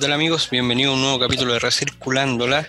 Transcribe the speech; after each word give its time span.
¿Qué 0.00 0.06
tal 0.06 0.14
amigos? 0.14 0.48
Bienvenido 0.48 0.92
a 0.92 0.94
un 0.94 1.02
nuevo 1.02 1.18
capítulo 1.18 1.52
de 1.52 1.58
Recirculándola, 1.58 2.66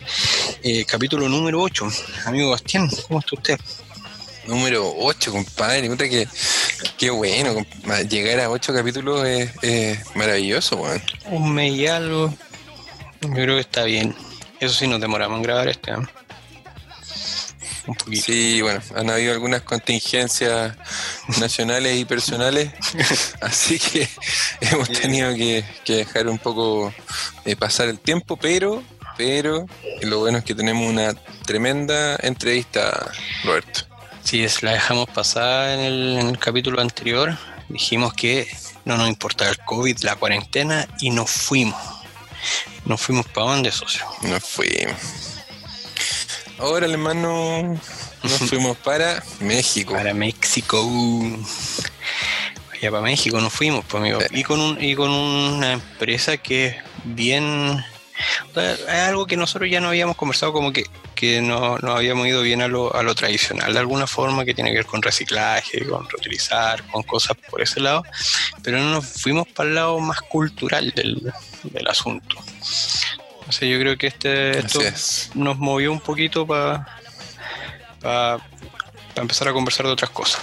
eh, 0.64 0.84
capítulo 0.84 1.30
número 1.30 1.62
8. 1.62 1.88
Amigo 2.26 2.50
Bastián, 2.50 2.90
¿cómo 3.08 3.22
está 3.22 3.36
usted? 3.38 3.60
Número 4.48 4.94
8, 4.98 5.32
compadre. 5.32 5.88
Puta 5.90 6.10
que, 6.10 6.28
qué 6.98 7.10
bueno. 7.10 7.66
Llegar 8.10 8.42
a 8.42 8.50
8 8.50 8.74
capítulos 8.74 9.26
es, 9.26 9.50
es 9.62 10.14
maravilloso, 10.14 10.76
weón. 10.76 11.02
Un 11.28 11.54
mes 11.54 11.74
y 11.74 11.88
algo. 11.88 12.36
Yo 13.22 13.30
creo 13.32 13.56
que 13.56 13.62
está 13.62 13.86
bien. 13.86 14.14
Eso 14.60 14.74
sí, 14.74 14.86
nos 14.88 15.00
demoramos 15.00 15.38
en 15.38 15.44
grabar 15.44 15.70
este. 15.70 15.92
¿eh? 15.92 15.96
Un 17.88 17.96
poquito. 17.96 18.26
Sí, 18.26 18.62
bueno, 18.62 18.82
han 18.94 19.10
habido 19.10 19.32
algunas 19.32 19.62
contingencias 19.62 20.76
nacionales 21.40 21.98
y 21.98 22.06
personales, 22.06 22.72
así 23.42 23.80
que 23.80 24.10
hemos 24.62 24.90
tenido 24.90 25.34
que, 25.36 25.64
que 25.86 25.98
dejar 25.98 26.28
un 26.28 26.38
poco 26.38 26.94
eh, 27.46 27.56
pasar 27.56 27.90
el 27.90 28.00
tiempo, 28.00 28.38
pero, 28.38 28.84
pero 29.18 29.66
lo 30.02 30.20
bueno 30.20 30.40
es 30.40 30.44
que 30.44 30.56
tenemos 30.56 30.88
una 30.88 31.14
tremenda 31.46 32.18
entrevista, 32.22 33.12
Roberto. 33.44 33.82
Sí, 34.24 34.44
es, 34.44 34.62
la 34.64 34.74
dejamos 34.74 35.08
en 35.36 35.80
el, 35.80 36.18
en 36.20 36.28
el 36.30 36.40
capítulo 36.40 36.80
anterior. 36.80 37.38
Dijimos 37.70 38.14
que 38.14 38.48
no 38.86 38.98
nos 38.98 39.08
importaba 39.08 39.50
el 39.50 39.58
COVID, 39.58 39.98
la 40.04 40.16
cuarentena 40.16 40.88
y 41.00 41.10
nos 41.10 41.30
fuimos. 41.30 41.82
Nos 42.86 43.02
fuimos 43.02 43.28
para 43.28 43.48
dónde, 43.48 43.72
socio. 43.72 44.06
Nos 44.24 44.44
fuimos. 44.44 44.96
Ahora, 46.58 46.86
hermano, 46.86 47.80
nos 48.24 48.38
fuimos 48.50 48.78
para 48.78 49.24
México. 49.40 49.94
Para 49.94 50.14
México. 50.14 50.88
Allá 52.74 52.92
para 52.92 53.02
México 53.02 53.40
nos 53.40 53.54
fuimos, 53.54 53.86
pues, 53.86 54.02
amigo. 54.02 54.20
Y 54.32 54.44
con, 54.44 54.60
un, 54.60 54.84
y 54.84 54.96
con 54.96 55.10
una 55.10 55.74
empresa 55.74 56.38
que 56.38 56.68
es 56.68 56.76
bien. 57.04 57.84
Es 58.56 58.88
algo 58.88 59.26
que 59.26 59.36
nosotros 59.36 59.70
ya 59.70 59.80
no 59.80 59.88
habíamos 59.88 60.16
conversado, 60.16 60.54
como 60.54 60.72
que, 60.72 60.84
que 61.16 61.42
no, 61.42 61.80
no 61.80 61.94
habíamos 61.94 62.28
ido 62.28 62.44
bien 62.44 62.62
a 62.62 62.68
lo, 62.68 62.96
a 62.96 63.02
lo 63.02 63.16
tradicional, 63.16 63.74
de 63.74 63.80
alguna 63.80 64.06
forma, 64.06 64.46
que 64.46 64.54
tiene 64.54 64.70
que 64.70 64.78
ver 64.78 64.86
con 64.86 65.02
reciclaje, 65.02 65.84
con 65.88 66.08
reutilizar, 66.08 66.86
con 66.88 67.02
cosas 67.02 67.36
por 67.50 67.62
ese 67.62 67.80
lado. 67.80 68.04
Pero 68.62 68.78
no 68.78 68.92
nos 68.92 69.06
fuimos 69.08 69.48
para 69.48 69.70
el 69.70 69.76
lado 69.76 70.00
más 70.00 70.22
cultural 70.22 70.92
del, 70.92 71.34
del 71.64 71.88
asunto. 71.88 72.38
O 73.48 73.52
sea, 73.52 73.68
yo 73.68 73.80
creo 73.80 73.98
que 73.98 74.08
este, 74.08 74.60
esto 74.60 74.82
es. 74.82 75.32
nos 75.34 75.58
movió 75.58 75.92
un 75.92 76.00
poquito 76.00 76.46
para 76.46 77.01
empezar 79.16 79.48
a 79.48 79.54
conversar 79.54 79.86
de 79.86 79.92
otras 79.92 80.12
cosas. 80.12 80.42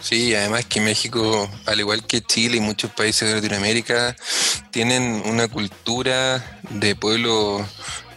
Sí, 0.00 0.34
además 0.34 0.64
que 0.66 0.80
México, 0.80 1.48
al 1.64 1.78
igual 1.78 2.04
que 2.04 2.22
Chile 2.22 2.56
y 2.56 2.60
muchos 2.60 2.90
países 2.90 3.28
de 3.28 3.36
Latinoamérica, 3.36 4.16
tienen 4.72 5.22
una 5.26 5.46
cultura 5.46 6.60
de 6.70 6.96
pueblo 6.96 7.64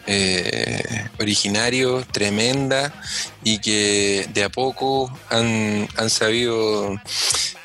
eh, 0.07 0.83
originario 1.19 2.03
tremenda 2.11 2.91
y 3.43 3.59
que 3.59 4.27
de 4.33 4.43
a 4.43 4.49
poco 4.49 5.15
han, 5.29 5.87
han 5.95 6.09
sabido 6.09 6.99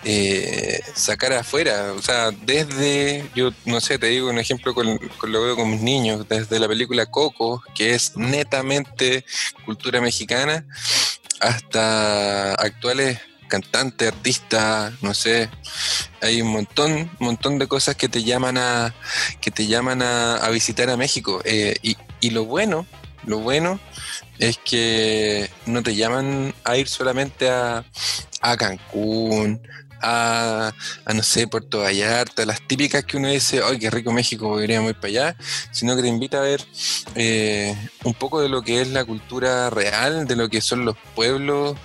eh, 0.04 0.80
sacar 0.94 1.32
afuera. 1.32 1.92
O 1.92 2.02
sea, 2.02 2.30
desde, 2.30 3.28
yo 3.34 3.50
no 3.64 3.80
sé, 3.80 3.98
te 3.98 4.06
digo 4.06 4.30
un 4.30 4.38
ejemplo 4.38 4.74
con, 4.74 4.98
lo 5.22 5.42
veo 5.42 5.56
con 5.56 5.70
mis 5.70 5.82
niños, 5.82 6.28
desde 6.28 6.58
la 6.58 6.68
película 6.68 7.06
Coco, 7.06 7.62
que 7.74 7.94
es 7.94 8.16
netamente 8.16 9.24
cultura 9.64 10.00
mexicana, 10.00 10.66
hasta 11.40 12.54
actuales 12.54 13.18
cantantes, 13.48 14.08
artistas, 14.08 14.92
no 15.02 15.12
sé, 15.12 15.50
hay 16.22 16.40
un 16.40 16.48
montón, 16.48 17.10
montón 17.18 17.58
de 17.58 17.66
cosas 17.66 17.96
que 17.96 18.08
te 18.08 18.22
llaman 18.22 18.56
a, 18.56 18.94
que 19.40 19.50
te 19.50 19.66
llaman 19.66 20.02
a, 20.02 20.36
a 20.36 20.50
visitar 20.50 20.88
a 20.88 20.96
México. 20.96 21.42
Eh, 21.44 21.74
y, 21.82 21.96
y 22.20 22.30
lo 22.30 22.44
bueno, 22.44 22.86
lo 23.26 23.38
bueno 23.40 23.80
es 24.38 24.56
que 24.58 25.50
no 25.66 25.82
te 25.82 25.94
llaman 25.94 26.54
a 26.64 26.76
ir 26.76 26.88
solamente 26.88 27.50
a, 27.50 27.84
a 28.40 28.56
Cancún, 28.56 29.60
a, 30.00 30.72
a, 31.04 31.14
no 31.14 31.22
sé, 31.22 31.46
Puerto 31.46 31.80
Vallarta, 31.80 32.46
las 32.46 32.66
típicas 32.66 33.04
que 33.04 33.16
uno 33.16 33.28
dice, 33.28 33.60
¡ay, 33.64 33.78
qué 33.78 33.90
rico 33.90 34.12
México, 34.12 34.58
queríamos 34.58 34.90
ir 34.90 34.96
para 34.96 35.08
allá! 35.08 35.36
Sino 35.70 35.96
que 35.96 36.02
te 36.02 36.08
invita 36.08 36.38
a 36.38 36.42
ver 36.42 36.64
eh, 37.14 37.76
un 38.04 38.14
poco 38.14 38.40
de 38.40 38.48
lo 38.48 38.62
que 38.62 38.80
es 38.80 38.88
la 38.88 39.04
cultura 39.04 39.70
real, 39.70 40.26
de 40.26 40.36
lo 40.36 40.48
que 40.48 40.60
son 40.60 40.84
los 40.84 40.96
pueblos 41.14 41.76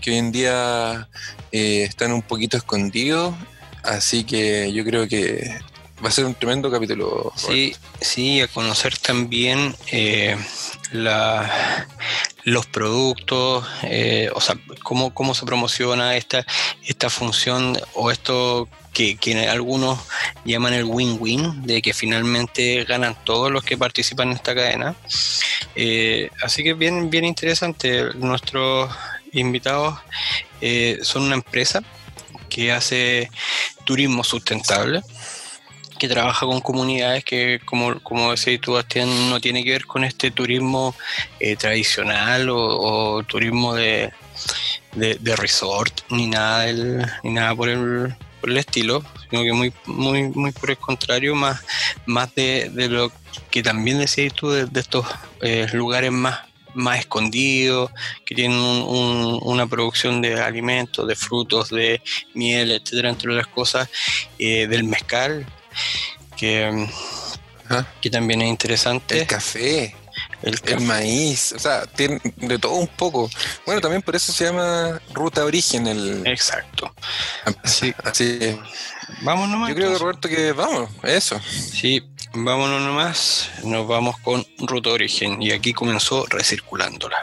que 0.00 0.10
hoy 0.10 0.16
en 0.18 0.32
día 0.32 1.08
eh, 1.52 1.84
están 1.84 2.12
un 2.12 2.22
poquito 2.22 2.56
escondidos. 2.56 3.34
Así 3.82 4.24
que 4.24 4.72
yo 4.72 4.84
creo 4.84 5.06
que 5.06 5.58
va 6.02 6.08
a 6.08 6.12
ser 6.12 6.24
un 6.24 6.34
tremendo 6.34 6.70
capítulo. 6.70 7.32
Sí, 7.36 7.74
sí, 8.00 8.40
a 8.40 8.48
conocer 8.48 8.98
también 8.98 9.74
eh, 9.90 10.36
la, 10.92 11.86
los 12.44 12.66
productos, 12.66 13.66
eh, 13.82 14.30
o 14.34 14.40
sea, 14.40 14.56
cómo, 14.82 15.14
cómo 15.14 15.34
se 15.34 15.46
promociona 15.46 16.16
esta, 16.16 16.44
esta 16.84 17.10
función 17.10 17.78
o 17.94 18.10
esto 18.10 18.68
que, 18.92 19.16
que 19.16 19.48
algunos 19.48 19.98
llaman 20.44 20.74
el 20.74 20.84
win-win, 20.84 21.62
de 21.62 21.82
que 21.82 21.94
finalmente 21.94 22.84
ganan 22.84 23.16
todos 23.24 23.50
los 23.50 23.62
que 23.62 23.76
participan 23.76 24.30
en 24.30 24.36
esta 24.36 24.54
cadena. 24.54 24.94
Eh, 25.74 26.30
así 26.42 26.62
que 26.62 26.74
bien, 26.74 27.10
bien 27.10 27.24
interesante. 27.24 28.14
Nuestros 28.14 28.90
invitados 29.32 29.98
son 31.02 31.24
una 31.24 31.34
empresa 31.34 31.82
que 32.48 32.72
hace 32.72 33.30
turismo 33.84 34.24
sustentable 34.24 35.02
que 36.04 36.12
trabaja 36.12 36.44
con 36.46 36.60
comunidades 36.60 37.24
que, 37.24 37.60
como, 37.64 37.98
como 38.00 38.30
decías 38.30 38.60
tú, 38.60 38.72
Bastián, 38.72 39.08
no 39.30 39.40
tiene 39.40 39.64
que 39.64 39.70
ver 39.70 39.86
con 39.86 40.04
este 40.04 40.30
turismo 40.30 40.94
eh, 41.40 41.56
tradicional 41.56 42.48
o, 42.50 43.22
turismo 43.24 43.74
de, 43.74 44.12
de, 44.94 45.36
resort, 45.36 46.02
ni 46.10 46.26
nada, 46.26 46.60
del, 46.60 47.06
ni 47.22 47.32
nada 47.32 47.54
por, 47.54 47.70
el, 47.70 48.14
por 48.40 48.50
el 48.50 48.58
estilo, 48.58 49.02
sino 49.30 49.42
que 49.42 49.52
muy, 49.52 49.72
muy, 49.86 50.24
muy 50.24 50.52
por 50.52 50.70
el 50.70 50.76
contrario, 50.76 51.34
más, 51.34 51.64
más 52.04 52.34
de, 52.34 52.70
de 52.70 52.88
lo 52.88 53.10
que 53.50 53.62
también 53.62 53.98
decías 53.98 54.34
tú, 54.34 54.50
de, 54.50 54.68
estos 54.78 55.06
eh, 55.40 55.66
lugares 55.72 56.12
más 56.12 56.40
más 56.74 56.98
escondidos, 56.98 57.92
que 58.24 58.34
tienen 58.34 58.58
un, 58.58 58.82
un, 58.82 59.38
una 59.42 59.66
producción 59.68 60.20
de 60.20 60.40
alimentos, 60.40 61.06
de 61.06 61.14
frutos, 61.14 61.70
de 61.70 62.02
miel, 62.34 62.72
etcétera, 62.72 63.10
entre 63.10 63.30
otras 63.30 63.46
cosas, 63.46 63.88
eh, 64.40 64.66
del 64.66 64.82
mezcal, 64.82 65.46
que, 66.36 66.88
Ajá. 67.68 67.86
que 68.00 68.10
también 68.10 68.42
es 68.42 68.48
interesante. 68.48 69.20
El 69.20 69.26
café. 69.26 69.96
El, 70.42 70.60
el, 70.66 70.80
maíz, 70.80 71.52
o 71.52 71.58
sea, 71.58 71.86
tiene 71.86 72.20
de 72.36 72.58
todo 72.58 72.74
un 72.74 72.86
poco. 72.86 73.30
Bueno, 73.64 73.80
también 73.80 74.02
por 74.02 74.14
eso 74.14 74.30
se 74.32 74.44
llama 74.44 75.00
Ruta 75.12 75.44
Origen. 75.44 75.86
El... 75.86 76.22
Exacto. 76.26 76.94
Así, 77.62 77.94
así 78.04 78.56
Vamos 79.22 79.48
nomás. 79.48 79.70
Yo 79.70 79.74
creo 79.74 79.92
que 79.92 79.98
Roberto 79.98 80.28
que 80.28 80.52
vamos, 80.52 80.90
eso. 81.02 81.40
Sí, 81.40 82.02
vámonos 82.34 82.82
nomás. 82.82 83.50
Nos 83.64 83.86
vamos 83.86 84.18
con 84.18 84.46
Ruta 84.58 84.90
Origen 84.90 85.40
y 85.42 85.52
aquí 85.52 85.72
comenzó 85.72 86.26
recirculándola. 86.26 87.16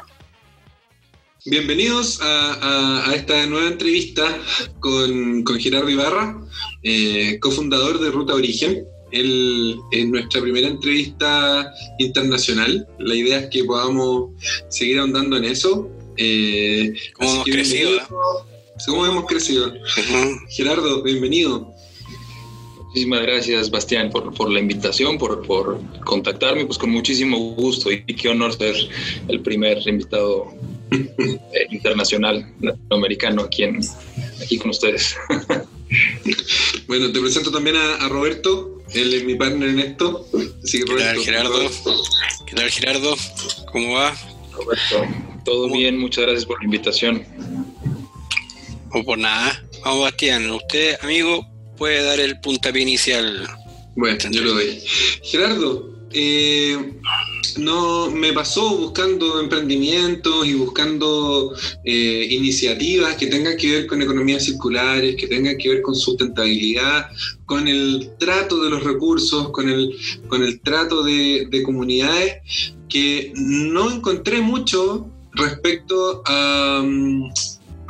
Bienvenidos 1.46 2.22
a, 2.22 2.54
a, 2.54 3.10
a, 3.10 3.16
esta 3.16 3.48
nueva 3.48 3.68
entrevista 3.68 4.38
con, 4.80 5.42
con 5.42 5.60
Gerardo 5.60 5.90
Ibarra, 5.90 6.40
eh, 6.84 7.40
cofundador 7.40 8.00
de 8.00 8.12
Ruta 8.12 8.36
Origen. 8.36 8.86
Él 9.12 9.76
es 9.92 10.06
nuestra 10.06 10.40
primera 10.40 10.68
entrevista 10.68 11.74
internacional. 11.98 12.88
La 13.00 13.16
idea 13.16 13.40
es 13.40 13.50
que 13.50 13.64
podamos 13.64 14.30
seguir 14.70 15.00
ahondando 15.00 15.36
en 15.38 15.46
eso. 15.46 15.90
Eh, 16.16 16.94
¿Cómo 17.14 17.32
hemos 17.32 17.46
crecido? 17.46 17.92
¿Cómo 18.86 19.06
hemos 19.08 19.26
crecido? 19.26 19.70
Uh 19.70 19.72
-huh. 19.72 20.40
Gerardo, 20.48 21.02
bienvenido. 21.02 21.74
Muchísimas 22.86 23.22
gracias, 23.24 23.72
Bastián, 23.72 24.12
por, 24.12 24.32
por 24.32 24.52
la 24.52 24.60
invitación, 24.60 25.18
por, 25.18 25.42
por, 25.48 25.80
contactarme, 26.06 26.66
pues 26.66 26.78
con 26.78 26.92
muchísimo 26.92 27.56
gusto 27.56 27.92
y, 27.92 28.04
y 28.06 28.14
qué 28.14 28.30
honor 28.30 28.54
ser 28.54 28.76
el 29.28 29.40
primer 29.42 29.80
invitado 29.88 30.54
internacional 31.70 32.54
latinoamericano 32.60 33.44
aquí, 33.44 33.64
en, 33.64 33.80
aquí 34.42 34.58
con 34.58 34.72
ustedes. 34.72 35.16
bueno, 36.88 37.12
te 37.12 37.20
presento 37.20 37.52
también 37.52 37.78
a, 37.78 37.96
a, 37.96 38.10
Roberto, 38.10 38.84
él 38.94 39.14
es 39.14 39.24
mi 39.24 39.36
partner 39.36 39.70
en 39.70 39.80
esto. 39.80 40.28
Así 40.64 40.80
que 40.80 40.86
¿Qué 40.86 40.92
Roberto, 40.92 41.14
tal, 41.14 41.24
Gerardo? 41.24 41.72
¿Qué 42.46 42.56
tal, 42.56 42.70
Gerardo? 42.70 43.16
¿Cómo 43.72 43.94
va? 43.94 44.16
Roberto, 44.54 45.08
todo 45.46 45.64
¿Cómo? 45.64 45.78
bien, 45.78 45.98
muchas 45.98 46.26
gracias 46.26 46.46
por 46.46 46.60
la 46.60 46.66
invitación. 46.66 47.26
No 48.94 49.04
por 49.04 49.18
nada. 49.18 49.64
Vamos, 49.84 50.02
Bastián, 50.02 50.50
usted, 50.52 50.98
amigo, 51.02 51.48
puede 51.78 52.04
dar 52.04 52.20
el 52.20 52.40
puntapié 52.42 52.82
inicial. 52.82 53.48
Bueno, 53.96 54.18
yo 54.30 54.42
lo 54.42 54.54
doy. 54.54 54.82
Gerardo, 55.24 56.08
eh, 56.12 56.78
no 57.58 58.10
me 58.12 58.34
pasó 58.34 58.78
buscando 58.78 59.40
emprendimientos 59.40 60.46
y 60.46 60.54
buscando 60.54 61.54
eh, 61.84 62.28
iniciativas 62.30 63.16
que 63.16 63.28
tengan 63.28 63.58
que 63.58 63.72
ver 63.72 63.88
con 63.88 64.02
economías 64.02 64.44
circulares, 64.44 65.16
que 65.16 65.28
tengan 65.28 65.58
que 65.58 65.70
ver 65.70 65.82
con 65.82 65.96
sustentabilidad, 65.96 67.10
con 67.46 67.68
el 67.68 68.12
trato 68.20 68.64
de 68.64 68.70
los 68.70 68.84
recursos, 68.84 69.50
con 69.50 69.70
el, 69.70 69.96
con 70.28 70.44
el 70.44 70.62
trato 70.62 71.04
de, 71.04 71.48
de 71.50 71.64
comunidades, 71.64 72.74
que 72.88 73.32
no 73.36 73.92
encontré 73.92 74.42
mucho 74.42 75.10
respecto 75.34 76.22
a, 76.26 76.84
mm, 76.86 77.32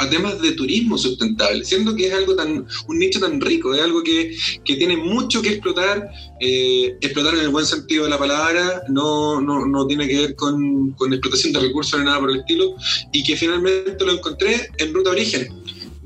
a 0.02 0.10
temas 0.10 0.42
de 0.42 0.54
turismo 0.54 0.98
sustentable, 0.98 1.64
siendo 1.64 1.96
que 1.96 2.08
es 2.08 2.14
algo 2.14 2.36
tan, 2.36 2.66
un 2.88 3.00
nicho 3.00 3.20
tan 3.20 3.40
rico, 3.40 3.74
es 3.76 3.82
algo 3.82 4.02
que, 4.02 4.36
que 4.66 4.76
tiene 4.76 4.98
mucho 4.98 5.44
que 5.44 5.50
explotar, 5.50 6.10
eh, 6.40 6.98
explotar 7.02 7.36
en 7.36 7.42
el 7.42 7.50
buen 7.50 7.68
sentido 7.68 8.06
de 8.06 8.10
la 8.10 8.18
palabra, 8.18 8.82
no, 8.90 9.40
no, 9.40 9.68
no 9.68 9.86
tiene 9.86 10.08
que 10.08 10.22
ver 10.22 10.36
con, 10.36 10.92
con, 10.94 11.14
explotación 11.14 11.54
de 11.54 11.60
recursos 11.60 12.00
ni 12.00 12.06
nada 12.06 12.20
por 12.20 12.32
el 12.32 12.40
estilo, 12.40 12.74
y 13.12 13.24
que 13.24 13.36
finalmente 13.36 14.04
lo 14.04 14.14
encontré 14.14 14.70
en 14.80 14.92
Ruta 14.92 15.12
Origen. 15.12 15.48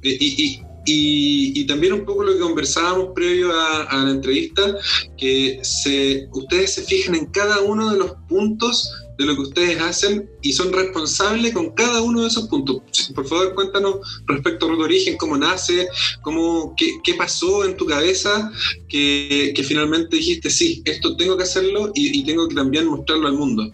Eh, 0.01 0.17
y, 0.19 0.43
y, 0.43 0.61
y, 0.85 1.61
y, 1.61 1.65
también 1.65 1.93
un 1.93 2.03
poco 2.03 2.23
lo 2.23 2.33
que 2.33 2.39
conversábamos 2.39 3.11
previo 3.15 3.53
a, 3.53 3.83
a, 3.83 4.03
la 4.03 4.11
entrevista, 4.11 4.75
que 5.17 5.59
se, 5.63 6.27
ustedes 6.33 6.73
se 6.73 6.83
fijan 6.83 7.15
en 7.15 7.27
cada 7.27 7.61
uno 7.61 7.91
de 7.91 7.97
los 7.97 8.11
puntos 8.27 8.91
de 9.17 9.25
lo 9.25 9.35
que 9.35 9.41
ustedes 9.41 9.81
hacen 9.81 10.29
y 10.41 10.53
son 10.53 10.73
responsables 10.73 11.53
con 11.53 11.71
cada 11.71 12.01
uno 12.01 12.21
de 12.21 12.27
esos 12.27 12.47
puntos. 12.47 12.81
Por 13.13 13.27
favor, 13.27 13.53
cuéntanos 13.53 14.21
respecto 14.27 14.65
a 14.65 14.69
Ruta 14.69 14.83
Origen, 14.83 15.17
cómo 15.17 15.37
nace, 15.37 15.87
cómo, 16.21 16.73
qué, 16.77 16.89
qué 17.03 17.13
pasó 17.13 17.65
en 17.65 17.77
tu 17.77 17.85
cabeza 17.85 18.51
que, 18.87 19.53
que, 19.55 19.63
finalmente 19.63 20.17
dijiste, 20.17 20.49
sí, 20.49 20.81
esto 20.85 21.15
tengo 21.15 21.37
que 21.37 21.43
hacerlo 21.43 21.91
y, 21.93 22.19
y 22.19 22.23
tengo 22.25 22.47
que 22.47 22.55
también 22.55 22.85
mostrarlo 22.87 23.27
al 23.27 23.33
mundo. 23.33 23.71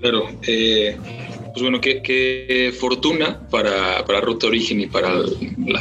Claro, 0.00 0.28
eh, 0.46 0.96
pues 1.56 1.62
bueno, 1.62 1.80
qué, 1.80 2.02
qué 2.02 2.72
fortuna 2.78 3.48
para, 3.48 4.04
para, 4.04 4.20
Ruta 4.20 4.46
Origen 4.46 4.80
y 4.80 4.86
para 4.86 5.10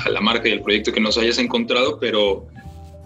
la 0.10 0.22
marca 0.22 0.48
y 0.48 0.54
el 0.54 0.62
proyecto 0.62 0.94
que 0.94 1.02
nos 1.02 1.18
hayas 1.18 1.38
encontrado, 1.38 2.00
pero 2.00 2.48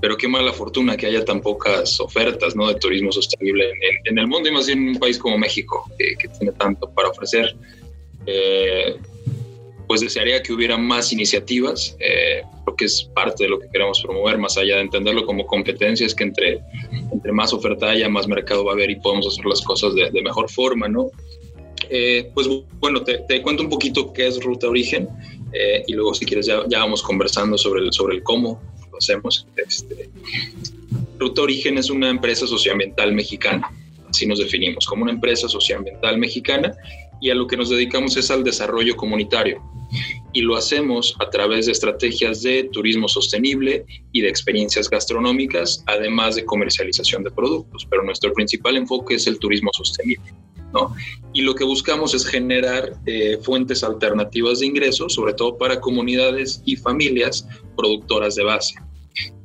pero 0.02 0.18
qué 0.18 0.28
mala 0.28 0.54
fortuna 0.54 0.96
que 0.96 1.08
haya 1.08 1.26
tan 1.26 1.42
pocas 1.42 2.00
ofertas 2.00 2.56
¿no? 2.56 2.68
de 2.68 2.76
turismo 2.76 3.12
sostenible 3.12 3.70
en 3.70 3.78
en 4.06 4.18
el 4.20 4.28
mundo 4.28 4.50
y 4.50 4.52
más 4.52 4.68
bien 4.68 4.80
en 4.80 4.90
un 4.90 5.00
país 5.00 5.18
como 5.18 5.38
México, 5.38 5.90
que, 5.98 6.16
que 6.16 6.28
tiene 6.30 6.54
tanto 6.54 6.90
para 6.92 7.10
ofrecer. 7.10 7.56
Eh, 8.26 8.96
pues 9.90 10.02
desearía 10.02 10.44
que 10.44 10.54
hubiera 10.54 10.78
más 10.78 11.12
iniciativas, 11.12 11.98
eh, 12.00 12.44
porque 12.64 12.86
es 12.86 13.10
parte 13.16 13.46
de 13.46 13.50
lo 13.50 13.60
que 13.60 13.68
queremos 13.70 14.00
promover, 14.04 14.38
más 14.38 14.56
allá 14.56 14.76
de 14.76 14.82
entenderlo 14.82 15.26
como 15.26 15.48
competencia, 15.48 16.06
es 16.06 16.14
que 16.14 16.26
entre, 16.26 16.60
entre 17.12 17.32
más 17.32 17.52
oferta 17.54 17.90
haya, 17.90 18.08
más 18.08 18.28
mercado 18.28 18.64
va 18.64 18.74
a 18.74 18.76
haber 18.76 18.92
y 18.92 18.98
podemos 18.98 19.26
hacer 19.26 19.44
las 19.46 19.64
cosas 19.64 19.96
de, 19.96 20.12
de 20.12 20.22
mejor 20.22 20.48
forma, 20.48 20.88
¿no? 20.88 21.10
Eh, 21.90 22.30
pues 22.36 22.48
bueno, 22.80 23.04
te, 23.04 23.18
te, 23.28 23.42
cuento 23.42 23.64
un 23.64 23.70
poquito 23.70 24.14
qué 24.14 24.28
es 24.28 24.44
Ruta 24.44 24.68
Origen 24.68 25.10
eh, 25.54 25.84
y 25.88 25.94
luego 25.94 26.14
si 26.14 26.24
quieres 26.24 26.46
ya, 26.46 26.62
ya 26.68 26.80
vamos 26.80 27.02
conversando 27.02 27.58
sobre 27.58 27.82
el, 27.82 27.92
sobre 27.92 28.18
el 28.18 28.22
cómo 28.22 28.62
hacemos. 29.00 29.48
Este, 29.56 30.10
Ruta 31.18 31.42
Origen 31.42 31.78
es 31.78 31.90
una 31.90 32.10
empresa 32.10 32.48
socioambiental 32.48 33.14
mexicana, 33.14 33.70
así 34.10 34.26
nos 34.26 34.40
definimos, 34.40 34.86
como 34.86 35.04
una 35.04 35.12
empresa 35.12 35.50
socioambiental 35.50 36.18
mexicana 36.18 36.76
y 37.22 37.30
a 37.30 37.36
lo 37.36 37.48
que 37.48 37.58
nos 37.58 37.70
dedicamos 37.70 38.16
es 38.18 38.32
al 38.32 38.44
desarrollo 38.44 38.96
comunitario. 38.96 39.62
Y 40.32 40.42
lo 40.42 40.56
hacemos 40.56 41.16
a 41.20 41.30
través 41.30 41.66
de 41.66 41.72
estrategias 41.72 42.44
de 42.44 42.66
turismo 42.72 43.08
sostenible 43.08 43.86
y 44.12 44.22
de 44.22 44.30
experiencias 44.30 44.90
gastronómicas, 44.90 45.84
además 45.88 46.36
de 46.36 46.46
comercialización 46.46 47.24
de 47.24 47.32
productos. 47.32 47.88
Pero 47.90 48.04
nuestro 48.04 48.32
principal 48.34 48.78
enfoque 48.78 49.16
es 49.16 49.28
el 49.28 49.40
turismo 49.40 49.72
sostenible. 49.74 50.32
¿no? 50.72 50.94
Y 51.34 51.42
lo 51.42 51.56
que 51.56 51.64
buscamos 51.64 52.14
es 52.14 52.26
generar 52.26 52.94
eh, 53.08 53.40
fuentes 53.42 53.84
alternativas 53.84 54.60
de 54.60 54.68
ingresos, 54.68 55.14
sobre 55.14 55.34
todo 55.34 55.58
para 55.58 55.82
comunidades 55.82 56.62
y 56.66 56.76
familias 56.76 57.48
productoras 57.76 58.36
de 58.36 58.44
base. 58.44 58.76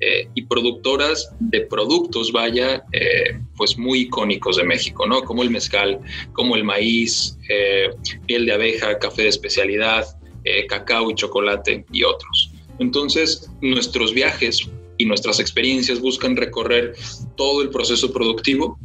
Eh, 0.00 0.28
y 0.34 0.43
productoras 0.43 1.31
de 1.40 1.62
productos, 1.62 2.31
vaya, 2.32 2.84
eh, 2.93 3.38
pues 3.56 3.76
muy 3.76 4.02
icónicos 4.02 4.56
de 4.56 4.64
México, 4.64 5.06
¿no? 5.06 5.22
Como 5.22 5.43
el 5.43 5.50
mezcal, 5.50 5.99
como 6.32 6.56
el 6.56 6.64
maíz, 6.64 7.37
eh, 7.49 7.90
piel 8.26 8.46
de 8.46 8.52
abeja, 8.52 8.99
café 8.99 9.22
de 9.22 9.28
especialidad, 9.28 10.05
eh, 10.44 10.66
cacao 10.66 11.11
y 11.11 11.14
chocolate 11.14 11.84
y 11.93 12.05
otros. 12.05 12.52
Entonces, 12.78 13.50
nuestros 13.62 14.12
viajes 14.12 14.69
y 14.99 15.06
nuestras 15.06 15.40
experiencias 15.40 16.00
buscan 16.00 16.37
recorrer 16.37 16.94
todo 17.37 17.62
el 17.62 17.70
proceso 17.70 18.12
productivo, 18.12 18.78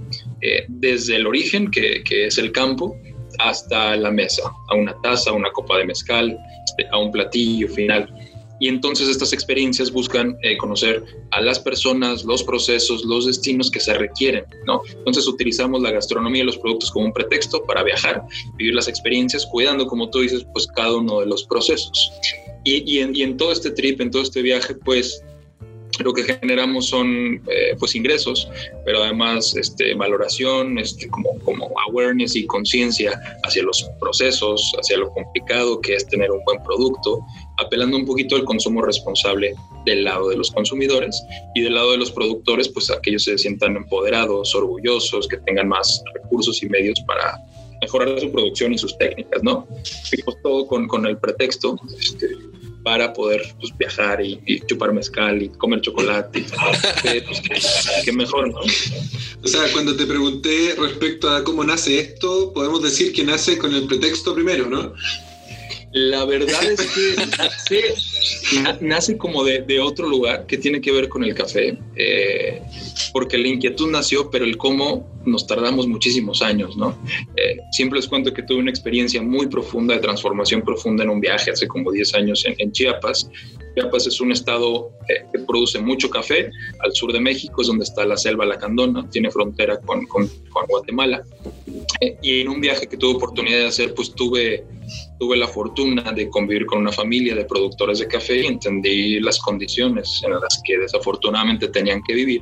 desde 0.68 1.18
el 1.18 1.28
origen, 1.28 1.70
que, 1.70 2.04
que 2.04 2.28
es 2.28 2.38
el 2.38 2.52
campo, 2.52 2.96
hasta 3.40 3.96
la 3.96 4.10
mesa, 4.10 4.44
a 4.70 4.76
una 4.76 4.96
taza, 5.02 5.31
a 5.31 5.34
una 5.34 5.52
copa 5.52 5.78
de 5.78 5.86
mezcal, 5.86 6.38
a 6.92 6.98
un 6.98 7.12
platillo 7.12 7.68
final 7.68 8.12
y 8.60 8.68
entonces 8.68 9.08
estas 9.10 9.34
experiencias 9.34 9.92
buscan 9.92 10.38
eh, 10.42 10.58
conocer 10.58 11.04
a 11.32 11.42
las 11.42 11.60
personas, 11.60 12.26
los 12.26 12.44
procesos, 12.44 13.06
los 13.06 13.26
destinos 13.26 13.72
que 13.72 13.80
se 13.80 13.94
requieren, 13.94 14.44
¿no? 14.66 14.82
Entonces 14.98 15.28
utilizamos 15.28 15.82
la 15.82 15.92
gastronomía 15.92 16.44
y 16.44 16.46
los 16.46 16.58
productos 16.58 16.92
como 16.92 17.06
un 17.06 17.14
pretexto 17.14 17.64
para 17.64 17.84
viajar, 17.84 18.24
vivir 18.58 18.76
las 18.76 18.88
experiencias, 18.88 19.46
cuidando, 19.46 19.88
como 19.88 20.10
tú 20.10 20.20
dices, 20.20 20.46
pues 20.54 20.68
cada 20.68 20.96
uno 20.96 21.22
de 21.22 21.28
los 21.28 21.44
procesos. 21.46 22.12
Y, 22.64 22.84
y, 22.92 23.00
en, 23.00 23.16
y 23.16 23.24
en 23.24 23.38
todo 23.38 23.52
este 23.52 23.72
trip, 23.72 24.02
en 24.02 24.12
todo 24.12 24.22
este 24.22 24.42
viaje, 24.42 24.76
pues 24.76 25.24
lo 26.04 26.14
que 26.14 26.24
generamos 26.24 26.88
son 26.88 27.42
eh, 27.48 27.76
pues 27.78 27.96
ingresos, 27.96 28.50
pero 28.86 29.04
además 29.04 29.56
este, 29.56 29.94
valoración, 29.96 30.78
este, 30.78 31.10
como, 31.10 31.38
como 31.40 31.72
awareness 31.88 32.36
y 32.36 32.46
conciencia 32.46 33.20
hacia 33.44 33.64
los 33.64 33.90
procesos, 34.00 34.62
hacia 34.80 34.98
lo 34.98 35.10
complicado 35.12 35.82
que 35.82 35.96
es 35.96 36.08
tener 36.08 36.32
un 36.32 36.44
buen 36.46 36.62
producto, 36.64 37.20
apelando 37.64 37.98
un 37.98 38.06
poquito 38.06 38.36
al 38.36 38.44
consumo 38.44 38.82
responsable 38.82 39.54
del 39.86 40.04
lado 40.04 40.30
de 40.30 40.38
los 40.38 40.52
consumidores 40.52 41.22
y 41.56 41.62
del 41.62 41.76
lado 41.76 41.92
de 41.92 41.98
los 41.98 42.12
productores, 42.12 42.70
pues 42.70 42.90
a 42.90 43.00
que 43.02 43.12
ellos 43.12 43.24
se 43.24 43.38
sientan 43.38 43.76
empoderados, 43.76 44.54
orgullosos, 44.56 45.28
que 45.28 45.38
tengan 45.38 45.68
más 45.68 46.04
recursos 46.14 46.62
y 46.64 46.70
medios 46.70 47.00
para 47.02 47.42
mejorar 47.82 48.20
su 48.20 48.32
producción 48.32 48.74
y 48.74 48.78
sus 48.78 48.98
técnicas, 48.98 49.42
¿no? 49.44 49.68
Y 50.12 50.22
pues 50.22 50.38
todo 50.44 50.68
con, 50.68 50.88
con 50.88 51.06
el 51.06 51.18
pretexto 51.18 51.80
este, 51.98 52.28
para 52.83 53.14
poder 53.14 53.42
pues, 53.60 53.76
viajar 53.78 54.24
y, 54.24 54.42
y, 54.45 54.60
chupar 54.62 54.94
mezcal 54.94 55.42
y 55.42 55.50
comer 55.50 55.81
chocolate. 55.81 56.45
que, 57.04 57.22
pues, 57.22 58.16
mejor, 58.16 58.50
¿no? 58.50 58.60
O 58.60 59.48
sea, 59.48 59.72
cuando 59.72 59.95
te 59.95 60.06
pregunté 60.06 60.76
respecto 60.78 61.30
a 61.30 61.44
cómo 61.44 61.64
nace 61.64 62.00
esto, 62.00 62.52
podemos 62.54 62.81
decir 62.83 63.14
que 63.14 63.24
nace 63.24 63.57
con 63.57 63.74
el 63.74 63.88
pretexto 63.88 64.33
primero, 64.33 64.68
¿no? 64.68 64.94
La 65.92 66.26
verdad 66.26 66.64
es 66.64 66.81
que 66.81 67.16
nace, 67.38 68.76
nace 68.81 69.18
como 69.18 69.44
de, 69.44 69.62
de, 69.62 69.80
otro 69.80 70.08
lugar 70.08 70.46
que 70.46 70.58
tiene 70.58 70.81
que 70.81 70.92
ver 70.92 71.10
con 71.10 71.24
el 71.24 71.34
café, 71.34 71.78
eh, 71.96 72.62
porque 73.12 73.38
la 73.38 73.48
inquietud 73.48 73.90
nació, 73.90 74.30
pero 74.30 74.46
el 74.46 74.58
cómo 74.58 75.08
nos 75.26 75.48
tardamos 75.48 75.88
muchísimos 75.88 76.42
años, 76.42 76.78
¿no? 76.78 76.98
Eh, 77.36 77.58
siempre 77.72 78.00
les 78.00 78.08
cuento 78.08 78.34
que 78.34 78.44
tuve 78.44 78.60
una 78.60 78.69
experiencia 78.69 79.22
muy 79.22 79.48
profunda 79.48 79.96
de 79.96 80.02
transformación 80.02 80.62
profunda 80.62 81.04
en 81.04 81.10
un 81.10 81.19
viaje 81.19 81.52
hace 81.52 81.68
como 81.68 81.92
10 81.92 82.14
años 82.16 82.46
en, 82.46 82.56
en 82.58 82.72
Chiapas. 82.72 83.30
Chiapas 83.76 84.08
es 84.08 84.19
un 84.22 84.31
estado 84.31 84.92
eh, 85.08 85.26
que 85.31 85.40
produce 85.40 85.80
mucho 85.80 86.10
café, 86.10 86.50
al 86.80 86.94
sur 86.94 87.12
de 87.14 87.19
México 87.19 87.62
es 87.62 87.68
donde 87.68 87.84
está 87.84 88.06
la 88.06 88.18
selva 88.18 88.46
Lacandona, 88.46 89.10
tiene 89.10 89.31
frontera 89.31 89.80
con, 89.80 90.06
con, 90.06 90.28
con 90.50 90.66
Guatemala. 90.68 91.24
Eh, 92.02 92.18
y 92.22 92.42
en 92.42 92.50
un 92.50 92.62
viaje 92.62 92.88
que 92.88 92.98
tuve 92.98 93.16
oportunidad 93.16 93.60
de 93.60 93.68
hacer, 93.68 93.94
pues 93.94 94.14
tuve, 94.14 94.66
tuve 95.19 95.38
la 95.38 95.47
fortuna 95.47 96.11
de 96.14 96.30
convivir 96.30 96.66
con 96.66 96.80
una 96.80 96.92
familia 96.92 97.35
de 97.35 97.45
productores 97.45 97.99
de 97.99 98.07
café 98.07 98.42
y 98.42 98.45
entendí 98.45 99.19
las 99.19 99.38
condiciones 99.40 100.21
en 100.26 100.31
las 100.31 100.61
que 100.64 100.78
desafortunadamente 100.78 101.68
tenían 101.68 102.02
que 102.04 102.14
vivir 102.14 102.42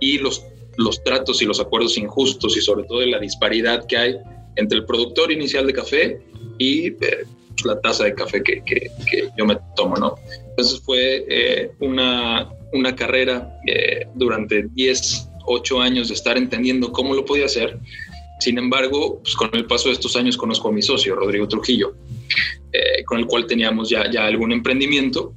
y 0.00 0.18
los, 0.18 0.44
los 0.76 1.02
tratos 1.04 1.42
y 1.42 1.44
los 1.44 1.60
acuerdos 1.60 1.98
injustos 1.98 2.56
y 2.56 2.60
sobre 2.60 2.84
todo 2.84 3.04
la 3.04 3.18
disparidad 3.18 3.86
que 3.86 3.96
hay 3.96 4.16
entre 4.56 4.78
el 4.78 4.86
productor 4.86 5.30
inicial 5.30 5.66
de 5.66 5.72
café 5.72 6.20
y 6.58 6.88
eh, 6.88 7.24
la 7.64 7.80
taza 7.80 8.04
de 8.04 8.14
café 8.14 8.42
que, 8.42 8.62
que, 8.64 8.90
que, 9.10 9.28
yo 9.36 9.44
me 9.44 9.58
tomo, 9.76 9.96
¿no? 9.96 10.14
Entonces 10.50 10.80
fue 10.80 11.24
eh, 11.28 11.70
una, 11.80 12.48
una 12.72 12.94
carrera 12.94 13.60
eh, 13.66 14.06
durante 14.14 14.68
10, 14.74 15.28
8 15.46 15.80
años 15.80 16.08
de 16.08 16.14
estar 16.14 16.36
entendiendo 16.36 16.92
cómo 16.92 17.14
lo 17.14 17.24
podía 17.24 17.46
hacer. 17.46 17.78
Sin 18.38 18.58
embargo, 18.58 19.20
pues 19.22 19.34
con 19.34 19.50
el 19.52 19.66
paso 19.66 19.88
de 19.88 19.94
estos 19.94 20.16
años 20.16 20.36
conozco 20.36 20.68
a 20.68 20.72
mi 20.72 20.82
socio, 20.82 21.16
Rodrigo 21.16 21.48
Trujillo, 21.48 21.94
eh, 22.72 23.04
con 23.04 23.18
el 23.18 23.26
cual 23.26 23.46
teníamos 23.46 23.88
ya, 23.88 24.10
ya 24.10 24.26
algún 24.26 24.52
emprendimiento. 24.52 25.34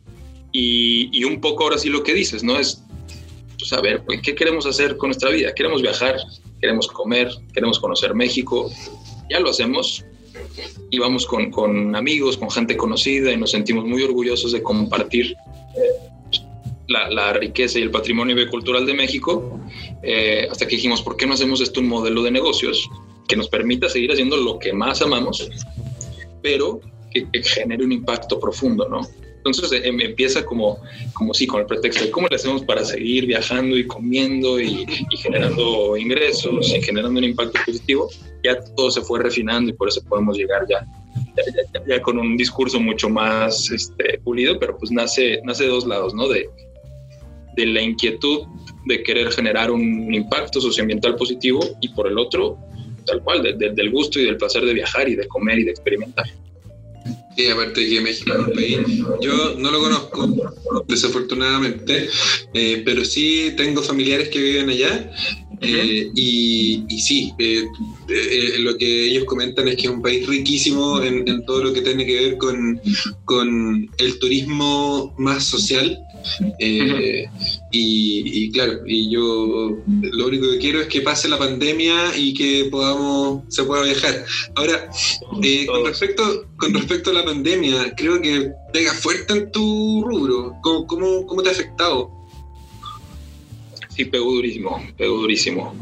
Y, 0.51 1.09
y, 1.17 1.23
un 1.23 1.39
poco 1.39 1.63
ahora 1.63 1.77
sí 1.77 1.89
lo 1.89 2.03
que 2.03 2.13
dices, 2.13 2.43
¿no? 2.43 2.59
Es 2.59 2.83
pues, 3.57 3.81
ver, 3.81 4.03
¿qué 4.21 4.35
queremos 4.35 4.65
hacer 4.65 4.97
con 4.97 5.09
nuestra 5.09 5.29
vida? 5.29 5.53
Queremos 5.53 5.81
viajar, 5.81 6.17
queremos 6.59 6.87
comer, 6.87 7.29
queremos 7.53 7.79
conocer 7.79 8.13
México, 8.13 8.69
ya 9.29 9.39
lo 9.39 9.49
hacemos, 9.49 10.03
y 10.89 10.99
vamos 10.99 11.25
con, 11.25 11.51
con, 11.51 11.95
amigos, 11.95 12.37
con 12.37 12.49
gente 12.51 12.75
conocida 12.75 13.31
y 13.31 13.37
nos 13.37 13.51
sentimos 13.51 13.85
muy 13.85 14.03
orgullosos 14.03 14.51
de 14.51 14.61
compartir 14.61 15.35
eh, 15.75 16.10
la, 16.91 17.09
la, 17.09 17.33
riqueza 17.33 17.79
y 17.79 17.83
el 17.83 17.91
patrimonio 17.91 18.35
cultural 18.49 18.85
de 18.85 18.93
México, 18.93 19.59
eh, 20.03 20.47
hasta 20.49 20.67
que 20.67 20.75
dijimos, 20.75 21.01
¿por 21.01 21.17
qué 21.17 21.25
no 21.25 21.33
hacemos 21.33 21.61
esto 21.61 21.79
un 21.79 21.87
modelo 21.87 22.21
de 22.23 22.31
negocios? 22.31 22.89
que 23.31 23.37
nos 23.37 23.47
permita 23.47 23.87
seguir 23.87 24.11
haciendo 24.11 24.35
lo 24.35 24.59
que 24.59 24.73
más 24.73 25.01
amamos, 25.01 25.49
pero 26.41 26.81
que, 27.11 27.25
genere 27.43 27.85
un 27.85 27.93
impacto 27.93 28.37
profundo, 28.37 28.89
¿no? 28.89 29.07
Entonces 29.37 29.71
eh, 29.71 29.81
empieza 29.85 30.45
como, 30.45 30.79
como 31.13 31.33
sí, 31.33 31.47
con 31.47 31.61
el 31.61 31.65
pretexto 31.65 32.03
de 32.03 32.11
cómo 32.11 32.27
le 32.27 32.35
hacemos 32.35 32.61
para 32.63 32.83
seguir 32.83 33.25
viajando 33.25 33.77
y 33.77 33.87
comiendo 33.87 34.59
y, 34.59 34.85
generando 35.17 35.95
ingresos 35.95 36.73
y 36.75 36.81
generando 36.81 37.19
un 37.19 37.23
impacto 37.23 37.57
positivo. 37.65 38.09
Ya 38.43 38.61
todo 38.75 38.91
se 38.91 39.01
fue 39.01 39.23
refinando 39.23 39.69
y 39.69 39.73
por 39.73 39.87
eso 39.87 40.03
podemos 40.03 40.37
llegar 40.37 40.67
ya, 40.69 40.85
ya, 41.87 42.01
con 42.01 42.17
un 42.19 42.35
discurso 42.35 42.81
mucho 42.81 43.07
más 43.07 43.71
este, 43.71 44.19
pulido, 44.19 44.59
pero 44.59 44.77
pues 44.77 44.91
nace, 44.91 45.39
nace 45.45 45.63
de 45.63 45.69
dos 45.69 45.87
lados, 45.87 46.13
¿no? 46.13 46.27
De, 46.27 46.49
de 47.55 47.65
la 47.65 47.81
inquietud 47.81 48.47
de 48.85 49.03
querer 49.03 49.31
generar 49.31 49.71
un 49.71 50.13
impacto 50.13 50.59
socioambiental 50.59 51.15
positivo 51.15 51.77
y 51.81 51.89
por 51.89 52.07
el 52.07 52.17
otro, 52.17 52.57
tal 53.05 53.21
cual, 53.21 53.43
del 53.57 53.91
gusto 53.91 54.19
y 54.19 54.25
del 54.25 54.37
placer 54.37 54.65
de 54.65 54.73
viajar 54.73 55.07
y 55.07 55.15
de 55.15 55.27
comer 55.27 55.59
y 55.59 55.63
de 55.65 55.71
experimentar. 55.71 56.25
Sí, 57.35 57.47
aparte 57.47 57.81
de 57.81 57.89
que 57.89 58.01
México 58.01 58.33
es 58.33 58.39
un 58.39 58.53
país, 58.53 58.77
yo 59.21 59.55
no 59.57 59.71
lo 59.71 59.79
conozco, 59.79 60.83
desafortunadamente, 60.87 62.09
eh, 62.53 62.81
pero 62.83 63.05
sí 63.05 63.53
tengo 63.55 63.81
familiares 63.81 64.29
que 64.29 64.39
viven 64.39 64.69
allá 64.69 65.11
eh, 65.61 66.11
y, 66.13 66.85
sí, 66.99 67.31
eh, 67.39 67.65
lo 68.59 68.77
que 68.77 69.05
ellos 69.05 69.23
comentan 69.25 69.67
es 69.69 69.77
que 69.77 69.83
es 69.83 69.89
un 69.89 70.01
país 70.01 70.27
riquísimo 70.27 71.01
en, 71.01 71.45
todo 71.45 71.63
lo 71.63 71.73
que 71.73 71.81
tiene 71.81 72.05
que 72.05 72.15
ver 72.15 72.37
con, 72.37 72.81
con 73.23 73.89
el 73.97 74.19
turismo 74.19 75.15
más 75.17 75.45
social 75.45 75.97
eh, 76.59 77.25
y, 77.71 78.51
claro, 78.51 78.81
y 78.85 79.11
yo 79.11 79.77
lo 79.87 80.27
único 80.27 80.49
que 80.51 80.57
quiero 80.59 80.81
es 80.81 80.87
que 80.87 81.01
pase 81.01 81.27
la 81.27 81.37
pandemia 81.37 82.15
y 82.15 82.33
que 82.33 82.67
podamos, 82.69 83.43
se 83.49 83.63
pueda 83.63 83.83
viajar. 83.83 84.25
Ahora, 84.55 84.89
eh, 85.43 85.65
con, 85.65 85.85
respecto, 85.85 86.47
con 86.57 86.73
respecto 86.73 87.11
a 87.11 87.13
la 87.13 87.25
pandemia, 87.25 87.93
creo 87.95 88.21
que 88.21 88.51
pega 88.73 88.93
fuerte 88.93 89.33
en 89.33 89.51
tu 89.51 90.03
rubro. 90.05 90.55
¿Cómo, 90.61 90.87
cómo, 90.87 91.25
cómo 91.25 91.43
te 91.43 91.49
ha 91.49 91.53
afectado? 91.53 92.11
Sí, 93.89 94.05
pegó 94.05 94.31
durísimo, 94.31 94.81
pegó 94.97 95.17
durísimo. 95.17 95.75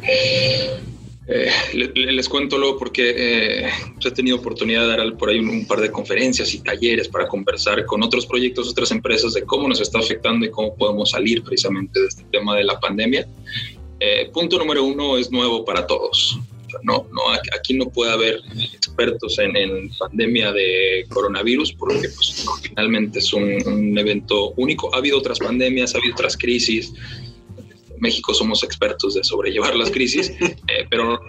Eh, 1.32 1.52
les, 1.94 2.28
cuento 2.28 2.58
luego 2.58 2.80
porque 2.80 3.14
eh, 3.16 3.70
he 4.04 4.12
tenido 4.12 4.38
oportunidad 4.38 4.90
de 4.90 4.98
dar 4.98 5.16
por 5.16 5.30
ahí 5.30 5.38
un, 5.40 5.68
par 5.68 5.80
de 5.80 5.92
conferencias 5.92 6.56
y 6.56 6.62
talleres 6.62 7.08
para 7.08 7.28
conversar 7.28 7.86
con 7.86 8.02
otros 8.02 8.26
proyectos, 8.26 8.68
otras 8.68 8.90
empresas 8.90 9.36
de 9.36 9.44
cómo 9.44 9.68
nos 9.68 9.80
está 9.80 10.00
afectando 10.00 10.48
y 10.48 10.50
cómo 10.50 10.76
podemos 10.76 11.12
salir 11.12 11.44
precisamente 11.44 12.00
de 12.00 12.08
este 12.08 12.24
tema 12.32 12.56
de 12.56 12.64
la 12.64 12.80
pandemia. 12.80 13.28
Eh, 14.00 14.32
punto 14.34 14.58
número 14.58 14.84
uno 14.84 15.18
es 15.18 15.32
nuevo 15.32 15.64
para 15.64 15.86
todos. 15.86 16.40
No, 16.84 17.08
no, 17.12 17.22
aquí 17.32 17.76
no 17.76 17.90
puede 17.90 18.12
haber 18.12 18.42
expertos 18.74 19.38
en, 19.38 19.90
pandemia 20.00 20.52
de 20.52 21.06
coronavirus 21.10 21.74
porque 21.74 22.10
pues, 22.10 22.46
finalmente 22.62 23.20
es 23.20 23.34
un, 23.34 23.56
un 23.68 23.98
evento 23.98 24.54
único. 24.56 24.94
Ha 24.96 24.98
habido 24.98 25.20
otras 25.20 25.38
pandemias, 25.38 25.94
ha 25.94 26.00
habido 26.00 26.14
otras 26.14 26.36
crisis, 26.38 26.94
México 28.00 28.34
somos 28.34 28.64
expertos 28.64 29.16
de 29.16 29.24
sobrellevar 29.24 29.76
las 29.76 29.92
crisis, 29.92 30.30
eh, 30.40 30.86
pero 30.90 31.20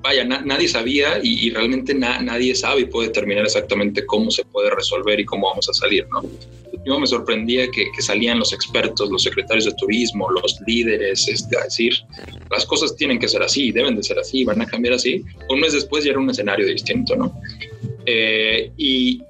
vaya, 0.00 0.24
nadie 0.24 0.68
sabía 0.68 1.18
y, 1.22 1.50
realmente 1.50 1.94
nadie 1.94 2.54
sabe 2.54 2.82
y 2.82 2.84
puede 2.86 3.08
determinar 3.08 3.44
exactamente 3.44 4.04
cómo 4.06 4.30
se 4.30 4.44
puede 4.44 4.70
resolver 4.70 5.18
y 5.18 5.24
cómo 5.24 5.48
vamos 5.48 5.68
a 5.68 5.74
salir, 5.74 6.06
¿no? 6.10 6.22
Yo 6.84 7.00
me 7.00 7.06
sorprendía 7.06 7.68
que, 7.70 7.86
salían 8.00 8.38
los 8.38 8.52
expertos, 8.52 9.10
los 9.10 9.22
secretarios 9.22 9.64
de 9.64 9.72
turismo, 9.72 10.30
los 10.30 10.60
líderes, 10.66 11.26
este, 11.26 11.58
a 11.58 11.64
decir, 11.64 11.92
las 12.50 12.64
cosas 12.64 12.94
tienen 12.94 13.18
que 13.18 13.26
ser 13.26 13.42
así, 13.42 13.72
deben 13.72 13.96
de 13.96 14.04
ser 14.04 14.18
así, 14.18 14.44
van 14.44 14.60
a 14.60 14.66
cambiar 14.66 14.94
así. 14.94 15.24
Un 15.48 15.60
mes 15.60 15.72
después 15.72 16.04
ya 16.04 16.10
era 16.10 16.20
un 16.20 16.30
escenario 16.30 16.66
distinto, 16.66 17.16
¿no? 17.16 17.40
Eh, 18.04 18.70
y, 18.76 19.20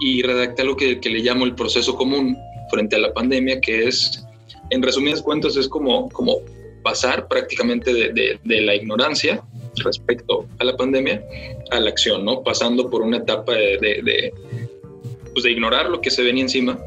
y, 0.00 0.22
redacté 0.22 0.64
lo 0.64 0.74
que, 0.74 0.98
que 0.98 1.10
le 1.10 1.18
llamo 1.18 1.44
el 1.44 1.54
proceso 1.54 1.94
común 1.94 2.38
frente 2.70 2.96
a 2.96 3.00
la 3.00 3.12
pandemia, 3.12 3.60
que 3.60 3.88
es 3.88 4.24
en 4.72 4.82
resumidas 4.82 5.22
cuentas 5.22 5.56
es 5.56 5.68
como, 5.68 6.08
como 6.10 6.38
pasar 6.82 7.28
prácticamente 7.28 7.92
de, 7.92 8.38
de, 8.42 8.60
la 8.62 8.74
ignorancia 8.74 9.42
respecto 9.76 10.46
a 10.58 10.64
la 10.64 10.76
pandemia 10.76 11.22
a 11.70 11.80
la 11.80 11.90
acción, 11.90 12.24
¿no? 12.24 12.42
Pasando 12.42 12.90
por 12.90 13.02
una 13.02 13.18
etapa 13.18 13.52
de, 13.52 13.78
de, 13.78 14.32
pues 15.32 15.44
de 15.44 15.52
ignorar 15.52 15.88
lo 15.88 16.00
que 16.00 16.10
se 16.10 16.22
venía 16.22 16.42
encima. 16.42 16.78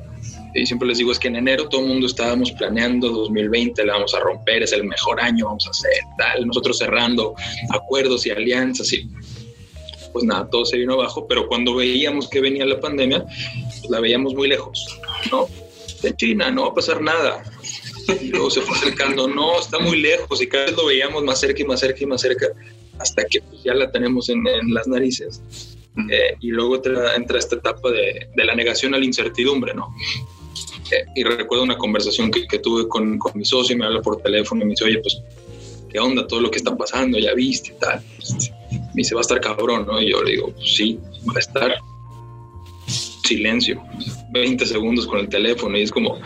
Y 0.53 0.65
siempre 0.65 0.87
les 0.87 0.99
digo, 0.99 1.11
es 1.11 1.19
que 1.19 1.27
en 1.27 1.35
enero 1.35 1.67
todo 1.67 1.81
el 1.81 1.87
mundo 1.87 2.07
estábamos 2.07 2.51
planeando 2.53 3.09
2020, 3.09 3.85
la 3.85 3.93
vamos 3.93 4.13
a 4.15 4.19
romper, 4.19 4.63
es 4.63 4.71
el 4.71 4.85
mejor 4.85 5.19
año, 5.19 5.45
vamos 5.45 5.67
a 5.67 5.71
hacer 5.71 5.99
tal, 6.17 6.47
nosotros 6.47 6.77
cerrando 6.77 7.35
acuerdos 7.69 8.25
y 8.25 8.31
alianzas 8.31 8.91
y 8.93 9.09
pues 10.13 10.23
nada, 10.23 10.49
todo 10.49 10.63
se 10.63 10.77
vino 10.77 10.93
abajo, 10.93 11.27
pero 11.27 11.45
cuando 11.47 11.75
veíamos 11.75 12.29
que 12.29 12.39
venía 12.39 12.65
la 12.65 12.79
pandemia, 12.79 13.25
pues 13.25 13.89
la 13.89 13.99
veíamos 13.99 14.33
muy 14.33 14.47
lejos, 14.47 14.97
¿no? 15.29 15.49
De 16.01 16.15
China, 16.15 16.49
no 16.51 16.61
va 16.61 16.67
a 16.69 16.73
pasar 16.73 17.01
nada, 17.01 17.43
y 18.21 18.27
luego 18.27 18.49
se 18.49 18.61
fue 18.61 18.75
acercando, 18.77 19.27
no, 19.27 19.59
está 19.59 19.79
muy 19.79 20.01
lejos 20.01 20.41
y 20.41 20.47
cada 20.47 20.65
vez 20.65 20.75
lo 20.75 20.85
veíamos 20.85 21.23
más 21.23 21.39
cerca 21.39 21.61
y 21.61 21.65
más 21.65 21.79
cerca 21.79 22.03
y 22.03 22.05
más 22.05 22.21
cerca, 22.21 22.47
hasta 22.99 23.25
que 23.25 23.41
pues, 23.41 23.63
ya 23.63 23.73
la 23.73 23.91
tenemos 23.91 24.29
en, 24.29 24.43
las 24.73 24.87
narices. 24.87 25.41
Eh, 26.11 26.35
y 26.41 26.49
luego 26.49 26.75
entra, 26.75 27.39
esta 27.39 27.55
etapa 27.55 27.89
de, 27.89 28.27
la 28.35 28.55
negación 28.55 28.93
a 28.93 28.97
la 28.97 29.05
incertidumbre, 29.05 29.73
¿no? 29.73 29.95
Eh, 30.91 31.05
y 31.15 31.23
recuerdo 31.23 31.63
una 31.63 31.77
conversación 31.77 32.29
que, 32.31 32.59
tuve 32.59 32.87
con, 32.87 33.17
con, 33.17 33.31
mi 33.35 33.45
socio 33.45 33.75
y 33.75 33.79
me 33.79 33.85
habla 33.85 34.01
por 34.01 34.21
teléfono 34.21 34.61
y 34.61 34.65
me 34.65 34.71
dice, 34.71 34.83
oye, 34.83 34.99
pues, 34.99 35.21
¿qué 35.89 35.99
onda 35.99 36.27
todo 36.27 36.41
lo 36.41 36.51
que 36.51 36.57
está 36.57 36.75
pasando? 36.75 37.17
¿Ya 37.17 37.33
viste? 37.33 37.75
Tal. 37.79 38.03
Me 38.69 39.01
dice, 39.01 39.15
va 39.15 39.21
a 39.21 39.23
estar 39.23 39.39
cabrón, 39.39 39.85
¿no? 39.87 40.01
Y 40.01 40.11
yo 40.11 40.21
le 40.21 40.31
digo, 40.31 40.51
pues 40.51 40.75
sí, 40.75 40.99
va 41.27 41.33
a 41.37 41.39
estar 41.39 41.75
silencio, 43.25 43.81
20 44.31 44.65
segundos 44.65 45.07
con 45.07 45.19
el 45.19 45.29
teléfono 45.29 45.77
y 45.77 45.81
es 45.81 45.91
como, 45.91 46.19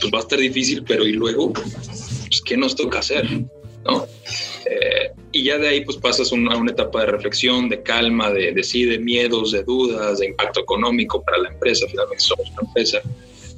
pues 0.00 0.12
va 0.12 0.18
a 0.18 0.22
estar 0.22 0.38
difícil, 0.38 0.84
pero 0.84 1.06
y 1.06 1.12
luego, 1.12 1.52
pues, 1.52 2.42
¿qué 2.44 2.56
nos 2.56 2.74
toca 2.74 3.00
hacer? 3.00 3.26
¿No? 3.84 4.06
Eh, 4.66 5.10
y 5.32 5.44
ya 5.44 5.58
de 5.58 5.68
ahí 5.68 5.84
pues 5.84 5.96
pasas 5.96 6.32
a 6.32 6.34
una 6.34 6.70
etapa 6.70 7.00
de 7.00 7.06
reflexión, 7.06 7.68
de 7.68 7.82
calma, 7.82 8.30
de, 8.30 8.52
de 8.52 8.62
sí, 8.62 8.84
de 8.84 8.98
miedos, 8.98 9.52
de 9.52 9.62
dudas, 9.62 10.18
de 10.18 10.26
impacto 10.26 10.60
económico 10.60 11.22
para 11.22 11.38
la 11.38 11.48
empresa, 11.48 11.86
finalmente 11.88 12.22
somos 12.22 12.50
una 12.50 12.68
empresa. 12.68 13.00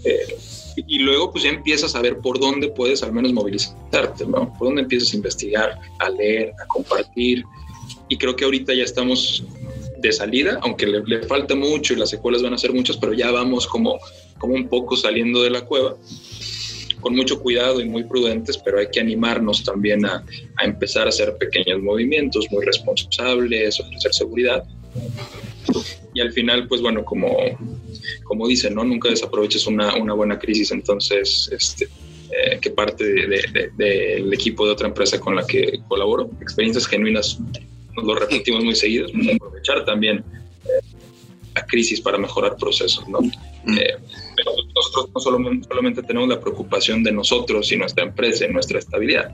Eh, 0.04 0.36
y, 0.86 0.98
luego 1.00 1.30
pues 1.30 1.44
ya 1.44 1.50
empiezas 1.50 1.94
a 1.94 2.00
ver 2.00 2.18
por 2.18 2.40
dónde 2.40 2.68
puedes 2.68 3.02
al 3.02 3.12
menos 3.12 3.32
movilizarte, 3.32 4.26
¿no? 4.26 4.52
Por 4.58 4.68
dónde 4.68 4.82
empiezas 4.82 5.12
a 5.12 5.16
investigar, 5.16 5.78
a 5.98 6.08
leer, 6.08 6.52
a 6.62 6.66
compartir. 6.66 7.44
Y 8.08 8.16
creo 8.16 8.34
que 8.34 8.44
ahorita 8.44 8.72
ya 8.72 8.84
estamos 8.84 9.44
de 9.98 10.12
salida, 10.12 10.58
aunque 10.62 10.86
le, 10.86 11.02
le, 11.04 11.22
falta 11.24 11.54
mucho 11.54 11.92
y 11.92 11.96
las 11.96 12.10
secuelas 12.10 12.42
van 12.42 12.54
a 12.54 12.58
ser 12.58 12.72
muchas, 12.72 12.96
pero 12.96 13.12
ya 13.12 13.30
vamos 13.30 13.66
como, 13.66 13.98
como 14.42 14.54
un 14.54 14.66
poco 14.66 14.96
saliendo 14.96 15.40
de 15.40 15.50
la 15.50 15.60
cueva, 15.64 15.94
con 17.00 17.14
mucho 17.14 17.38
cuidado 17.38 17.80
y 17.80 17.88
muy 17.88 18.02
prudentes, 18.02 18.58
pero 18.58 18.80
hay 18.80 18.88
que 18.92 18.98
animarnos 18.98 19.62
también 19.62 20.04
a, 20.04 20.24
empezar 20.64 21.06
a 21.06 21.10
hacer 21.10 21.36
pequeños 21.36 21.80
movimientos 21.80 22.48
muy 22.50 22.64
responsables, 22.64 23.78
ofrecer 23.78 24.12
seguridad. 24.12 24.64
Y 26.12 26.20
al 26.20 26.32
final, 26.32 26.66
pues 26.66 26.80
bueno, 26.80 27.04
como, 27.04 27.36
como 28.24 28.48
dicen, 28.48 28.74
¿no? 28.74 28.82
nunca 28.82 29.10
desaproveches 29.10 29.68
una, 29.68 29.94
una 29.94 30.12
buena 30.12 30.40
crisis, 30.40 30.72
entonces, 30.72 31.48
este, 31.52 31.84
eh, 31.84 32.58
que 32.60 32.70
parte 32.70 33.04
del 33.04 33.76
de, 33.76 34.28
equipo 34.32 34.66
de 34.66 34.72
otra 34.72 34.88
empresa 34.88 35.20
con 35.20 35.36
la 35.36 35.46
que 35.46 35.80
colaboro, 35.86 36.28
experiencias 36.40 36.88
genuinas 36.88 37.38
nos 37.94 38.04
lo 38.04 38.16
repetimos 38.16 38.64
muy 38.64 38.74
seguido, 38.74 39.06
aprovechar 39.36 39.84
también 39.84 40.24
eh, 40.64 40.98
la 41.54 41.64
crisis 41.64 42.00
para 42.00 42.18
mejorar 42.18 42.56
procesos, 42.56 43.06
¿no? 43.08 43.20
Mm. 43.64 43.78
Eh, 43.78 43.96
pero 44.36 44.52
nosotros 44.74 45.10
no 45.14 45.20
solamente, 45.20 46.02
tenemos 46.02 46.28
la 46.28 46.40
preocupación 46.40 47.02
de 47.02 47.12
nosotros 47.12 47.70
y 47.72 47.76
nuestra 47.76 48.04
empresa 48.04 48.46
y 48.46 48.52
nuestra 48.52 48.78
estabilidad, 48.78 49.30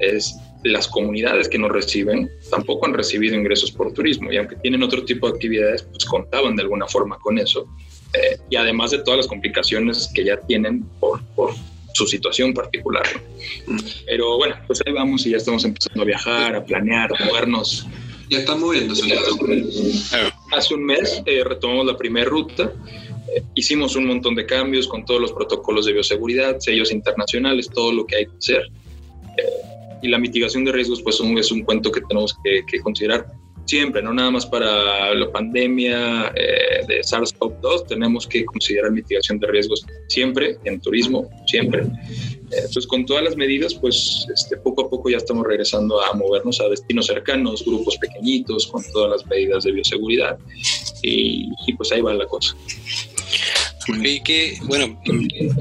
es 0.00 0.36
las 0.64 0.88
comunidades 0.88 1.48
que 1.48 1.58
nos 1.58 1.70
reciben 1.70 2.30
tampoco 2.50 2.86
han 2.86 2.92
recibido 2.92 3.34
ingresos 3.34 3.72
por 3.72 3.92
turismo 3.92 4.30
y 4.30 4.36
aunque 4.36 4.56
tienen 4.56 4.82
otro 4.82 5.04
tipo 5.04 5.26
de 5.26 5.34
actividades, 5.34 5.82
pues 5.82 6.04
contaban 6.04 6.56
de 6.56 6.62
alguna 6.62 6.86
forma 6.86 7.18
con 7.18 7.38
eso. 7.38 7.66
Eh, 8.12 8.38
y 8.50 8.56
además 8.56 8.90
de 8.90 8.98
todas 8.98 9.18
las 9.18 9.26
complicaciones 9.26 10.10
que 10.14 10.24
ya 10.24 10.36
tienen 10.40 10.82
por, 10.98 11.22
por 11.34 11.54
su 11.94 12.06
situación 12.06 12.52
particular. 12.52 13.06
Mm. 13.66 13.78
Pero 14.06 14.36
bueno, 14.36 14.56
pues 14.66 14.80
ahí 14.84 14.92
vamos 14.92 15.26
y 15.26 15.30
ya 15.30 15.36
estamos 15.36 15.64
empezando 15.64 16.02
a 16.02 16.04
viajar, 16.04 16.56
a 16.56 16.64
planear, 16.64 17.10
a 17.18 17.24
movernos. 17.24 17.86
Ya 18.28 18.38
están 18.38 18.60
moviéndose. 18.60 19.12
Hace 20.52 20.74
un 20.74 20.84
mes 20.84 21.22
eh, 21.26 21.42
retomamos 21.44 21.86
la 21.86 21.96
primera 21.96 22.28
ruta. 22.28 22.72
Hicimos 23.54 23.96
un 23.96 24.06
montón 24.06 24.34
de 24.34 24.46
cambios 24.46 24.88
con 24.88 25.04
todos 25.04 25.20
los 25.20 25.32
protocolos 25.32 25.86
de 25.86 25.92
bioseguridad, 25.92 26.58
sellos 26.60 26.92
internacionales, 26.92 27.68
todo 27.72 27.92
lo 27.92 28.06
que 28.06 28.16
hay 28.16 28.26
que 28.26 28.36
hacer. 28.38 28.62
Eh, 29.36 29.98
y 30.02 30.08
la 30.08 30.18
mitigación 30.18 30.64
de 30.64 30.72
riesgos, 30.72 31.02
pues 31.02 31.20
es 31.20 31.52
un 31.52 31.62
cuento 31.62 31.92
que 31.92 32.00
tenemos 32.02 32.34
que, 32.42 32.62
que 32.66 32.80
considerar 32.80 33.26
siempre, 33.70 34.02
no 34.02 34.12
nada 34.12 34.32
más 34.32 34.46
para 34.46 35.14
la 35.14 35.30
pandemia 35.30 36.32
eh, 36.34 36.84
de 36.88 37.00
SARS-CoV-2, 37.02 37.86
tenemos 37.86 38.26
que 38.26 38.44
considerar 38.44 38.90
mitigación 38.90 39.38
de 39.38 39.46
riesgos 39.46 39.86
siempre 40.08 40.58
en 40.64 40.80
turismo, 40.80 41.28
siempre. 41.46 41.84
Eh, 42.52 42.66
pues 42.72 42.86
con 42.86 43.06
todas 43.06 43.22
las 43.22 43.36
medidas, 43.36 43.74
pues 43.74 44.26
este, 44.34 44.56
poco 44.56 44.86
a 44.86 44.90
poco 44.90 45.08
ya 45.08 45.18
estamos 45.18 45.46
regresando 45.46 46.00
a 46.00 46.12
movernos 46.14 46.60
a 46.60 46.68
destinos 46.68 47.06
cercanos, 47.06 47.64
grupos 47.64 47.96
pequeñitos, 47.98 48.66
con 48.66 48.82
todas 48.92 49.10
las 49.10 49.26
medidas 49.26 49.64
de 49.64 49.72
bioseguridad. 49.72 50.38
Y, 51.02 51.48
pues 51.74 51.92
ahí 51.92 52.00
va 52.00 52.12
la 52.12 52.26
cosa. 52.26 52.56
Y 54.02 54.20
que, 54.20 54.58
bueno, 54.64 55.00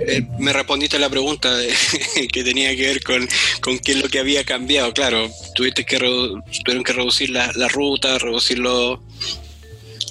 eh, 0.08 0.28
me 0.40 0.52
respondiste 0.52 1.00
la 1.00 1.10
pregunta 1.10 1.56
que 2.34 2.44
tenía 2.44 2.76
que 2.76 2.88
ver 2.88 3.04
con, 3.04 3.28
con, 3.62 3.80
qué 3.80 3.94
es 3.94 4.02
lo 4.02 4.10
que 4.10 4.20
había 4.20 4.44
cambiado. 4.44 4.94
Claro, 4.94 5.30
tuviste 5.56 5.86
que 5.86 5.98
tuvieron 5.98 6.84
que 6.84 6.94
reducir 6.94 7.30
la, 7.30 7.52
la 7.56 7.68
ruta, 7.68 8.18
reducir 8.18 8.60
los, 8.60 9.00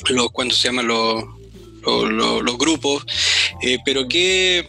los 0.08 0.30
¿cuánto 0.30 0.54
se 0.54 0.68
llaman 0.68 0.86
los, 0.86 1.24
los, 1.84 2.58
grupos? 2.58 3.04
Eh, 3.62 3.78
pero 3.84 4.06
qué, 4.08 4.66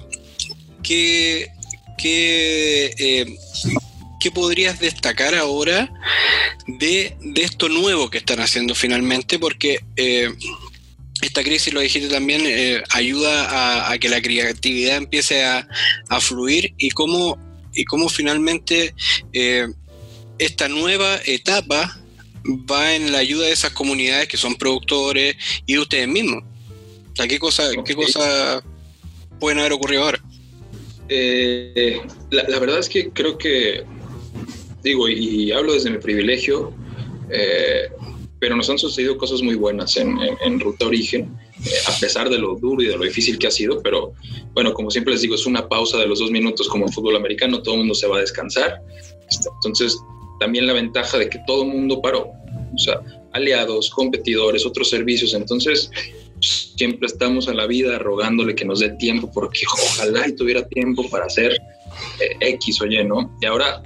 qué, 0.84 1.52
qué, 2.00 2.94
eh, 2.98 3.38
¿qué 4.20 4.32
podrías 4.32 4.80
destacar 4.80 5.36
ahora 5.36 5.92
de, 6.68 7.16
de, 7.22 7.42
esto 7.42 7.70
nuevo 7.70 8.10
que 8.10 8.20
están 8.20 8.40
haciendo 8.40 8.74
finalmente? 8.74 9.38
Porque 9.38 9.80
eh, 9.96 10.34
esta 11.22 11.44
crisis, 11.44 11.74
lo 11.74 11.82
dijiste 11.82 12.08
también, 12.08 12.42
eh, 12.46 12.82
ayuda 12.92 13.92
a, 13.92 13.98
que 13.98 14.10
la 14.10 14.22
creatividad 14.22 14.98
empiece 14.98 15.44
a, 15.44 15.68
fluir 16.22 16.74
y 16.78 16.90
cómo, 16.92 17.38
y 17.74 17.84
cómo 17.86 18.10
finalmente 18.10 18.94
esta 20.38 20.70
nueva 20.70 21.20
etapa 21.26 22.00
va 22.46 22.96
en 22.96 23.12
la 23.12 23.20
ayuda 23.20 23.48
de 23.48 23.52
esas 23.52 23.74
comunidades 23.74 24.28
que 24.28 24.38
son 24.38 24.56
productores 24.56 25.36
y 25.66 25.74
de 25.74 25.80
ustedes 25.80 26.08
mismos. 26.08 26.44
O 27.20 27.28
¿qué 27.28 27.38
cosa, 27.38 27.70
qué 27.86 27.96
cosa 27.96 28.64
pueden 29.40 29.60
haber 29.60 29.74
ocurrido 29.74 30.04
ahora? 30.04 30.24
Eh, 31.10 32.02
la, 32.30 32.60
verdad 32.60 32.80
es 32.80 32.88
que 32.88 33.10
creo 33.10 33.38
que, 33.38 33.84
digo, 34.84 35.10
y, 35.10 35.52
hablo 35.52 35.74
desde 35.74 35.90
mi 35.90 35.98
privilegio, 35.98 36.72
eh, 37.32 37.90
pero 38.40 38.56
nos 38.56 38.70
han 38.70 38.78
sucedido 38.78 39.18
cosas 39.18 39.42
muy 39.42 39.56
buenas 39.56 39.98
en, 39.98 40.60
Ruta 40.60 40.86
Origen, 40.86 41.36
eh, 41.66 41.70
a 41.88 42.00
pesar 42.00 42.30
de 42.30 42.38
lo 42.38 42.56
duro 42.56 42.82
y 42.82 42.88
de 42.88 42.96
lo 42.96 43.04
difícil 43.04 43.38
que 43.38 43.48
ha 43.48 43.52
sido, 43.52 43.82
pero 43.82 44.14
bueno, 44.54 44.74
como 44.74 44.92
siempre 44.92 45.14
les 45.14 45.22
digo, 45.22 45.36
es 45.36 45.46
una 45.46 45.68
pausa 45.68 45.98
de 45.98 46.08
los 46.08 46.20
dos 46.20 46.32
minutos 46.32 46.70
como 46.70 46.86
en 46.86 46.94
fútbol 46.94 47.16
americano, 47.16 47.62
todo 47.62 47.76
el 47.76 47.80
mundo 47.80 47.96
se 47.96 48.08
va 48.08 48.18
a 48.18 48.22
descansar. 48.22 48.82
Este, 49.30 49.50
entonces, 49.56 50.00
también 50.40 50.68
la 50.68 50.74
ventaja 50.74 51.18
de 51.18 51.28
que 51.28 51.40
todo 51.48 51.64
el 51.64 51.70
mundo 51.70 52.02
paró, 52.02 52.32
o 52.74 52.78
sea, 52.78 53.02
aliados, 53.34 53.90
competidores, 53.90 54.66
otros 54.66 54.90
servicios, 54.90 55.34
entonces 55.34 55.92
siempre 56.42 57.08
estamos 57.08 57.48
a 57.48 57.54
la 57.54 57.68
vida 57.68 58.00
rogándole 58.00 58.56
que 58.56 58.66
nos 58.66 58.80
dé 58.80 58.90
tiempo, 58.92 59.30
porque 59.34 59.62
ojalá 59.72 60.28
y 60.28 60.36
tuviera 60.36 60.68
tiempo 60.68 61.10
para 61.10 61.26
hacer 61.26 61.54
eh, 62.22 62.36
X 62.40 62.82
o 62.82 62.86
Y, 62.86 63.04
¿no? 63.04 63.36
Y 63.42 63.46
ahora 63.46 63.82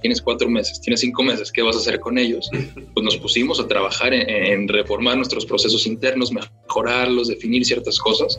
tienes 0.00 0.22
cuatro 0.22 0.48
meses, 0.48 0.80
tienes 0.80 1.00
cinco 1.00 1.22
meses, 1.22 1.50
¿qué 1.50 1.62
vas 1.62 1.76
a 1.76 1.80
hacer 1.80 2.00
con 2.00 2.18
ellos? 2.18 2.48
Pues 2.94 3.04
nos 3.04 3.16
pusimos 3.16 3.60
a 3.60 3.66
trabajar 3.66 4.12
en, 4.14 4.68
reformar 4.68 5.16
nuestros 5.16 5.44
procesos 5.44 5.86
internos, 5.86 6.32
mejorarlos, 6.32 7.28
definir 7.28 7.64
ciertas 7.64 7.98
cosas. 7.98 8.38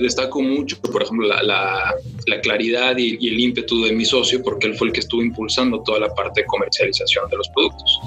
Destaco 0.00 0.40
mucho, 0.40 0.80
por 0.80 1.02
ejemplo, 1.02 1.28
la, 1.28 1.94
claridad 2.42 2.96
y, 2.96 3.28
el 3.28 3.38
ímpetu 3.38 3.84
de 3.84 3.92
mi 3.92 4.04
socio, 4.04 4.42
porque 4.42 4.66
él 4.66 4.74
fue 4.74 4.88
el 4.88 4.92
que 4.92 5.00
estuvo 5.00 5.22
impulsando 5.22 5.82
toda 5.82 6.00
la 6.00 6.14
parte 6.14 6.40
de 6.40 6.46
comercialización 6.46 7.28
de 7.28 7.36
los 7.36 7.48
productos 7.50 8.00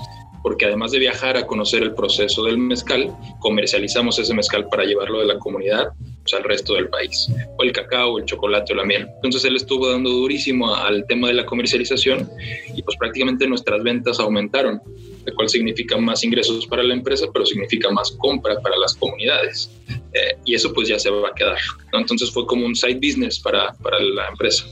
porque 0.47 0.63
además 0.63 0.93
de 0.93 0.99
viajar 0.99 1.35
a 1.35 1.45
conocer 1.45 1.83
el 1.83 1.93
proceso 1.93 2.45
del 2.45 2.57
mezcal, 2.57 3.13
comercializamos 3.41 4.17
ese 4.17 4.33
mezcal 4.33 4.65
para 4.69 4.85
llevarlo 4.85 5.19
de 5.19 5.25
la 5.25 5.37
comunidad 5.37 5.89
pues, 6.21 6.33
al 6.35 6.45
resto 6.45 6.75
del 6.75 6.87
país, 6.87 7.27
o 7.57 7.63
el 7.63 7.73
cacao, 7.73 8.17
el 8.17 8.23
chocolate 8.23 8.71
o 8.71 8.77
la 8.77 8.85
miel. 8.85 9.09
Entonces 9.15 9.43
él 9.43 9.57
estuvo 9.57 9.91
dando 9.91 10.09
durísimo 10.09 10.73
al 10.73 11.05
tema 11.05 11.27
de 11.27 11.33
la 11.33 11.45
comercialización 11.45 12.29
y 12.73 12.81
pues 12.81 12.95
prácticamente 12.95 13.45
nuestras 13.45 13.83
ventas 13.83 14.21
aumentaron, 14.21 14.81
lo 15.25 15.35
cual 15.35 15.49
significa 15.49 15.97
más 15.97 16.23
ingresos 16.23 16.65
para 16.65 16.81
la 16.81 16.93
empresa, 16.93 17.25
pero 17.33 17.45
significa 17.45 17.91
más 17.91 18.11
compra 18.11 18.57
para 18.61 18.77
las 18.77 18.95
comunidades. 18.95 19.69
Eh, 19.89 20.37
y 20.45 20.55
eso 20.55 20.71
pues 20.71 20.87
ya 20.87 20.97
se 20.97 21.09
va 21.09 21.27
a 21.27 21.33
quedar. 21.33 21.57
Entonces 21.91 22.31
fue 22.31 22.47
como 22.47 22.65
un 22.65 22.73
side 22.73 23.01
business 23.05 23.37
para, 23.37 23.73
para 23.83 23.99
la 23.99 24.29
empresa. 24.29 24.65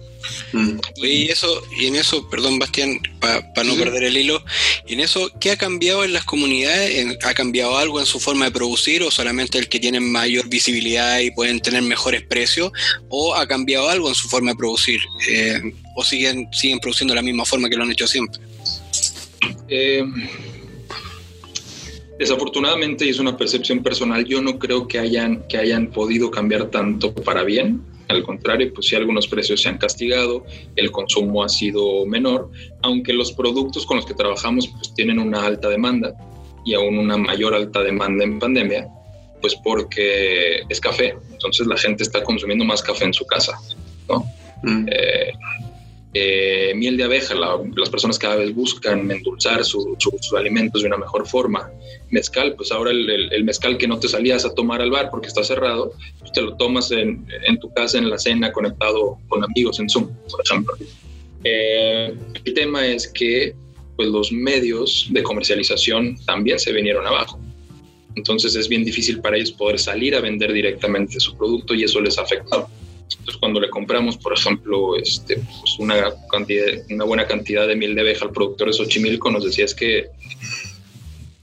Mm. 0.53 0.79
Y 0.97 1.29
eso, 1.29 1.61
y 1.77 1.87
en 1.87 1.95
eso, 1.95 2.29
perdón 2.29 2.59
Bastián, 2.59 2.99
para 3.19 3.41
no 3.65 3.75
perder 3.75 4.03
el 4.03 4.17
hilo, 4.17 4.43
y 4.87 4.93
en 4.93 5.01
eso, 5.01 5.31
¿qué 5.39 5.51
ha 5.51 5.57
cambiado 5.57 6.03
en 6.03 6.13
las 6.13 6.23
comunidades? 6.23 7.17
¿Ha 7.23 7.33
cambiado 7.33 7.77
algo 7.77 7.99
en 7.99 8.05
su 8.05 8.19
forma 8.19 8.45
de 8.45 8.51
producir 8.51 9.03
o 9.03 9.11
solamente 9.11 9.57
el 9.57 9.67
que 9.67 9.79
tiene 9.79 9.99
mayor 9.99 10.47
visibilidad 10.47 11.19
y 11.19 11.31
pueden 11.31 11.59
tener 11.59 11.81
mejores 11.81 12.23
precios? 12.23 12.71
¿O 13.09 13.35
ha 13.35 13.47
cambiado 13.47 13.89
algo 13.89 14.07
en 14.07 14.15
su 14.15 14.29
forma 14.29 14.51
de 14.51 14.57
producir? 14.57 14.99
Eh, 15.29 15.61
¿O 15.95 16.03
siguen, 16.03 16.47
siguen 16.51 16.79
produciendo 16.79 17.13
de 17.13 17.17
la 17.17 17.25
misma 17.25 17.45
forma 17.45 17.69
que 17.69 17.75
lo 17.75 17.83
han 17.83 17.91
hecho 17.91 18.07
siempre? 18.07 18.41
Eh, 19.67 20.03
desafortunadamente, 22.19 23.05
y 23.05 23.09
es 23.09 23.19
una 23.19 23.37
percepción 23.37 23.83
personal, 23.83 24.25
yo 24.25 24.41
no 24.41 24.57
creo 24.57 24.87
que 24.87 24.99
hayan, 24.99 25.45
que 25.47 25.57
hayan 25.57 25.87
podido 25.87 26.31
cambiar 26.31 26.69
tanto 26.69 27.13
para 27.13 27.43
bien 27.43 27.81
al 28.07 28.23
contrario, 28.23 28.71
pues 28.73 28.87
sí 28.87 28.95
algunos 28.95 29.27
precios 29.27 29.61
se 29.61 29.69
han 29.69 29.77
castigado, 29.77 30.45
el 30.75 30.91
consumo 30.91 31.43
ha 31.43 31.49
sido 31.49 32.05
menor, 32.05 32.49
aunque 32.81 33.13
los 33.13 33.31
productos 33.31 33.85
con 33.85 33.97
los 33.97 34.05
que 34.05 34.13
trabajamos 34.13 34.67
pues 34.67 34.93
tienen 34.93 35.19
una 35.19 35.45
alta 35.45 35.69
demanda 35.69 36.13
y 36.63 36.73
aún 36.73 36.97
una 36.97 37.17
mayor 37.17 37.53
alta 37.53 37.81
demanda 37.81 38.23
en 38.23 38.39
pandemia, 38.39 38.87
pues 39.41 39.55
porque 39.63 40.61
es 40.69 40.79
café, 40.79 41.15
entonces 41.31 41.67
la 41.67 41.77
gente 41.77 42.03
está 42.03 42.23
consumiendo 42.23 42.65
más 42.65 42.81
café 42.81 43.05
en 43.05 43.13
su 43.13 43.25
casa, 43.25 43.57
¿no? 44.09 44.25
Mm. 44.63 44.87
Eh, 44.91 45.33
eh, 46.17 46.73
miel 46.75 46.95
de 46.95 47.03
abeja, 47.03 47.35
las 47.35 47.89
personas 47.89 48.17
cada 48.17 48.37
vez 48.37 48.55
buscan 48.55 49.11
endulzar 49.11 49.65
sus 49.65 49.85
alimentos 50.33 50.81
de 50.81 50.87
una 50.87 50.97
mejor 50.97 51.27
forma. 51.27 51.69
Mezcal, 52.09 52.55
pues 52.55 52.71
ahora 52.71 52.91
el, 52.91 53.43
mezcal 53.43 53.77
que 53.77 53.85
no 53.85 53.99
te 53.99 54.07
salías 54.07 54.45
a 54.45 54.55
tomar 54.55 54.81
al 54.81 54.91
bar 54.91 55.09
porque 55.11 55.27
está 55.27 55.43
cerrado, 55.43 55.91
pues 56.19 56.31
te 56.31 56.41
lo 56.41 56.55
tomas 56.55 56.89
en, 56.91 57.27
tu 57.59 57.69
casa, 57.73 57.97
en 57.97 58.09
la 58.09 58.17
cena, 58.17 58.53
conectado 58.53 59.17
con 59.27 59.43
amigos 59.43 59.77
en 59.81 59.89
Zoom, 59.89 60.09
por 60.31 60.39
ejemplo. 60.45 60.73
Eh, 61.43 62.15
el 62.45 62.53
tema 62.53 62.87
es 62.87 63.09
que 63.09 63.53
pues, 63.97 64.07
los 64.07 64.31
medios 64.31 65.07
de 65.09 65.21
comercialización 65.21 66.15
también 66.25 66.59
se 66.59 66.71
vinieron 66.71 67.05
abajo. 67.05 67.41
Entonces 68.15 68.55
es 68.55 68.69
bien 68.69 68.85
difícil 68.85 69.19
para 69.19 69.35
ellos 69.35 69.51
poder 69.51 69.79
salir 69.79 70.15
a 70.15 70.21
vender 70.21 70.53
directamente 70.53 71.19
su 71.19 71.35
producto 71.35 71.73
y 71.75 71.83
eso 71.83 71.99
les 71.99 72.17
ha 72.17 72.21
afectado. 72.21 72.69
Entonces, 73.09 73.37
cuando 73.37 73.59
le 73.59 73.69
compramos, 73.69 74.17
por 74.17 74.33
ejemplo, 74.33 74.97
este, 74.97 75.35
pues 75.35 75.79
una, 75.79 76.13
cantidad, 76.31 76.65
una 76.89 77.05
buena 77.05 77.27
cantidad 77.27 77.67
de 77.67 77.75
miel 77.75 77.95
de 77.95 78.01
abeja 78.01 78.25
al 78.25 78.31
productor 78.31 78.67
de 78.67 78.73
Xochimilco, 78.73 79.31
nos 79.31 79.43
decía 79.43 79.65
es 79.65 79.75
que, 79.75 80.09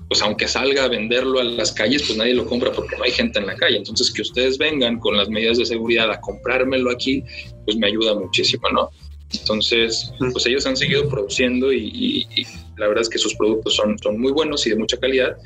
pues 0.08 0.20
aunque 0.22 0.46
salga 0.46 0.84
a 0.84 0.88
venderlo 0.88 1.40
a 1.40 1.44
las 1.44 1.72
calles, 1.72 2.02
pues 2.02 2.18
nadie 2.18 2.34
lo 2.34 2.46
compra 2.46 2.72
porque 2.72 2.96
no 2.96 3.04
hay 3.04 3.12
gente 3.12 3.38
en 3.38 3.46
la 3.46 3.56
calle. 3.56 3.78
Entonces, 3.78 4.12
que 4.12 4.22
ustedes 4.22 4.58
vengan 4.58 4.98
con 4.98 5.16
las 5.16 5.28
medidas 5.28 5.58
de 5.58 5.64
seguridad 5.64 6.10
a 6.10 6.20
comprármelo 6.20 6.90
aquí, 6.90 7.22
pues 7.64 7.76
me 7.76 7.86
ayuda 7.86 8.14
muchísimo, 8.14 8.68
¿no? 8.70 8.90
Entonces, 9.32 10.12
pues 10.32 10.44
ellos 10.46 10.66
han 10.66 10.76
seguido 10.76 11.08
produciendo 11.08 11.72
y, 11.72 12.26
y, 12.36 12.44
la 12.76 12.88
verdad 12.88 13.02
es 13.02 13.08
que 13.08 13.18
sus 13.18 13.34
productos 13.36 13.76
son, 13.76 13.98
son 13.98 14.20
muy 14.20 14.32
buenos 14.32 14.66
y 14.66 14.70
de 14.70 14.76
mucha 14.76 14.98
calidad 14.98 15.36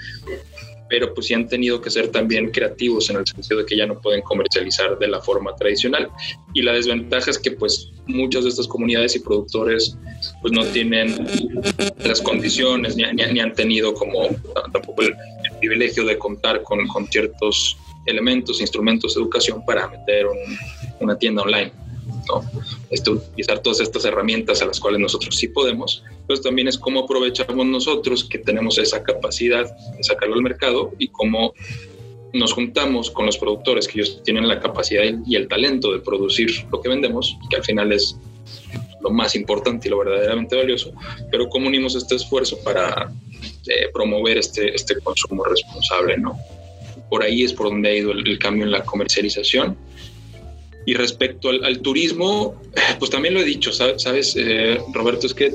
pero 0.88 1.12
pues 1.14 1.27
sí 1.27 1.35
han 1.35 1.49
tenido 1.49 1.81
que 1.81 1.90
ser 1.90 2.09
también 2.09 2.51
creativos 2.51 3.11
en 3.11 3.16
el 3.16 3.27
sentido 3.27 3.61
de 3.61 3.66
que 3.66 3.77
ya 3.77 3.87
no 3.87 4.01
pueden 4.01 4.22
comercializar 4.22 4.99
de 4.99 5.09
la 5.09 5.20
forma 5.20 5.55
tradicional. 5.57 6.09
Y 6.55 6.62
la 6.62 6.72
desventaja 6.72 7.31
es 7.31 7.38
que 7.38 7.51
pues 7.53 7.90
muchas 8.07 8.44
de 8.44 8.51
estas 8.51 8.68
comunidades 8.68 9.16
y 9.16 9.20
productores 9.20 9.96
pues 10.40 10.53
no 10.53 10.64
tienen 10.66 11.27
las 12.05 12.20
condiciones 12.20 12.96
ni, 12.96 13.05
ni, 13.05 13.40
han 13.40 13.53
tenido 13.53 13.94
como 13.94 14.29
tampoco 14.72 15.03
el, 15.03 15.14
privilegio 15.61 16.05
de 16.05 16.18
contar 16.18 16.62
con, 16.62 16.87
con, 16.88 17.07
ciertos 17.07 17.79
elementos, 18.05 18.61
instrumentos 18.61 19.14
de 19.14 19.22
educación 19.22 19.64
para 19.64 19.88
meter 19.88 20.27
una 21.01 21.16
tienda 21.18 21.42
online. 21.42 21.72
¿No? 22.28 22.42
Este, 22.90 23.10
utilizar 23.10 23.60
todas 23.60 23.80
estas 23.80 24.04
herramientas 24.04 24.62
a 24.62 24.66
las 24.66 24.80
cuales 24.80 25.00
nosotros 25.00 25.36
sí 25.36 25.48
podemos, 25.48 26.02
pues 26.26 26.42
también 26.42 26.68
es 26.68 26.78
cómo 26.78 27.00
aprovechamos 27.00 27.66
nosotros 27.66 28.24
que 28.24 28.38
tenemos 28.38 28.78
esa 28.78 29.02
capacidad 29.02 29.64
de 29.96 30.02
sacarlo 30.02 30.34
al 30.34 30.42
mercado 30.42 30.92
y 30.98 31.08
cómo 31.08 31.54
nos 32.32 32.52
juntamos 32.52 33.10
con 33.10 33.26
los 33.26 33.38
productores 33.38 33.88
que 33.88 34.00
ellos 34.00 34.22
tienen 34.22 34.46
la 34.48 34.60
capacidad 34.60 35.04
y 35.26 35.36
el 35.36 35.48
talento 35.48 35.92
de 35.92 36.00
producir 36.00 36.50
lo 36.70 36.80
que 36.80 36.88
vendemos, 36.88 37.36
que 37.50 37.56
al 37.56 37.64
final 37.64 37.92
es 37.92 38.16
lo 39.00 39.10
más 39.10 39.34
importante 39.34 39.88
y 39.88 39.90
lo 39.90 39.98
verdaderamente 39.98 40.56
valioso, 40.56 40.92
pero 41.30 41.48
cómo 41.48 41.68
unimos 41.68 41.94
este 41.94 42.16
esfuerzo 42.16 42.58
para 42.64 43.10
eh, 43.68 43.88
promover 43.92 44.38
este, 44.38 44.74
este 44.74 44.98
consumo 45.00 45.44
responsable, 45.44 46.18
¿no? 46.18 46.36
Por 47.08 47.22
ahí 47.22 47.44
es 47.44 47.52
por 47.52 47.68
donde 47.68 47.88
ha 47.88 47.94
ido 47.94 48.12
el 48.12 48.38
cambio 48.38 48.64
en 48.64 48.72
la 48.72 48.82
comercialización 48.82 49.76
y 50.87 50.94
respecto 50.94 51.51
al, 51.51 51.81
turismo, 51.81 52.55
pues 52.99 53.11
también 53.11 53.35
lo 53.35 53.40
he 53.40 53.44
dicho, 53.44 53.72
¿sabes, 53.72 54.35
eh, 54.37 54.81
Roberto? 54.94 55.27
Es 55.27 55.35
que 55.35 55.53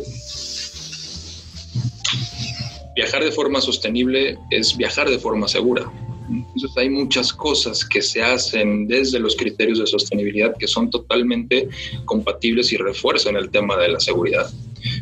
viajar 2.95 3.23
de 3.23 3.31
forma 3.31 3.61
sostenible 3.61 4.37
es 4.51 4.75
viajar 4.77 5.09
de 5.09 5.17
forma 5.17 5.47
segura. 5.47 5.89
Entonces 6.29 6.71
hay 6.77 6.89
muchas 6.89 7.33
cosas 7.33 7.83
que 7.83 8.01
se 8.01 8.21
hacen 8.21 8.87
desde 8.87 9.19
los 9.19 9.35
criterios 9.35 9.79
de 9.79 9.87
sostenibilidad 9.87 10.55
que 10.57 10.67
son 10.67 10.89
totalmente 10.89 11.67
compatibles 12.05 12.71
y 12.71 12.77
refuerzan 12.77 13.35
el 13.35 13.49
tema 13.49 13.77
de 13.77 13.89
la 13.89 13.99
seguridad. 13.99 14.49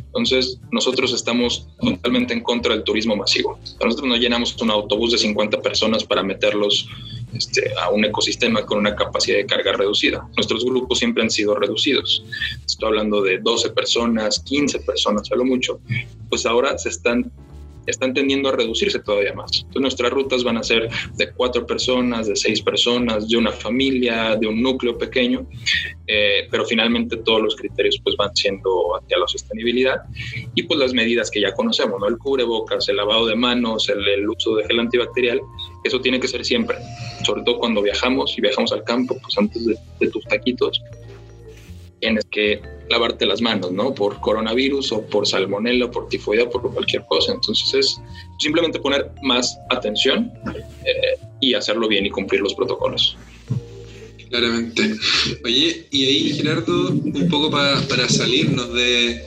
Entonces, 0.08 0.60
nosotros 0.72 1.14
estamos 1.14 1.68
totalmente 1.80 2.34
en 2.34 2.42
contra 2.42 2.74
del 2.74 2.84
turismo 2.84 3.16
masivo. 3.16 3.60
Nosotros 3.84 4.10
no 4.10 4.18
llenamos 4.18 4.60
un 4.62 4.72
autobús 4.72 5.12
de 5.12 5.18
50 5.18 5.62
personas 5.62 6.04
para 6.04 6.24
meterlos 6.24 6.88
este, 7.34 7.72
a 7.82 7.90
un 7.90 8.06
ecosistema 8.06 8.66
con 8.66 8.80
una 8.80 8.96
capacidad 8.96 9.38
de 9.38 9.46
carga 9.46 9.74
reducida. 9.74 10.28
Nuestros 10.36 10.66
grupos 10.66 11.00
siempre 11.00 11.24
han 11.24 11.30
sido 11.30 11.56
reducidos. 11.56 12.24
Estoy 12.66 12.88
hablando 12.88 13.22
de 13.22 13.40
12 13.40 13.72
personas, 13.72 14.40
15 14.40 14.80
personas, 14.80 15.32
a 15.32 15.36
lo 15.36 15.46
mucho. 15.46 15.80
Pues 16.30 16.46
ahora 16.46 16.78
se 16.78 16.90
están 16.90 17.32
están 17.90 18.14
tendiendo 18.14 18.50
a 18.50 18.52
reducirse 18.54 19.00
todavía 19.00 19.34
más. 19.34 19.52
Entonces 19.58 19.82
nuestras 19.82 20.12
rutas 20.12 20.44
van 20.44 20.58
a 20.58 20.64
ser 20.64 20.90
de 21.16 21.32
cuatro 21.32 21.66
personas, 21.66 22.28
de 22.28 22.36
seis 22.36 22.62
personas, 22.62 23.28
de 23.28 23.38
una 23.38 23.52
familia, 23.52 24.36
de 24.36 24.48
un 24.48 24.62
núcleo 24.62 24.98
pequeño, 24.98 25.46
eh, 26.08 26.48
pero 26.50 26.66
finalmente 26.66 27.18
todos 27.18 27.42
los 27.42 27.56
criterios 27.56 28.00
pues 28.04 28.16
van 28.18 28.36
siendo 28.36 28.96
hacia 28.96 29.18
la 29.18 29.28
sostenibilidad 29.28 29.98
y 30.56 30.64
pues 30.64 30.80
las 30.80 30.94
medidas 30.94 31.30
que 31.30 31.42
ya 31.42 31.54
conocemos, 31.54 32.00
¿no? 32.00 32.08
El 32.08 32.18
cubrebocas, 32.18 32.88
el 32.90 32.98
lavado 32.98 33.26
de 33.26 33.36
manos, 33.36 33.90
el, 33.90 34.28
uso 34.30 34.56
de 34.56 34.66
gel 34.66 34.80
antibacterial, 34.80 35.40
eso 35.84 36.00
tiene 36.02 36.20
que 36.20 36.28
ser 36.28 36.46
siempre, 36.46 36.78
sobre 37.24 37.44
todo 37.44 37.60
cuando 37.60 37.82
viajamos 37.82 38.38
y 38.38 38.42
viajamos 38.42 38.72
al 38.72 38.84
campo, 38.84 39.18
pues 39.22 39.38
antes 39.38 39.66
de, 39.66 39.76
de 40.00 40.08
tus 40.10 40.24
taquitos, 40.26 40.82
tienes 42.00 42.26
que 42.32 42.62
lavarte 42.90 43.26
las 43.26 43.42
manos, 43.42 43.72
¿no? 43.72 43.94
Por 43.94 44.20
coronavirus 44.20 44.92
o 44.92 45.02
por 45.06 45.28
salmonella 45.28 45.92
por 45.92 46.10
tifoidea 46.10 46.50
por 46.50 46.74
cualquier 46.74 47.06
cosa. 47.08 47.34
Entonces 47.34 47.74
es 47.74 48.02
simplemente 48.40 48.80
poner 48.80 49.12
más 49.22 49.58
atención 49.70 50.32
eh, 50.86 51.20
y 51.40 51.54
hacerlo 51.54 51.88
bien 51.88 52.06
y 52.06 52.10
cumplir 52.10 52.42
los 52.42 52.54
protocolos. 52.54 53.18
Claramente. 54.30 54.96
Oye, 55.44 55.88
y 55.92 56.06
ahí 56.06 56.34
Gerardo, 56.34 56.90
un 56.92 57.28
poco 57.30 57.50
para 57.50 58.10
salirnos 58.10 58.72
de, 58.74 59.24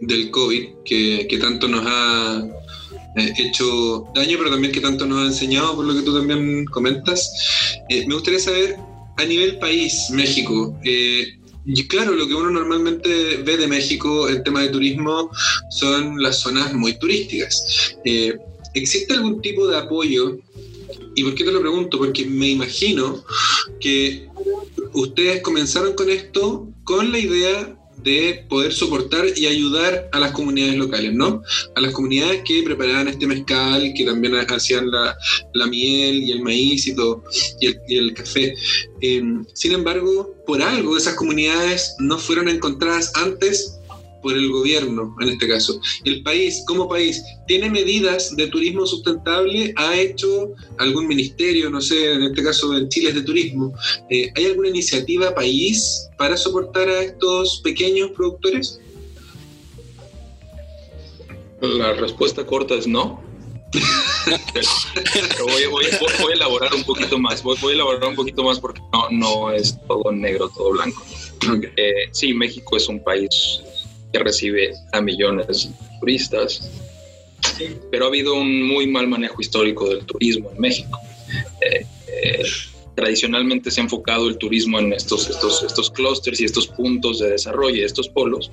del 0.00 0.30
COVID, 0.30 0.68
que, 0.84 1.26
que 1.28 1.38
tanto 1.38 1.68
nos 1.68 1.84
ha 1.86 2.42
eh, 3.16 3.32
hecho 3.38 4.06
daño, 4.14 4.36
pero 4.38 4.50
también 4.50 4.72
que 4.72 4.80
tanto 4.80 5.06
nos 5.06 5.20
ha 5.20 5.26
enseñado, 5.26 5.76
por 5.76 5.84
lo 5.84 5.94
que 5.94 6.02
tú 6.02 6.14
también 6.14 6.64
comentas. 6.66 7.30
Eh, 7.88 8.06
me 8.06 8.14
gustaría 8.14 8.40
saber 8.40 8.76
a 9.16 9.24
nivel 9.24 9.58
país, 9.58 10.10
México, 10.10 10.78
eh, 10.84 11.38
y 11.66 11.86
claro, 11.86 12.12
lo 12.12 12.26
que 12.26 12.34
uno 12.34 12.50
normalmente 12.50 13.38
ve 13.38 13.56
de 13.56 13.66
México 13.66 14.28
en 14.28 14.44
tema 14.44 14.60
de 14.62 14.68
turismo 14.68 15.30
son 15.70 16.22
las 16.22 16.40
zonas 16.40 16.74
muy 16.74 16.98
turísticas. 16.98 17.96
Eh, 18.04 18.36
¿Existe 18.74 19.14
algún 19.14 19.40
tipo 19.40 19.66
de 19.66 19.78
apoyo? 19.78 20.38
¿Y 21.14 21.22
por 21.22 21.34
qué 21.34 21.44
te 21.44 21.52
lo 21.52 21.60
pregunto? 21.60 21.98
Porque 21.98 22.26
me 22.26 22.50
imagino 22.50 23.24
que 23.80 24.28
ustedes 24.92 25.40
comenzaron 25.40 25.94
con 25.94 26.10
esto 26.10 26.68
con 26.84 27.10
la 27.10 27.18
idea 27.18 27.78
de 28.04 28.44
poder 28.48 28.72
soportar 28.72 29.24
y 29.34 29.46
ayudar 29.46 30.08
a 30.12 30.20
las 30.20 30.32
comunidades 30.32 30.76
locales, 30.76 31.12
¿no? 31.14 31.42
A 31.74 31.80
las 31.80 31.92
comunidades 31.92 32.42
que 32.44 32.62
preparaban 32.62 33.08
este 33.08 33.26
mezcal, 33.26 33.92
que 33.96 34.04
también 34.04 34.34
hacían 34.36 34.90
la, 34.90 35.66
miel 35.66 36.22
y 36.22 36.32
el 36.32 36.42
maíz 36.42 36.86
y 36.86 36.94
todo, 36.94 37.24
y 37.60 37.96
el, 37.96 38.12
café. 38.12 38.54
Em, 39.00 39.44
sin 39.54 39.72
embargo, 39.72 40.34
por 40.46 40.62
algo 40.62 40.96
esas 40.96 41.14
comunidades 41.14 41.96
no 41.98 42.18
fueron 42.18 42.48
encontradas 42.48 43.12
antes 43.16 43.80
por 44.24 44.34
el 44.34 44.50
gobierno, 44.50 45.14
en 45.20 45.28
este 45.28 45.46
caso. 45.46 45.78
El 46.04 46.22
país, 46.22 46.64
como 46.66 46.88
país, 46.88 47.22
tiene 47.46 47.68
medidas 47.68 48.34
de 48.34 48.46
turismo 48.48 48.86
sustentable, 48.86 49.74
ha 49.76 49.94
hecho 49.96 50.54
algún 50.78 51.06
ministerio, 51.06 51.68
no 51.68 51.82
sé, 51.82 52.14
en 52.14 52.22
este 52.22 52.42
caso 52.42 52.74
en 52.74 52.88
Chile 52.88 53.10
es 53.10 53.16
de 53.16 53.22
turismo. 53.22 53.74
Eh, 54.08 54.32
¿Hay 54.34 54.46
alguna 54.46 54.70
iniciativa 54.70 55.34
país 55.34 56.08
para 56.16 56.38
soportar 56.38 56.88
a 56.88 57.02
estos 57.02 57.60
pequeños 57.62 58.12
productores? 58.12 58.80
La 61.60 61.92
respuesta 61.92 62.46
corta 62.46 62.74
es 62.74 62.86
no. 62.86 63.22
voy, 65.44 65.84
a 65.84 66.32
elaborar 66.32 66.72
un 66.74 66.84
poquito 66.84 67.18
más, 67.18 67.42
voy, 67.42 67.56
a 67.62 67.72
elaborar 67.72 68.08
un 68.08 68.14
poquito 68.14 68.42
más 68.42 68.58
porque 68.58 68.80
no, 68.90 69.10
no 69.10 69.52
es 69.52 69.76
todo 69.86 70.10
negro, 70.12 70.48
todo 70.48 70.70
blanco. 70.70 71.02
Eh, 71.76 72.08
sí, 72.12 72.32
México 72.32 72.76
es 72.78 72.88
un 72.88 73.04
país 73.04 73.60
que 74.14 74.22
recibe 74.22 74.74
a 74.92 75.00
millones 75.00 75.68
de 75.68 75.98
turistas, 75.98 76.70
pero 77.90 78.04
ha 78.04 78.08
habido 78.08 78.34
un 78.34 78.62
muy 78.62 78.86
mal 78.86 79.08
manejo 79.08 79.40
histórico 79.40 79.88
del 79.88 80.06
turismo 80.06 80.52
en 80.52 80.60
México. 80.60 81.00
Eh, 81.60 81.84
eh, 82.06 82.44
tradicionalmente 82.94 83.70
se 83.70 83.80
ha 83.80 83.84
enfocado 83.84 84.28
el 84.28 84.38
turismo 84.38 84.78
en 84.78 84.92
estos, 84.92 85.28
estos, 85.28 85.62
estos 85.62 85.90
clústeres 85.90 86.40
y 86.40 86.44
estos 86.44 86.68
puntos 86.68 87.18
de 87.18 87.30
desarrollo, 87.30 87.84
estos 87.84 88.08
polos, 88.08 88.50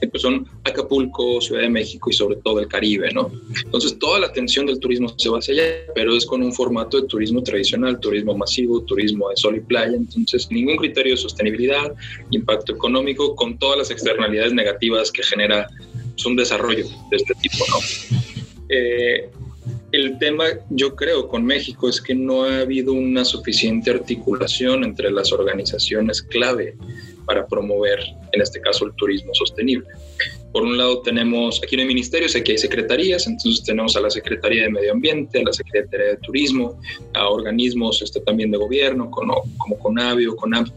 que 0.00 0.08
pues 0.08 0.22
son 0.22 0.48
Acapulco, 0.64 1.40
Ciudad 1.40 1.62
de 1.62 1.68
México 1.68 2.10
y 2.10 2.12
sobre 2.12 2.36
todo 2.36 2.60
el 2.60 2.68
Caribe, 2.68 3.12
¿no? 3.12 3.30
Entonces 3.64 3.98
toda 3.98 4.18
la 4.18 4.28
atención 4.28 4.66
del 4.66 4.78
turismo 4.78 5.08
se 5.16 5.28
va 5.28 5.38
hacia 5.38 5.54
allá, 5.54 5.92
pero 5.94 6.16
es 6.16 6.26
con 6.26 6.42
un 6.42 6.52
formato 6.52 7.00
de 7.00 7.06
turismo 7.06 7.42
tradicional, 7.42 8.00
turismo 8.00 8.36
masivo, 8.36 8.82
turismo 8.82 9.28
de 9.30 9.36
sol 9.36 9.56
y 9.56 9.60
playa, 9.60 9.96
entonces 9.96 10.48
ningún 10.50 10.76
criterio 10.76 11.12
de 11.12 11.18
sostenibilidad, 11.18 11.92
impacto 12.30 12.72
económico, 12.72 13.36
con 13.36 13.58
todas 13.58 13.78
las 13.78 13.90
externalidades 13.90 14.52
negativas 14.52 15.12
que 15.12 15.22
genera 15.22 15.68
pues, 16.14 16.26
un 16.26 16.36
desarrollo 16.36 16.86
de 17.10 17.16
este 17.16 17.34
tipo, 17.34 17.64
¿no? 17.68 17.78
Eh, 18.68 19.28
el 19.92 20.18
tema, 20.18 20.44
yo 20.70 20.96
creo, 20.96 21.28
con 21.28 21.44
México 21.44 21.88
es 21.88 22.00
que 22.00 22.14
no 22.14 22.44
ha 22.44 22.60
habido 22.60 22.94
una 22.94 23.24
suficiente 23.24 23.90
articulación 23.90 24.84
entre 24.84 25.10
las 25.10 25.32
organizaciones 25.32 26.22
clave 26.22 26.76
para 27.26 27.46
promover, 27.46 28.00
en 28.32 28.40
este 28.40 28.60
caso, 28.60 28.86
el 28.86 28.94
turismo 28.94 29.34
sostenible. 29.34 29.86
Por 30.50 30.62
un 30.62 30.76
lado 30.76 31.00
tenemos, 31.02 31.60
aquí 31.62 31.76
no 31.76 31.82
hay 31.82 31.88
ministerios, 31.88 32.34
aquí 32.34 32.52
hay 32.52 32.58
secretarías, 32.58 33.26
entonces 33.26 33.64
tenemos 33.64 33.94
a 33.96 34.00
la 34.00 34.10
Secretaría 34.10 34.64
de 34.64 34.70
Medio 34.70 34.92
Ambiente, 34.92 35.40
a 35.40 35.44
la 35.44 35.52
Secretaría 35.52 36.08
de 36.08 36.16
Turismo, 36.18 36.80
a 37.14 37.28
organismos 37.28 38.02
este, 38.02 38.20
también 38.20 38.50
de 38.50 38.58
gobierno, 38.58 39.10
como, 39.10 39.42
como 39.58 39.78
CONAVI 39.78 40.26
o 40.26 40.36
CONAP, 40.36 40.68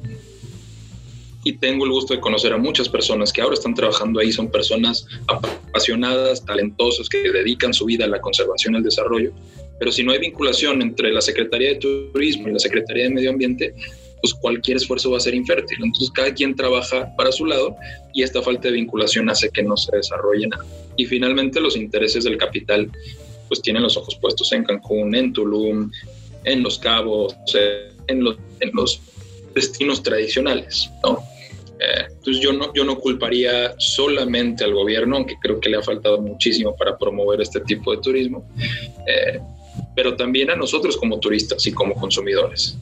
y 1.45 1.53
tengo 1.53 1.86
el 1.86 1.91
gusto 1.91 2.15
de 2.15 2.19
conocer 2.19 2.51
a 2.53 2.58
muchas 2.58 2.89
personas 2.89 3.31
que 3.31 3.39
ahora 3.39 3.53
están 3.53 3.75
trabajando 3.75 4.19
ahí, 4.19 4.31
son 4.31 4.49
personas 4.49 5.08
apasionadas, 5.27 6.43
talentosas, 6.43 7.08
que 7.08 7.31
dedican 7.31 7.71
su 7.71 7.86
vida 7.86 8.05
a 8.05 8.08
la 8.08 8.19
conservación 8.19 8.73
y 8.73 8.77
al 8.77 8.84
desarrollo, 8.84 9.31
pero 9.79 9.91
si 9.91 10.03
no 10.03 10.12
hay 10.12 10.17
vinculación 10.17 10.81
entre 10.81 11.13
la 11.13 11.21
Secretaría 11.21 11.69
de 11.69 11.75
Turismo 11.75 12.49
y 12.49 12.53
la 12.53 12.60
Secretaría 12.60 13.03
de 13.03 13.12
Medio 13.12 13.29
Ambiente, 13.29 13.75
pues 14.21 14.34
cualquier 14.34 14.77
esfuerzo 14.77 15.12
va 15.12 15.17
a 15.17 15.19
ser 15.19 15.36
infértil. 15.36 15.77
Entonces 15.84 16.10
cada 16.10 16.34
quien 16.34 16.55
trabaja 16.55 17.15
para 17.15 17.31
su 17.31 17.45
lado 17.45 17.75
y 18.12 18.23
esta 18.23 18.41
falta 18.41 18.69
de 18.69 18.73
vinculación 18.73 19.29
hace 19.29 19.49
que 19.49 19.62
no 19.62 19.77
se 19.77 19.95
desarrolle 19.95 20.47
nada. 20.47 20.65
Y 20.97 21.05
finalmente 21.05 21.62
los 21.62 21.77
intereses 21.77 22.23
del 22.23 22.38
capital 22.38 22.89
pues 23.49 23.62
tienen 23.62 23.84
los 23.84 23.97
ojos 23.97 24.15
puestos 24.15 24.51
en 24.51 24.63
Cancún, 24.63 25.13
en 25.13 25.31
Tulum, 25.31 25.91
en 26.43 26.63
Los 26.63 26.79
Cabos, 26.79 27.36
en 28.08 28.23
los, 28.23 28.38
en 28.62 28.71
los 28.73 28.99
destinos 29.53 30.01
tradicionales, 30.01 30.89
¿no? 31.03 31.23
Eh, 31.79 32.05
entonces 32.09 32.41
yo 32.41 32.53
no, 32.53 32.73
yo 32.73 32.85
no 32.85 32.97
culparía 32.97 33.75
solamente 33.77 34.63
al 34.63 34.73
gobierno, 34.73 35.17
aunque 35.17 35.35
creo 35.41 35.59
que 35.59 35.69
le 35.69 35.77
ha 35.77 35.81
faltado 35.81 36.21
muchísimo 36.21 36.75
para 36.75 36.97
promover 36.97 37.41
este 37.41 37.59
tipo 37.61 37.91
de 37.91 38.01
turismo, 38.01 38.49
eh, 39.07 39.39
pero 39.95 40.15
también 40.15 40.49
a 40.49 40.55
nosotros 40.55 40.95
como 40.97 41.19
turistas 41.19 41.65
y 41.67 41.71
como 41.71 41.95
consumidores. 41.95 42.77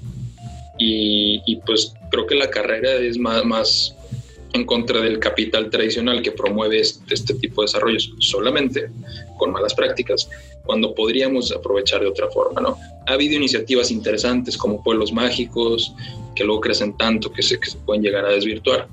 Y, 0.78 1.56
pues 1.66 1.94
creo 2.10 2.26
que 2.26 2.36
la 2.36 2.50
carrera 2.50 2.96
es 2.96 3.18
más, 3.18 3.46
más 3.46 3.96
en 4.54 4.66
contra 4.66 5.02
del 5.02 5.20
capital 5.20 5.70
tradicional 5.70 6.22
que 6.22 6.32
promueve 6.32 6.80
este, 6.80 7.14
este, 7.14 7.34
tipo 7.34 7.62
de 7.62 7.66
desarrollos 7.66 8.14
solamente 8.20 8.90
con 9.38 9.52
malas 9.52 9.74
prácticas, 9.74 10.30
cuando 10.64 10.94
podríamos 10.94 11.52
aprovechar 11.52 12.02
de 12.02 12.08
otra 12.08 12.30
forma, 12.30 12.62
¿no? 12.62 12.78
Ha 13.08 13.14
habido 13.14 13.36
iniciativas 13.36 13.90
interesantes 13.92 14.56
como 14.56 14.84
pueblos 14.84 15.12
mágicos, 15.12 15.94
que 16.36 16.44
luego 16.44 16.62
crecen 16.62 16.96
tanto 16.98 17.32
que 17.34 17.42
se, 17.42 17.60
que 17.60 17.72
se 17.72 17.78
pueden 17.80 18.04
llegar 18.04 18.26
a 18.26 18.30
desvirtuar. 18.30 18.88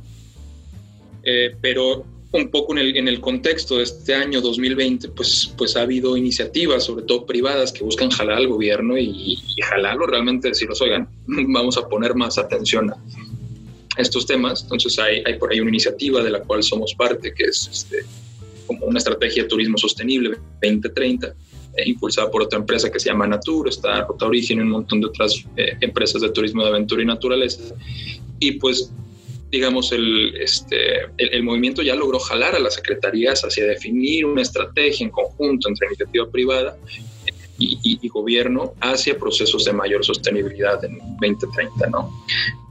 Eh, 1.22 1.54
pero 1.60 2.04
un 2.32 2.50
poco 2.50 2.72
en 2.72 2.78
el, 2.78 2.96
en 2.96 3.08
el, 3.08 3.20
contexto 3.20 3.76
de 3.76 3.82
este 3.82 4.14
año 4.14 4.40
2020, 4.40 5.08
pues, 5.10 5.52
pues 5.58 5.76
ha 5.76 5.82
habido 5.82 6.16
iniciativas, 6.16 6.84
sobre 6.84 7.04
todo 7.04 7.26
privadas, 7.26 7.72
que 7.72 7.84
buscan 7.84 8.08
jalar 8.10 8.38
al 8.38 8.48
gobierno 8.48 8.96
y, 8.96 9.38
y 9.56 9.62
jalarlo 9.62 10.06
realmente, 10.06 10.48
decirlos, 10.48 10.80
oigan, 10.80 11.08
vamos 11.26 11.76
a 11.76 11.86
poner 11.86 12.14
más 12.14 12.38
atención 12.38 12.90
a 12.90 12.96
estos 13.96 14.26
temas. 14.26 14.62
Entonces 14.62 14.98
hay, 14.98 15.22
hay 15.26 15.38
por 15.38 15.52
ahí 15.52 15.60
una 15.60 15.70
iniciativa 15.70 16.22
de 16.22 16.30
la 16.30 16.40
cual 16.40 16.62
somos 16.62 16.94
parte, 16.94 17.32
que 17.34 17.44
es 17.44 17.68
este, 17.70 18.04
como 18.66 18.86
una 18.86 18.98
estrategia 18.98 19.42
de 19.42 19.48
turismo 19.48 19.76
sostenible 19.78 20.36
2030 20.62 21.34
eh, 21.76 21.88
impulsada 21.88 22.30
por 22.30 22.42
otra 22.42 22.58
empresa 22.58 22.90
que 22.90 22.98
se 22.98 23.08
llama 23.08 23.26
Natur, 23.26 23.68
está 23.68 24.02
Ruta 24.04 24.26
Origen 24.26 24.58
y 24.58 24.62
un 24.62 24.70
montón 24.70 25.00
de 25.00 25.06
otras 25.06 25.44
eh, 25.56 25.76
empresas 25.80 26.22
de 26.22 26.30
turismo 26.30 26.62
de 26.62 26.70
aventura 26.70 27.02
y 27.02 27.06
naturaleza. 27.06 27.74
Y 28.40 28.52
pues, 28.52 28.92
digamos, 29.50 29.92
el, 29.92 30.34
este, 30.36 31.02
el, 31.16 31.42
movimiento 31.42 31.82
ya 31.82 31.94
logró 31.94 32.18
jalar 32.18 32.54
a 32.54 32.58
las 32.58 32.74
secretarías 32.74 33.42
hacia 33.42 33.66
definir 33.66 34.24
una 34.24 34.42
estrategia 34.42 35.04
en 35.04 35.10
conjunto 35.10 35.68
entre 35.68 35.86
iniciativa 35.88 36.28
privada 36.30 36.76
y, 37.60 38.08
gobierno 38.08 38.74
hacia 38.80 39.18
procesos 39.18 39.64
de 39.64 39.72
mayor 39.72 40.04
sostenibilidad 40.04 40.84
en 40.84 40.98
2030, 41.20 41.86
¿no? 41.90 42.10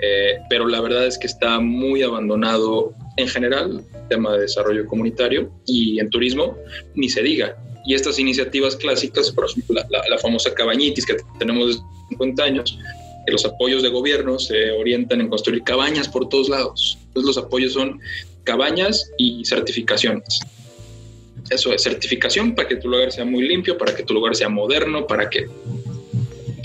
Eh, 0.02 0.38
pero 0.49 0.67
la 0.67 0.82
verdad 0.82 1.06
es 1.06 1.17
que 1.17 1.28
está 1.28 1.60
muy 1.60 2.04
abandonado 2.04 2.93
en 3.15 3.28
general 3.28 3.84
tema 4.10 4.34
de 4.34 4.41
desarrollo 4.41 4.86
comunitario 4.88 5.52
y 5.65 5.99
en 5.99 6.10
turismo 6.10 6.58
ni 6.95 7.10
se 7.10 7.21
diga. 7.21 7.56
Y 7.86 7.93
estas 7.93 8.19
iniciativas 8.19 8.75
clásicas, 8.75 9.32
por 9.32 9.45
ejemplo, 9.49 9.82
la, 9.89 10.17
famosa 10.17 10.54
cabañitis 10.54 11.06
que 11.06 11.17
tenemos 11.38 11.67
desde 11.67 11.82
50 12.10 12.43
años, 12.43 12.78
que 13.25 13.32
los 13.32 13.45
apoyos 13.45 13.82
de 13.82 13.89
gobierno 13.89 14.38
se 14.39 14.71
orientan 14.71 15.21
en 15.21 15.30
construir 15.30 15.63
cabañas 15.63 16.08
por 16.10 16.28
todos 16.28 16.49
lados. 16.49 16.97
Entonces 17.08 17.36
los 17.36 17.38
apoyos 17.38 17.73
son 17.73 17.99
cabañas 18.43 19.10
y 19.17 19.45
certificaciones 19.45 20.41
eso 21.49 21.73
es 21.73 21.84
certificación 21.84 22.56
para 22.56 22.67
que 22.67 22.75
tu 22.75 22.89
lugar 22.89 23.12
sea 23.12 23.25
muy 23.25 23.47
limpio, 23.47 23.78
para 23.78 23.95
que 23.95 24.04
tu 24.04 24.13
lugar 24.13 24.36
sea 24.36 24.49
moderno, 24.49 25.08
para 25.08 25.30
que, 25.30 25.47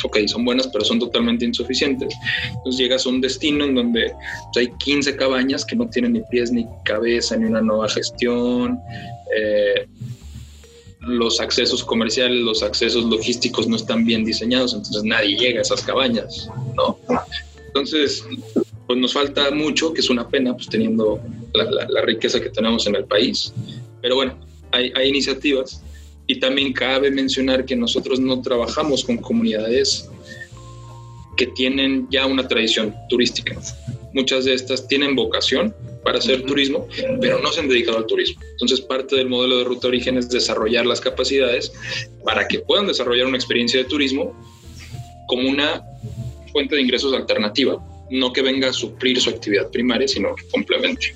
ok, 0.02 0.18
son 0.26 0.44
buenas, 0.44 0.68
pero 0.68 0.84
son 0.84 0.98
totalmente 0.98 1.44
insuficientes. 1.44 2.14
Entonces 2.48 2.78
llegas 2.78 3.06
a 3.06 3.08
un 3.08 3.20
destino 3.20 3.64
en 3.64 3.74
donde 3.74 4.12
pues, 4.52 4.66
hay 4.66 4.72
15 4.78 5.16
cabañas 5.16 5.64
que 5.64 5.76
no 5.76 5.88
tienen 5.88 6.14
ni 6.14 6.20
pies 6.30 6.52
ni 6.52 6.66
cabeza, 6.84 7.36
ni 7.36 7.46
una 7.46 7.60
nueva 7.60 7.88
gestión. 7.88 8.78
Eh, 9.36 9.86
los 11.00 11.40
accesos 11.40 11.84
comerciales, 11.84 12.40
los 12.40 12.62
accesos 12.62 13.04
logísticos 13.04 13.68
no 13.68 13.76
están 13.76 14.06
bien 14.06 14.24
diseñados, 14.24 14.72
entonces 14.72 15.04
nadie 15.04 15.36
llega 15.36 15.58
a 15.58 15.62
esas 15.62 15.82
cabañas, 15.82 16.48
¿no? 16.76 16.98
Entonces, 17.66 18.24
pues 18.86 18.98
nos 18.98 19.12
falta 19.12 19.50
mucho, 19.50 19.92
que 19.92 20.00
es 20.00 20.08
una 20.08 20.28
pena, 20.28 20.54
pues 20.54 20.68
teniendo 20.68 21.20
la, 21.52 21.86
la 21.88 22.02
riqueza 22.02 22.40
que 22.40 22.48
tenemos 22.48 22.86
en 22.86 22.96
el 22.96 23.04
país. 23.04 23.52
Pero 24.00 24.16
bueno, 24.16 24.38
hay, 24.74 25.08
iniciativas 25.08 25.82
y 26.26 26.40
también 26.40 26.72
cabe 26.72 27.10
mencionar 27.10 27.64
que 27.64 27.76
nosotros 27.76 28.20
no 28.20 28.40
trabajamos 28.40 29.04
con 29.04 29.18
comunidades 29.18 30.08
que 31.36 31.46
tienen 31.48 32.06
ya 32.10 32.26
una 32.26 32.46
tradición 32.46 32.94
turística. 33.08 33.56
Muchas 34.12 34.44
de 34.44 34.54
estas 34.54 34.86
tienen 34.86 35.16
vocación 35.16 35.74
para 36.04 36.18
hacer 36.18 36.42
turismo, 36.42 36.86
pero 37.20 37.40
no 37.40 37.50
se 37.50 37.60
han 37.60 37.68
dedicado 37.68 37.98
al 37.98 38.06
turismo. 38.06 38.40
Entonces, 38.52 38.80
parte 38.80 39.16
del 39.16 39.28
modelo 39.28 39.58
de 39.58 39.64
ruta 39.64 39.88
origen 39.88 40.16
es 40.16 40.28
desarrollar 40.28 40.86
las 40.86 41.00
capacidades 41.00 41.72
para 42.24 42.46
que 42.46 42.60
puedan 42.60 42.86
desarrollar 42.86 43.26
una 43.26 43.36
experiencia 43.36 43.80
de 43.80 43.86
turismo 43.86 44.32
como 45.26 45.48
una 45.48 45.82
fuente 46.52 46.76
de 46.76 46.82
ingresos 46.82 47.12
alternativa, 47.12 47.84
no 48.10 48.32
que 48.32 48.42
venga 48.42 48.68
a 48.68 48.72
suplir 48.72 49.20
su 49.20 49.30
actividad 49.30 49.70
primaria, 49.70 50.06
sino 50.06 50.34
que 50.36 50.46
complemente. 50.48 51.14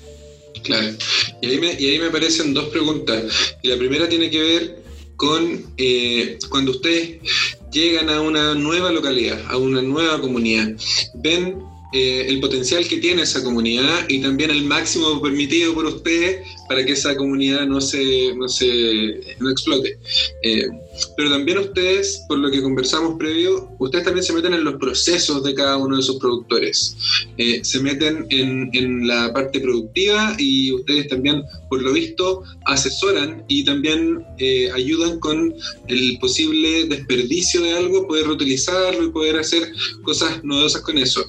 Claro. 0.63 0.95
Y 1.41 1.47
ahí, 1.47 1.57
me, 1.57 1.73
y 1.79 1.89
ahí 1.89 1.99
me 1.99 2.07
aparecen 2.07 2.53
dos 2.53 2.69
preguntas. 2.69 3.23
Y 3.61 3.67
la 3.67 3.77
primera 3.77 4.07
tiene 4.09 4.29
que 4.29 4.41
ver 4.41 4.83
con 5.15 5.65
eh, 5.77 6.37
cuando 6.49 6.71
ustedes 6.71 7.19
llegan 7.71 8.09
a 8.09 8.21
una 8.21 8.55
nueva 8.55 8.91
localidad, 8.91 9.39
a 9.49 9.57
una 9.57 9.81
nueva 9.81 10.21
comunidad, 10.21 10.69
ven 11.15 11.61
eh, 11.91 12.25
el 12.27 12.39
potencial 12.39 12.87
que 12.87 12.97
tiene 12.97 13.23
esa 13.23 13.43
comunidad 13.43 14.07
y 14.07 14.21
también 14.21 14.51
el 14.51 14.63
máximo 14.63 15.21
permitido 15.21 15.73
por 15.73 15.85
ustedes 15.87 16.45
para 16.67 16.85
que 16.85 16.93
esa 16.93 17.15
comunidad 17.17 17.65
no 17.65 17.81
se, 17.81 18.33
no 18.35 18.47
se 18.47 19.19
no 19.39 19.49
explote. 19.49 19.97
Eh, 20.43 20.67
pero 21.15 21.31
también 21.31 21.57
ustedes, 21.57 22.23
por 22.27 22.39
lo 22.39 22.49
que 22.51 22.61
conversamos 22.61 23.17
previo, 23.17 23.69
ustedes 23.79 24.05
también 24.05 24.23
se 24.23 24.33
meten 24.33 24.53
en 24.53 24.63
los 24.63 24.75
procesos 24.75 25.43
de 25.43 25.53
cada 25.53 25.77
uno 25.77 25.97
de 25.97 26.03
sus 26.03 26.17
productores. 26.17 26.95
Eh, 27.37 27.61
se 27.63 27.79
meten 27.79 28.25
en, 28.29 28.69
en, 28.73 29.07
la 29.07 29.31
parte 29.33 29.59
productiva 29.59 30.35
y 30.37 30.71
ustedes 30.73 31.07
también, 31.07 31.43
por 31.69 31.81
lo 31.81 31.93
visto, 31.93 32.43
asesoran 32.65 33.43
y 33.47 33.63
también 33.63 34.23
eh, 34.37 34.69
ayudan 34.71 35.19
con 35.19 35.53
el 35.87 36.17
posible 36.19 36.85
desperdicio 36.85 37.61
de 37.61 37.73
algo, 37.73 38.07
poder 38.07 38.27
reutilizarlo 38.27 39.05
y 39.05 39.11
poder 39.11 39.37
hacer 39.37 39.71
cosas 40.03 40.43
novedosas 40.43 40.81
con 40.81 40.97
eso. 40.97 41.23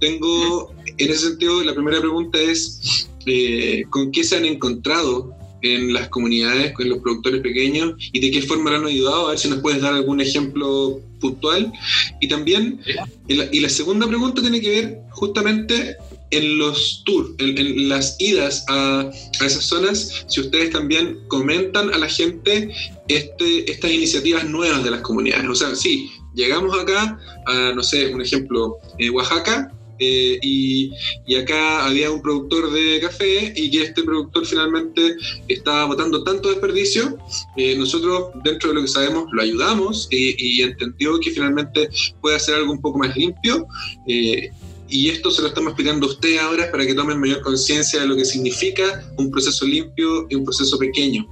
Tengo, 0.00 0.74
en 0.86 1.10
ese 1.10 1.28
sentido, 1.28 1.62
la 1.62 1.74
primera 1.74 2.00
pregunta 2.00 2.38
es, 2.40 3.08
eh, 3.26 3.84
¿con 3.90 4.10
qué 4.10 4.24
se 4.24 4.36
han 4.36 4.44
encontrado 4.44 5.37
en 5.62 5.92
las 5.92 6.08
comunidades, 6.08 6.72
con 6.72 6.88
los 6.88 6.98
productores 6.98 7.40
pequeños 7.40 7.94
y 8.12 8.20
de 8.20 8.30
qué 8.30 8.42
forma 8.42 8.70
lo 8.70 8.78
han 8.78 8.86
ayudado. 8.86 9.26
A 9.26 9.30
ver 9.30 9.38
si 9.38 9.48
nos 9.48 9.60
puedes 9.60 9.80
dar 9.80 9.94
algún 9.94 10.20
ejemplo 10.20 11.00
puntual. 11.20 11.72
Y 12.20 12.28
también, 12.28 12.80
y 13.26 13.60
la, 13.60 13.68
segunda 13.68 14.06
pregunta 14.06 14.40
tiene 14.40 14.60
que 14.60 14.70
ver 14.70 14.98
justamente 15.10 15.96
en 16.30 16.58
los 16.58 17.02
tours, 17.04 17.30
en, 17.38 17.88
las 17.88 18.16
idas 18.18 18.64
a, 18.68 19.00
a, 19.00 19.46
esas 19.46 19.64
zonas, 19.64 20.24
si 20.28 20.40
ustedes 20.40 20.70
también 20.70 21.18
comentan 21.28 21.92
a 21.92 21.98
la 21.98 22.08
gente 22.08 22.70
este, 23.08 23.70
estas 23.70 23.90
iniciativas 23.90 24.44
nuevas 24.44 24.84
de 24.84 24.90
las 24.90 25.00
comunidades. 25.00 25.48
O 25.48 25.54
sea, 25.54 25.74
sí, 25.74 26.10
llegamos 26.34 26.78
acá 26.78 27.18
a, 27.46 27.72
no 27.74 27.82
sé, 27.82 28.14
un 28.14 28.22
ejemplo, 28.22 28.76
eh, 28.98 29.10
Oaxaca, 29.10 29.72
eh, 29.98 30.38
y, 30.42 30.90
acá 31.36 31.86
había 31.86 32.10
un 32.10 32.20
productor 32.20 32.72
de 32.72 33.00
café 33.00 33.52
y 33.54 33.70
que 33.70 33.82
este 33.82 34.02
productor 34.02 34.44
finalmente 34.44 35.16
estaba 35.46 35.86
botando 35.86 36.24
tanto 36.24 36.48
desperdicio, 36.48 37.16
eh, 37.56 37.76
nosotros 37.76 38.30
dentro 38.42 38.70
de 38.70 38.76
lo 38.76 38.82
que 38.82 38.88
sabemos 38.88 39.26
lo 39.32 39.42
ayudamos 39.42 40.08
y, 40.10 40.62
entendió 40.62 41.18
que 41.20 41.30
finalmente 41.30 41.88
puede 42.20 42.36
hacer 42.36 42.56
algo 42.56 42.72
un 42.72 42.80
poco 42.80 42.98
más 42.98 43.16
limpio. 43.16 43.66
Eh, 44.06 44.50
y 44.90 45.10
esto 45.10 45.30
se 45.30 45.42
lo 45.42 45.48
estamos 45.48 45.72
explicando 45.72 46.06
a 46.06 46.10
usted 46.10 46.38
ahora 46.38 46.70
para 46.70 46.86
que 46.86 46.94
tomen 46.94 47.20
mayor 47.20 47.42
conciencia 47.42 48.00
de 48.00 48.06
lo 48.06 48.16
que 48.16 48.24
significa 48.24 49.04
un 49.18 49.30
proceso 49.30 49.66
limpio 49.66 50.26
y 50.30 50.34
un 50.34 50.44
proceso 50.44 50.78
pequeño 50.78 51.28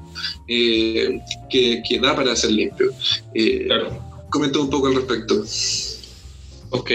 que, 0.46 1.22
que, 1.50 1.98
da 1.98 2.14
para 2.14 2.36
ser 2.36 2.50
limpio. 2.50 2.92
Claro. 3.66 3.98
Comenta 4.28 4.58
un 4.58 4.68
poco 4.68 4.88
al 4.88 4.96
respecto. 4.96 5.42
Ok, 6.70 6.90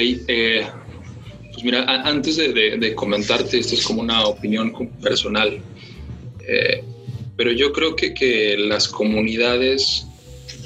pues 1.61 1.73
mira, 1.73 1.85
antes 2.07 2.37
de, 2.37 2.95
comentarte, 2.95 3.59
esto 3.59 3.75
es 3.75 3.83
como 3.83 4.01
una 4.01 4.25
opinión 4.25 4.73
personal, 4.99 5.61
eh, 6.47 6.83
pero 7.37 7.51
yo 7.51 7.71
creo 7.71 7.95
que, 7.95 8.15
que, 8.15 8.57
las 8.57 8.87
comunidades 8.87 10.07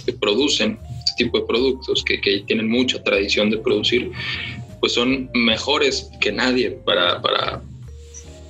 que 0.06 0.14
producen 0.14 0.80
este 1.00 1.26
tipo 1.26 1.40
de 1.40 1.46
productos, 1.46 2.02
que, 2.02 2.22
que, 2.22 2.40
tienen 2.48 2.70
mucha 2.70 3.04
tradición 3.04 3.50
de 3.50 3.58
producir, 3.58 4.10
pues 4.80 4.94
son 4.94 5.30
mejores 5.34 6.10
que 6.22 6.32
nadie 6.32 6.72
para, 6.72 7.22
para 7.22 7.62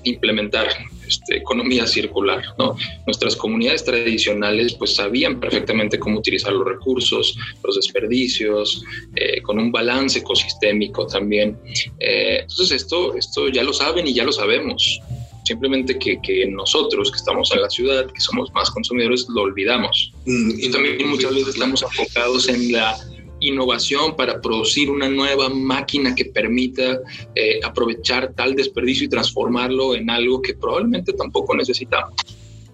implementar 0.03 0.67
este, 1.08 1.38
economía 1.38 1.88
circular. 1.88 2.44
¿no? 2.58 2.76
Nuestras 3.06 3.36
comunidades 3.36 3.84
tradicionales 3.84 4.74
pues 4.74 4.96
sabían 4.96 5.39
perfectamente 5.39 6.00
cómo 6.00 6.20
utilizar 6.20 6.54
los 6.54 6.65
recursos, 6.65 7.38
los 7.63 7.76
desperdicios, 7.76 8.84
eh, 9.15 9.41
con 9.41 9.60
un 9.60 9.72
balance 9.72 10.20
ecosistémico 10.20 11.06
también. 11.08 11.58
Eh, 12.00 12.39
entonces 12.41 12.72
esto, 12.72 13.15
esto 13.15 13.50
ya 13.50 13.63
lo 13.63 13.74
saben 13.74 14.08
y 14.08 14.13
ya 14.13 14.24
lo 14.24 14.32
sabemos. 14.32 15.00
Simplemente 15.44 16.00
que, 16.00 16.20
que, 16.22 16.48
nosotros 16.48 17.12
que 17.12 17.18
estamos 17.18 17.52
en 17.54 17.62
la 17.62 17.70
ciudad, 17.70 18.12
que 18.12 18.20
somos 18.20 18.52
más 18.54 18.72
consumidores, 18.72 19.28
lo 19.30 19.44
olvidamos. 19.44 20.12
Mm, 20.26 20.52
y 20.60 20.72
también 20.72 21.08
muchas 21.08 21.36
veces 21.36 21.50
estamos 21.50 21.84
enfocados 21.84 22.50
en 22.50 22.72
la 22.72 22.98
innovación 23.47 24.15
para 24.15 24.41
producir 24.41 24.89
una 24.89 25.10
nueva 25.10 25.49
máquina 25.49 26.15
que 26.15 26.25
permita 26.25 26.99
eh, 27.34 27.60
aprovechar 27.63 28.34
tal 28.34 28.55
desperdicio 28.55 29.05
y 29.05 29.10
transformarlo 29.10 29.95
en 29.95 30.10
algo 30.10 30.41
que 30.41 30.53
probablemente 30.53 31.13
tampoco 31.13 31.55
necesitamos, 31.55 32.15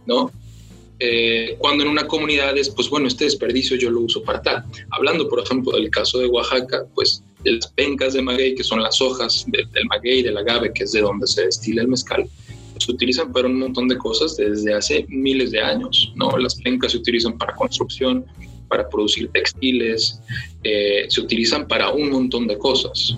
¿no? 0.06 0.32
Eh, 1.04 1.56
cuando 1.58 1.84
en 1.84 1.90
una 1.90 2.06
comunidad 2.06 2.56
es, 2.60 2.70
pues 2.70 2.88
bueno, 2.88 3.08
este 3.08 3.24
desperdicio 3.24 3.76
yo 3.76 3.90
lo 3.90 4.02
uso 4.02 4.22
para 4.22 4.40
tal. 4.40 4.64
Hablando, 4.92 5.28
por 5.28 5.40
ejemplo, 5.40 5.72
del 5.72 5.90
caso 5.90 6.20
de 6.20 6.28
Oaxaca, 6.28 6.86
pues 6.94 7.24
las 7.44 7.66
pencas 7.72 8.14
de 8.14 8.22
maguey, 8.22 8.54
que 8.54 8.64
son 8.64 8.84
las 8.84 9.02
hojas 9.02 9.46
del, 9.48 9.68
maguey, 9.88 10.22
del 10.22 10.38
agave, 10.38 10.72
que 10.72 10.84
es 10.84 10.92
de 10.92 11.02
donde 11.02 11.26
se 11.26 11.46
destila 11.46 11.82
el 11.82 11.88
mezcal, 11.88 12.30
se 12.78 12.92
utilizan 12.92 13.34
para 13.34 13.48
un 13.48 13.58
montón 13.58 13.88
de 13.88 13.98
cosas 13.98 14.38
desde 14.38 14.76
hace 14.76 15.06
miles 15.10 15.50
de 15.50 15.62
años, 15.62 16.14
¿no? 16.16 16.38
Las 16.38 16.54
pencas 16.62 16.92
se 16.92 17.00
utilizan 17.00 17.36
para 17.36 17.56
construcción, 17.56 18.24
para 18.72 18.88
producir 18.90 19.30
textiles, 19.32 20.20
eh, 20.64 21.06
se 21.10 21.22
utilizan 21.22 21.68
para 21.68 21.92
un 21.92 22.10
montón 22.10 22.48
de 22.48 22.58
cosas. 22.58 23.18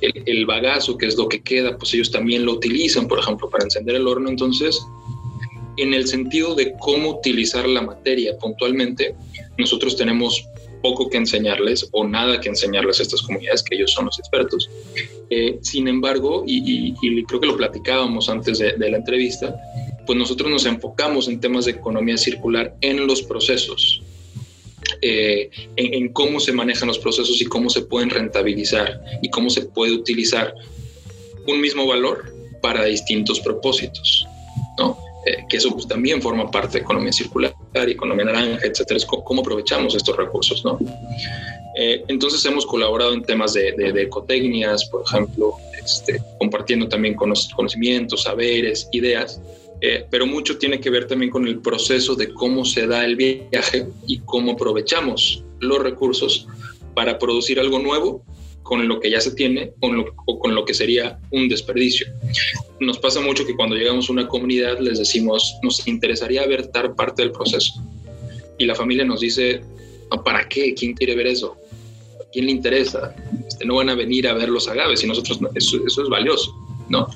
El, 0.00 0.46
bagazo, 0.46 0.98
que 0.98 1.06
es 1.06 1.16
lo 1.16 1.28
que 1.28 1.40
queda, 1.40 1.78
pues 1.78 1.94
ellos 1.94 2.10
también 2.10 2.44
lo 2.44 2.52
utilizan, 2.52 3.08
por 3.08 3.18
ejemplo, 3.18 3.48
para 3.48 3.64
encender 3.64 3.96
el 3.96 4.06
horno. 4.06 4.28
Entonces, 4.28 4.80
en 5.78 5.94
el 5.94 6.06
sentido 6.06 6.54
de 6.54 6.74
cómo 6.78 7.10
utilizar 7.10 7.66
la 7.66 7.80
materia 7.80 8.36
puntualmente, 8.36 9.14
nosotros 9.56 9.96
tenemos 9.96 10.44
poco 10.82 11.08
que 11.08 11.16
enseñarles 11.16 11.88
o 11.92 12.04
nada 12.06 12.40
que 12.40 12.48
enseñarles 12.48 12.98
a 12.98 13.04
estas 13.04 13.22
comunidades, 13.22 13.62
que 13.62 13.76
ellos 13.76 13.92
son 13.92 14.06
los 14.06 14.18
expertos. 14.18 14.68
Eh, 15.30 15.58
sin 15.62 15.88
embargo, 15.88 16.44
y, 16.46 16.94
creo 17.24 17.40
que 17.40 17.46
lo 17.46 17.56
platicábamos 17.56 18.28
antes 18.28 18.58
de, 18.58 18.72
de 18.72 18.90
la 18.90 18.98
entrevista, 18.98 19.56
pues 20.06 20.18
nosotros 20.18 20.50
nos 20.50 20.66
enfocamos 20.66 21.28
en 21.28 21.40
temas 21.40 21.66
de 21.66 21.72
economía 21.72 22.16
circular 22.16 22.74
en 22.80 23.06
los 23.06 23.22
procesos, 23.22 24.01
eh, 25.02 25.50
en, 25.76 26.12
cómo 26.12 26.40
se 26.40 26.52
manejan 26.52 26.88
los 26.88 26.98
procesos 26.98 27.40
y 27.40 27.44
cómo 27.44 27.68
se 27.68 27.82
pueden 27.82 28.10
rentabilizar 28.10 29.00
y 29.20 29.28
cómo 29.30 29.50
se 29.50 29.62
puede 29.62 29.92
utilizar 29.92 30.54
un 31.46 31.60
mismo 31.60 31.86
valor 31.86 32.32
para 32.60 32.84
distintos 32.84 33.40
propósitos. 33.40 34.26
¿no? 34.78 34.96
eh, 35.24 35.44
que 35.48 35.56
eso 35.56 35.70
pues, 35.70 35.86
también 35.86 36.20
forma 36.20 36.50
parte 36.50 36.78
de 36.78 36.84
economía 36.84 37.12
circular, 37.12 37.54
economía 37.74 38.24
naranja, 38.24 38.66
etcétera, 38.66 38.98
es 38.98 39.06
cómo 39.06 39.40
aprovechamos 39.40 39.94
estos 39.94 40.16
recursos, 40.16 40.64
¿no? 40.64 40.78
Eh, 41.76 42.04
entonces 42.08 42.44
hemos 42.44 42.66
colaborado 42.66 43.14
en 43.14 43.22
temas 43.22 43.54
de, 43.54 43.72
de, 43.72 44.02
ecotecnias, 44.02 44.84
por 44.86 45.04
ejemplo, 45.06 45.54
este, 45.82 46.20
compartiendo 46.38 46.88
también 46.88 47.14
conocimientos, 47.14 48.24
saberes, 48.24 48.88
ideas, 48.92 49.40
eh, 49.84 50.06
pero 50.08 50.26
mucho 50.26 50.58
tiene 50.58 50.78
que 50.78 50.90
ver 50.90 51.08
también 51.08 51.32
con 51.32 51.44
el 51.44 51.58
proceso 51.58 52.14
de 52.14 52.32
cómo 52.32 52.64
se 52.64 52.86
da 52.86 53.04
el 53.04 53.16
viaje 53.16 53.88
y 54.06 54.20
cómo 54.20 54.52
aprovechamos 54.52 55.42
los 55.58 55.82
recursos 55.82 56.46
para 56.94 57.18
producir 57.18 57.58
algo 57.58 57.80
nuevo 57.80 58.24
con 58.62 58.86
lo 58.86 59.00
que 59.00 59.10
ya 59.10 59.20
se 59.20 59.32
tiene 59.32 59.72
o 59.80 60.38
con 60.38 60.54
lo 60.54 60.64
que 60.64 60.72
sería 60.72 61.18
un 61.32 61.48
desperdicio. 61.48 62.06
Nos 62.78 62.98
pasa 62.98 63.20
mucho 63.20 63.44
que 63.44 63.56
cuando 63.56 63.74
llegamos 63.74 64.08
a 64.08 64.12
una 64.12 64.28
comunidad 64.28 64.78
les 64.78 65.00
decimos, 65.00 65.56
nos 65.64 65.84
interesaría 65.88 66.46
ver 66.46 66.68
tal 66.68 66.94
parte 66.94 67.22
del 67.22 67.32
proceso. 67.32 67.82
Y 68.58 68.66
la 68.66 68.76
familia 68.76 69.04
nos 69.04 69.20
dice, 69.20 69.62
¿para 70.24 70.48
qué? 70.48 70.74
¿Quién 70.74 70.94
quiere 70.94 71.16
ver 71.16 71.26
eso? 71.26 71.56
¿A 72.20 72.30
quién 72.32 72.46
le 72.46 72.52
interesa? 72.52 73.16
Este, 73.48 73.64
no 73.64 73.74
van 73.74 73.88
a 73.88 73.96
venir 73.96 74.28
a 74.28 74.34
ver 74.34 74.48
los 74.48 74.68
agaves 74.68 75.02
y 75.02 75.08
nosotros, 75.08 75.40
eso, 75.56 75.84
eso 75.84 76.02
es 76.04 76.08
valioso, 76.08 76.54
¿no? 76.88 77.08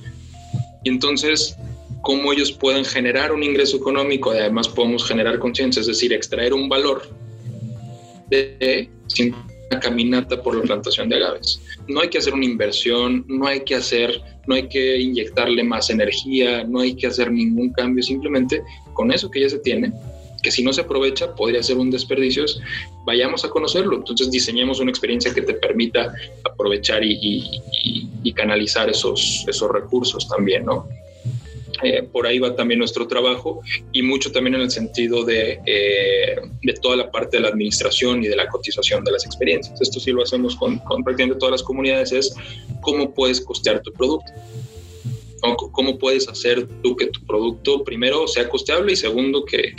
Y 0.83 0.89
entonces, 0.89 1.57
¿cómo 2.07 2.33
ellos 2.33 2.53
pueden 2.53 2.85
generar 2.85 3.33
un 3.33 3.43
ingreso 3.43 3.79
económico 3.79 4.33
y 4.33 4.39
además 4.39 4.69
podemos 4.69 5.05
generar 5.05 5.41
conciencia? 5.41 5.81
Es 5.81 5.89
decir, 5.89 6.13
extraer 6.13 6.55
un 6.55 6.69
valor 6.69 7.03
de 8.31 8.89
una 9.69 9.81
caminata 9.81 10.41
por 10.41 10.55
la 10.55 10.63
plantación 10.63 11.09
de 11.09 11.17
agaves. 11.17 11.61
No 11.89 12.01
hay 12.01 12.09
que 12.09 12.19
hacer 12.19 12.33
una 12.33 12.45
inversión, 12.45 13.25
no 13.27 13.49
hay 13.49 13.59
que 13.65 13.75
hacer, 13.75 14.23
no 14.47 14.55
hay 14.55 14.69
que 14.69 15.01
inyectarle 15.01 15.65
más 15.65 15.91
energía, 15.91 16.63
no 16.63 16.79
hay 16.79 16.95
que 16.95 17.09
hacer 17.09 17.33
ningún 17.33 17.73
cambio, 17.73 18.05
simplemente 18.05 18.63
con 18.95 19.11
eso 19.11 19.29
que 19.29 19.41
ya 19.41 19.49
se 19.49 19.59
tiene, 19.59 19.93
que 20.45 20.53
si 20.53 20.63
no 20.63 20.73
se 20.73 20.83
aprovecha 20.83 21.35
podría 21.35 21.61
ser 21.61 21.77
un 21.77 21.91
desperdicio, 21.91 22.45
vayamos 23.05 23.45
a 23.45 23.51
conocerlo. 23.51 23.97
Entonces 23.97 24.31
diseñemos 24.31 24.79
una 24.79 24.93
experiencia 24.93 25.35
que 25.35 25.43
te 25.43 25.55
permita 25.55 26.15
aprovechar 26.45 27.03
y, 27.03 27.43
y 28.23 28.33
canalizar 28.33 28.89
esos, 28.89 29.45
esos 29.49 29.69
recursos 29.73 30.29
también, 30.29 30.67
¿no? 30.67 30.87
Eh, 31.83 32.03
por 32.03 32.27
ahí 32.27 32.39
va 32.39 32.57
también 32.57 32.79
nuestro 32.79 33.07
trabajo 33.07 33.61
y 33.93 34.03
mucho 34.03 34.33
también 34.33 34.55
en 34.55 34.63
el 34.63 34.71
sentido 34.71 35.25
de, 35.25 35.61
eh, 35.67 36.37
de, 36.63 36.73
toda 36.75 36.97
la 36.97 37.11
parte 37.11 37.37
de 37.37 37.43
la 37.43 37.49
administración 37.49 38.25
y 38.25 38.29
de 38.29 38.37
la 38.37 38.49
cotización 38.49 39.05
de 39.05 39.13
las 39.13 39.27
experiencias. 39.27 39.81
Esto 39.81 40.01
sí 40.01 40.11
lo 40.11 40.23
hacemos 40.23 40.57
con, 40.57 40.79
con 40.79 41.05
prácticamente 41.05 41.39
todas 41.39 41.53
las 41.53 41.63
comunidades, 41.63 42.13
es 42.13 42.35
cómo 42.81 43.13
puedes 43.13 43.41
costear 43.41 43.83
tu 43.83 43.93
producto. 43.93 44.33
¿Cómo 45.73 45.99
puedes 45.99 46.29
hacer 46.29 46.67
tú 46.83 46.97
que 46.97 47.07
tu 47.07 47.25
producto, 47.25 47.85
primero, 47.85 48.27
sea 48.27 48.49
costeable 48.49 48.93
y 48.93 48.97
segundo, 48.97 49.45
que, 49.45 49.75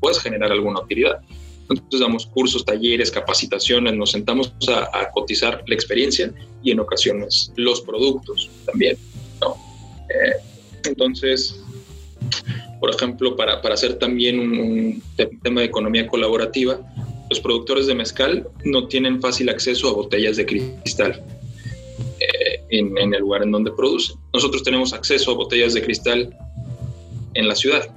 puedas 0.00 0.20
generar 0.20 0.52
alguna 0.52 0.80
utilidad? 0.80 1.20
Entonces 1.68 2.00
damos 2.00 2.26
cursos, 2.26 2.64
talleres, 2.64 3.10
capacitaciones, 3.10 3.94
nos 3.94 4.12
sentamos 4.12 4.54
a, 4.68 5.10
cotizar 5.10 5.64
la 5.66 5.74
experiencia 5.74 6.32
y 6.62 6.70
en 6.70 6.80
ocasiones 6.80 7.52
los 7.56 7.80
productos 7.80 8.48
también. 8.64 8.96
Eh, 10.08 10.55
entonces, 10.86 11.60
por 12.80 12.94
ejemplo, 12.94 13.36
para, 13.36 13.60
hacer 13.72 13.98
también 13.98 14.38
un, 14.38 15.02
tema 15.42 15.60
de 15.60 15.66
economía 15.66 16.06
colaborativa, 16.06 16.80
los 17.30 17.40
productores 17.40 17.86
de 17.86 17.94
mezcal 17.94 18.46
no 18.64 18.86
tienen 18.86 19.20
fácil 19.20 19.48
acceso 19.48 19.88
a 19.88 19.92
botellas 19.92 20.36
de 20.36 20.46
cristal 20.46 21.22
eh, 22.20 22.60
en, 22.70 23.14
el 23.14 23.20
lugar 23.20 23.42
en 23.42 23.50
donde 23.50 23.72
producen. 23.72 24.16
Nosotros 24.32 24.62
tenemos 24.62 24.92
acceso 24.92 25.30
a 25.30 25.34
botellas 25.34 25.74
de 25.74 25.82
cristal 25.82 26.36
en 27.34 27.48
la 27.48 27.54
ciudad. 27.54 27.88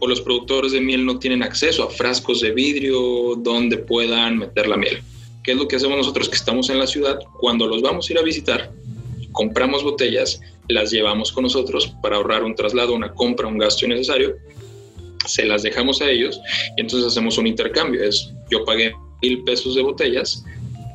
O 0.00 0.06
los 0.06 0.20
productores 0.20 0.72
de 0.72 0.80
miel 0.80 1.04
no 1.04 1.18
tienen 1.18 1.42
acceso 1.42 1.82
a 1.82 1.90
frascos 1.90 2.40
de 2.40 2.52
vidrio 2.52 3.34
donde 3.36 3.78
puedan 3.78 4.38
meter 4.38 4.68
la 4.68 4.76
miel. 4.76 5.02
¿Qué 5.42 5.52
es 5.52 5.56
lo 5.58 5.66
que 5.66 5.76
hacemos 5.76 5.96
nosotros 5.96 6.28
que 6.28 6.36
estamos 6.36 6.70
en 6.70 6.78
la 6.78 6.86
ciudad? 6.86 7.18
Cuando 7.40 7.66
los 7.66 7.82
vamos 7.82 8.08
a 8.08 8.12
ir 8.12 8.18
a 8.18 8.22
visitar, 8.22 8.70
compramos 9.32 9.82
botellas 9.82 10.40
las 10.68 10.90
llevamos 10.90 11.32
con 11.32 11.44
nosotros 11.44 11.94
para 12.02 12.16
ahorrar 12.16 12.44
un 12.44 12.54
traslado, 12.54 12.94
una 12.94 13.12
compra, 13.12 13.46
un 13.46 13.58
gasto 13.58 13.86
innecesario, 13.86 14.36
se 15.26 15.44
las 15.44 15.62
dejamos 15.62 16.00
a 16.00 16.10
ellos 16.10 16.40
y 16.76 16.80
entonces 16.80 17.08
hacemos 17.08 17.38
un 17.38 17.46
intercambio. 17.46 18.02
Es, 18.02 18.32
yo 18.50 18.64
pagué 18.64 18.92
mil 19.22 19.44
pesos 19.44 19.74
de 19.74 19.82
botellas, 19.82 20.44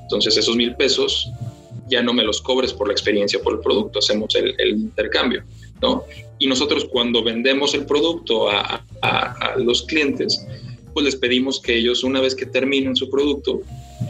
entonces 0.03 0.37
esos 0.37 0.55
mil 0.55 0.75
pesos 0.75 1.29
ya 1.89 2.01
no 2.01 2.13
me 2.13 2.23
los 2.23 2.41
cobres 2.41 2.73
por 2.73 2.87
la 2.87 2.93
experiencia, 2.93 3.39
por 3.41 3.53
el 3.53 3.59
producto, 3.59 3.99
hacemos 3.99 4.33
el, 4.35 4.69
intercambio, 4.69 5.43
¿no? 5.81 6.03
Y 6.39 6.47
nosotros 6.47 6.85
cuando 6.85 7.23
vendemos 7.23 7.73
el 7.73 7.85
producto 7.85 8.49
a, 8.49 8.83
a, 9.01 9.55
los 9.57 9.83
clientes, 9.83 10.45
pues 10.93 11.05
les 11.05 11.15
pedimos 11.15 11.59
que 11.59 11.77
ellos 11.77 12.03
una 12.03 12.21
vez 12.21 12.35
que 12.35 12.45
terminen 12.45 12.95
su 12.95 13.09
producto 13.09 13.61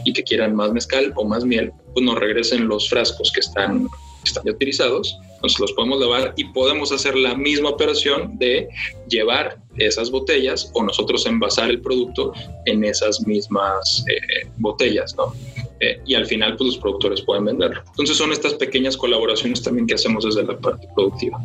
y 0.04 0.12
que 0.12 0.22
quieran 0.22 0.54
más 0.54 0.72
mezcal 0.72 1.12
o 1.16 1.24
más 1.24 1.44
miel, 1.44 1.72
pues 1.92 2.04
nos 2.04 2.18
regresen 2.18 2.68
los 2.68 2.88
frascos 2.88 3.32
que 3.32 3.40
están, 3.40 3.88
están 4.30 4.44
ya 4.44 4.52
utilizados 4.52 5.18
entonces 5.44 5.60
los 5.60 5.72
podemos 5.72 6.00
lavar 6.00 6.32
y 6.38 6.44
podemos 6.44 6.90
hacer 6.90 7.14
la 7.16 7.34
misma 7.34 7.68
operación 7.68 8.38
de 8.38 8.66
llevar 9.10 9.58
esas 9.76 10.10
botellas 10.10 10.70
o 10.72 10.82
nosotros 10.82 11.26
envasar 11.26 11.68
el 11.68 11.82
producto 11.82 12.32
en 12.64 12.82
esas 12.82 13.26
mismas 13.26 14.06
eh, 14.08 14.48
botellas, 14.56 15.14
¿no? 15.16 15.34
Eh, 15.80 16.00
y 16.06 16.14
al 16.14 16.24
final 16.24 16.56
pues 16.56 16.68
los 16.68 16.78
productores 16.78 17.20
pueden 17.20 17.44
venderlo. 17.44 17.82
Entonces 17.88 18.16
son 18.16 18.32
estas 18.32 18.54
pequeñas 18.54 18.96
colaboraciones 18.96 19.62
también 19.62 19.86
que 19.86 19.96
hacemos 19.96 20.24
desde 20.24 20.44
la 20.44 20.58
parte 20.58 20.88
productiva. 20.94 21.38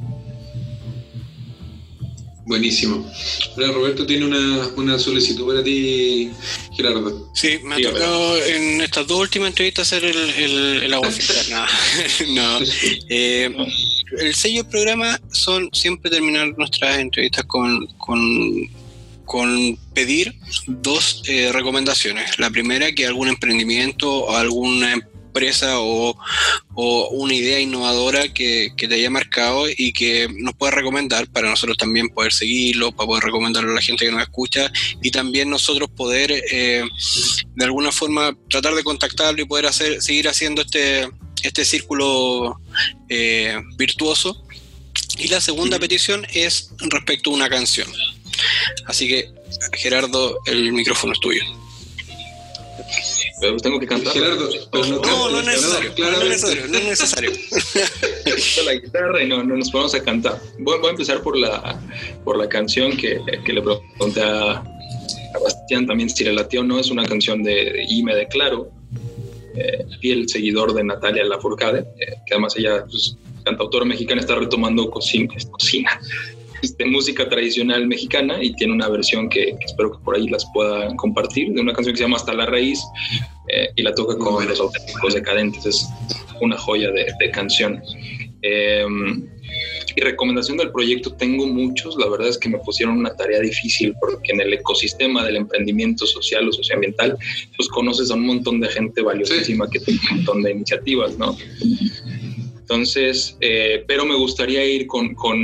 Buenísimo. 2.50 3.08
Ahora 3.56 3.72
Roberto 3.74 4.08
tiene 4.08 4.26
una, 4.26 4.98
solicitud 4.98 5.46
para 5.46 5.64
ti, 5.64 6.32
Gerardo. 6.76 7.32
Sí, 7.36 7.60
me 7.64 7.76
ha 7.76 7.78
tocado 7.78 8.44
en 8.44 8.82
estas 8.82 9.06
dos 9.06 9.20
últimas 9.20 9.50
entrevistas 9.50 9.94
hacer 9.94 10.04
el, 10.04 10.82
el, 10.82 10.94
agua 10.96 11.10
no. 12.30 12.60
Eh, 13.08 13.56
el 14.18 14.34
sello 14.34 14.64
del 14.64 14.72
programa 14.72 15.22
son 15.32 15.70
siempre 15.74 16.10
terminar 16.10 16.58
nuestras 16.58 16.98
entrevistas 16.98 17.46
con, 17.46 17.86
con, 19.26 19.78
pedir 19.94 20.34
dos 20.66 21.22
eh, 21.28 21.52
recomendaciones. 21.54 22.40
La 22.40 22.50
primera, 22.50 22.92
que 22.94 23.06
algún 23.06 23.28
emprendimiento 23.28 24.12
o 24.12 24.36
alguna 24.36 25.08
empresa 25.40 25.80
o, 25.80 26.16
una 27.12 27.34
idea 27.34 27.60
innovadora 27.60 28.28
que, 28.30 28.74
te 28.78 28.94
haya 28.94 29.10
marcado 29.10 29.66
y 29.70 29.92
que 29.92 30.28
nos 30.38 30.54
pueda 30.56 30.72
recomendar 30.72 31.28
para 31.28 31.50
nosotros 31.50 31.78
también 31.78 32.10
poder 32.10 32.32
seguirlo, 32.32 32.92
para 32.92 33.08
poder 33.08 33.24
recomendarlo 33.26 33.72
a 33.72 33.76
la 33.76 33.82
gente 33.82 34.06
que 34.06 34.12
nos 34.12 34.22
escucha 34.22 34.72
y 35.02 35.12
también 35.12 35.50
nosotros 35.50 35.90
poder 35.90 36.32
eh, 36.32 36.84
de 37.56 37.66
alguna 37.66 37.92
forma 37.92 38.36
tratar 38.50 38.76
de 38.76 38.84
contactarlo 38.84 39.42
y 39.42 39.46
poder 39.46 39.66
hacer, 39.66 40.02
seguir 40.02 40.30
haciendo 40.30 40.62
este, 40.62 41.10
este 41.44 41.66
círculo 41.66 42.60
eh, 43.10 43.60
virtuoso. 43.78 44.44
Y 45.18 45.28
la 45.28 45.42
segunda 45.42 45.80
petición 45.80 46.26
es 46.34 46.72
respecto 46.80 47.32
a 47.32 47.34
una 47.34 47.50
canción. 47.50 47.90
Así 48.88 49.08
que, 49.08 49.30
Gerardo, 49.74 50.38
el 50.46 50.72
micrófono 50.72 51.14
es 51.14 51.20
tuyo. 51.20 51.44
Pero 53.40 53.58
tengo 53.58 53.80
que 53.80 53.88
cantar. 53.88 54.14
Gerardo, 54.14 54.50
no, 54.74 55.30
no, 55.30 55.40
es 55.40 55.46
necesario. 55.46 55.92
No, 55.98 56.10
es 56.10 56.30
necesario. 56.30 56.68
No 56.68 56.78
es 56.78 56.84
necesario. 56.86 57.32
la 58.66 58.74
guitarra 58.74 59.24
y 59.24 59.28
no, 59.28 59.44
nos 59.44 59.72
ponemos 59.72 59.96
a 59.96 60.04
cantar. 60.04 60.42
Voy, 60.60 60.80
a 60.86 60.90
empezar 60.90 61.22
por 61.22 61.38
la, 61.38 61.80
por 62.24 62.38
la 62.38 62.50
canción 62.50 62.96
que, 62.98 63.20
que 63.46 63.54
le 63.54 63.62
pregunté 63.62 64.22
a, 64.22 64.64
Bastián 65.44 65.86
también 65.86 66.10
si 66.10 66.24
le 66.24 66.34
latió 66.34 66.64
no. 66.64 66.80
Es 66.80 66.92
una 66.92 67.06
canción 67.06 67.44
de 67.44 67.86
Y 67.88 68.04
me 68.04 68.16
declaro. 68.16 68.70
Eh, 69.56 69.86
fiel 70.00 70.30
seguidor 70.30 70.74
de 70.74 70.84
Natalia 70.84 71.26
Lafourcade, 71.26 71.80
eh, 72.00 72.14
que 72.26 72.34
además 72.36 72.56
ella, 72.56 72.86
pues, 72.86 73.18
cantautora 73.44 73.84
mexicana, 73.84 74.22
está 74.22 74.36
retomando 74.36 74.90
cocina, 74.90 75.34
cocina 75.50 76.00
este, 76.62 76.86
música 76.86 77.28
tradicional 77.30 77.88
mexicana 77.88 78.38
y 78.42 78.54
tiene 78.54 78.74
una 78.74 78.90
versión 78.90 79.30
que, 79.30 79.56
espero 79.66 79.92
que 79.92 80.04
por 80.04 80.16
ahí 80.16 80.28
las 80.28 80.46
puedan 80.54 80.96
compartir, 80.96 81.52
de 81.54 81.62
una 81.62 81.74
canción 81.74 81.94
que 81.94 81.98
se 81.98 82.04
llama 82.04 82.18
Hasta 82.18 82.34
la 82.34 82.46
Raíz 82.46 82.80
eh, 83.48 83.70
y 83.76 83.82
la 83.84 83.94
toca 83.94 84.18
con 84.18 84.48
los 84.48 84.60
auténticos 84.60 85.14
decadentes, 85.14 85.66
es 85.66 85.88
una 86.42 86.58
joya 86.58 86.92
de, 86.92 87.32
canción. 87.32 87.82
Em, 88.42 89.28
y 89.96 90.02
recomendación 90.02 90.58
del 90.58 90.72
proyecto 90.72 91.14
tengo 91.14 91.48
muchos, 91.48 91.98
la 91.98 92.08
verdad 92.08 92.30
es 92.30 92.38
que 92.38 92.50
me 92.50 92.60
pusieron 92.60 92.98
una 92.98 93.16
tarea 93.16 93.40
difícil 93.40 93.94
porque 94.00 94.32
en 94.32 94.42
el 94.42 94.54
ecosistema 94.54 95.26
del 95.26 95.38
emprendimiento 95.38 96.06
social 96.06 96.48
o 96.48 96.54
socioambiental, 96.54 97.18
pues 97.58 97.68
conoces 97.70 98.12
a 98.12 98.16
un 98.16 98.26
montón 98.26 98.60
de 98.60 98.70
gente 98.70 99.02
valiosísima 99.02 99.70
que 99.70 99.80
tiene 99.80 100.00
un 100.10 100.18
montón 100.18 100.44
de 100.44 100.52
iniciativas, 100.52 101.18
¿no? 101.18 101.36
Entonces, 102.70 103.36
eh, 103.42 103.84
pero 103.88 104.06
me 104.06 104.14
gustaría 104.14 104.64
ir 104.64 104.86
con, 104.86 105.16
con 105.16 105.40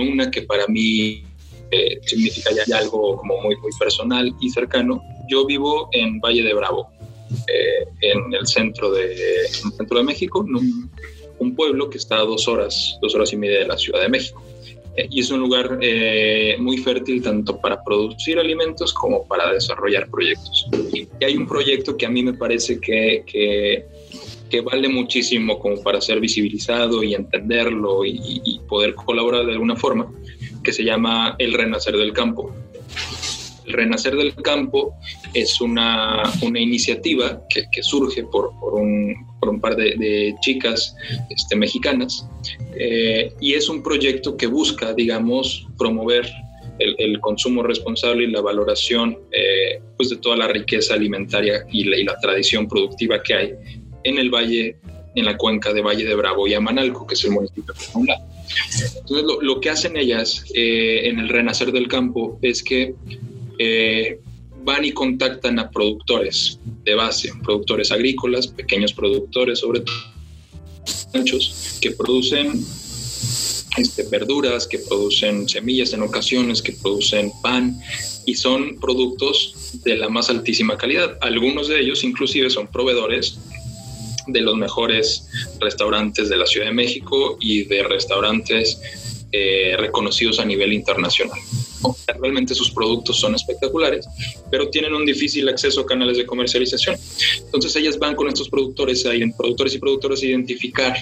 una 0.00 0.30
que 0.30 0.40
para 0.40 0.66
mí 0.66 1.22
eh, 1.70 2.00
significa 2.06 2.52
ya, 2.66 2.78
algo 2.78 3.18
como 3.18 3.38
muy, 3.42 3.54
muy 3.56 3.70
personal 3.78 4.34
y 4.40 4.48
cercano. 4.48 5.02
Yo 5.28 5.44
vivo 5.44 5.90
en 5.92 6.20
Valle 6.20 6.42
de 6.42 6.54
Bravo, 6.54 6.88
eh, 7.48 7.86
en 8.00 8.32
el 8.32 8.46
centro 8.46 8.92
de, 8.92 9.46
centro 9.76 9.98
de 9.98 10.04
México, 10.04 10.40
un, 10.40 11.54
pueblo 11.54 11.90
que 11.90 11.98
está 11.98 12.16
a 12.16 12.24
dos 12.24 12.48
horas, 12.48 12.96
dos 13.02 13.14
horas 13.14 13.30
y 13.34 13.36
media 13.36 13.58
de 13.58 13.66
la 13.66 13.76
Ciudad 13.76 14.00
de 14.00 14.08
México. 14.08 14.42
y 14.96 15.20
es 15.20 15.30
un 15.30 15.40
lugar 15.40 15.78
muy 16.58 16.78
fértil 16.78 17.22
tanto 17.22 17.60
para 17.60 17.84
producir 17.84 18.38
alimentos 18.38 18.94
como 18.94 19.26
para 19.28 19.52
desarrollar 19.52 20.08
proyectos. 20.10 20.66
Y 20.94 21.06
hay 21.22 21.36
un 21.36 21.46
proyecto 21.46 21.94
que 21.98 22.06
a 22.06 22.10
mí 22.10 22.22
me 22.22 22.32
parece 22.32 22.80
que, 22.80 23.84
vale 24.60 24.88
muchísimo 24.88 25.58
como 25.60 25.80
para 25.82 26.00
ser 26.00 26.18
visibilizado 26.18 27.04
y 27.04 27.14
entenderlo 27.14 28.04
y, 28.04 28.60
poder 28.68 28.94
colaborar 28.94 29.46
de 29.46 29.52
alguna 29.52 29.76
forma, 29.76 30.12
que 30.62 30.72
se 30.72 30.84
llama 30.84 31.36
El 31.38 31.54
Renacer 31.54 31.96
del 31.96 32.12
Campo. 32.12 32.54
El 33.66 33.72
Renacer 33.72 34.16
del 34.16 34.34
Campo 34.34 34.94
es 35.34 35.60
una, 35.60 36.22
una 36.42 36.60
iniciativa 36.60 37.42
que, 37.48 37.64
que 37.70 37.82
surge 37.82 38.24
por, 38.24 38.50
por, 38.58 38.74
un, 38.74 39.14
por, 39.38 39.50
un, 39.50 39.60
par 39.60 39.76
de, 39.76 40.34
chicas 40.40 40.94
este, 41.30 41.56
mexicanas 41.56 42.26
eh, 42.74 43.32
y 43.40 43.54
es 43.54 43.68
un 43.68 43.82
proyecto 43.82 44.36
que 44.36 44.46
busca, 44.46 44.92
digamos, 44.92 45.66
promover 45.78 46.28
el, 46.80 47.20
consumo 47.20 47.62
responsable 47.62 48.24
y 48.24 48.28
la 48.28 48.40
valoración 48.40 49.18
eh, 49.32 49.82
pues 49.96 50.10
de 50.10 50.16
toda 50.16 50.36
la 50.36 50.48
riqueza 50.48 50.94
alimentaria 50.94 51.66
y 51.70 51.84
la 52.04 52.16
tradición 52.20 52.66
productiva 52.66 53.22
que 53.22 53.34
hay 53.34 53.54
en 54.04 54.18
el 54.18 54.30
valle 54.30 54.76
en 55.14 55.24
la 55.24 55.36
cuenca 55.36 55.72
de 55.72 55.82
Valle 55.82 56.04
de 56.04 56.14
Bravo 56.14 56.46
y 56.46 56.54
Amanalco, 56.54 57.06
que 57.06 57.14
es 57.14 57.24
el 57.24 57.32
municipio 57.32 57.74
un 57.94 58.08
Entonces, 58.08 59.26
lo, 59.42 59.60
que 59.60 59.70
hacen 59.70 59.96
ellas 59.96 60.44
eh, 60.54 61.08
en 61.08 61.18
el 61.18 61.28
Renacer 61.28 61.72
del 61.72 61.88
Campo 61.88 62.38
es 62.42 62.62
que 62.62 62.94
eh, 63.58 64.20
van 64.62 64.84
y 64.84 64.92
contactan 64.92 65.58
a 65.58 65.70
productores 65.70 66.60
de 66.84 66.94
base, 66.94 67.32
productores 67.42 67.90
agrícolas, 67.90 68.46
pequeños 68.46 68.92
productores, 68.92 69.58
sobre 69.58 69.80
todo 69.80 69.96
que 71.80 71.90
producen 71.90 72.64
este, 73.76 74.02
verduras, 74.04 74.66
que 74.66 74.78
producen 74.78 75.48
semillas 75.48 75.92
en 75.92 76.02
ocasiones, 76.02 76.62
que 76.62 76.72
producen 76.72 77.32
pan 77.42 77.78
y 78.26 78.34
son 78.34 78.78
productos 78.78 79.80
de 79.84 79.96
la 79.96 80.08
más 80.08 80.30
altísima 80.30 80.76
calidad. 80.76 81.18
Algunos 81.20 81.68
de 81.68 81.80
ellos 81.80 82.04
inclusive 82.04 82.50
son 82.50 82.68
proveedores 82.68 83.38
de 84.32 84.40
los 84.40 84.56
mejores 84.56 85.28
restaurantes 85.60 86.28
de 86.28 86.36
la 86.36 86.46
Ciudad 86.46 86.66
de 86.66 86.72
México 86.72 87.36
y 87.40 87.64
de 87.64 87.82
restaurantes 87.82 88.80
eh, 89.32 89.76
reconocidos 89.78 90.40
a 90.40 90.44
nivel 90.44 90.72
internacional. 90.72 91.38
Realmente 92.20 92.54
sus 92.54 92.70
productos 92.72 93.20
son 93.20 93.34
espectaculares, 93.34 94.06
pero 94.50 94.68
tienen 94.70 94.92
un 94.92 95.06
difícil 95.06 95.48
acceso 95.48 95.82
a 95.82 95.86
canales 95.86 96.16
de 96.16 96.26
comercialización. 96.26 96.96
Entonces 97.44 97.76
ellas 97.76 97.98
van 97.98 98.16
con 98.16 98.28
estos 98.28 98.48
productores, 98.48 99.04
productores 99.36 99.74
y 99.74 99.78
productores 99.78 100.22
a 100.22 100.26
identificar 100.26 100.96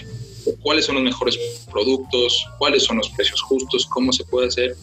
cuáles 0.61 0.85
son 0.85 0.97
los 0.97 1.05
mejores 1.05 1.39
productos, 1.71 2.45
cuáles 2.59 2.85
son 2.85 2.99
los 2.99 3.09
precios 3.11 3.41
justos, 3.43 3.87
cómo 3.87 4.13
se 4.13 4.25
puede 4.25 4.49
hacer 4.49 4.77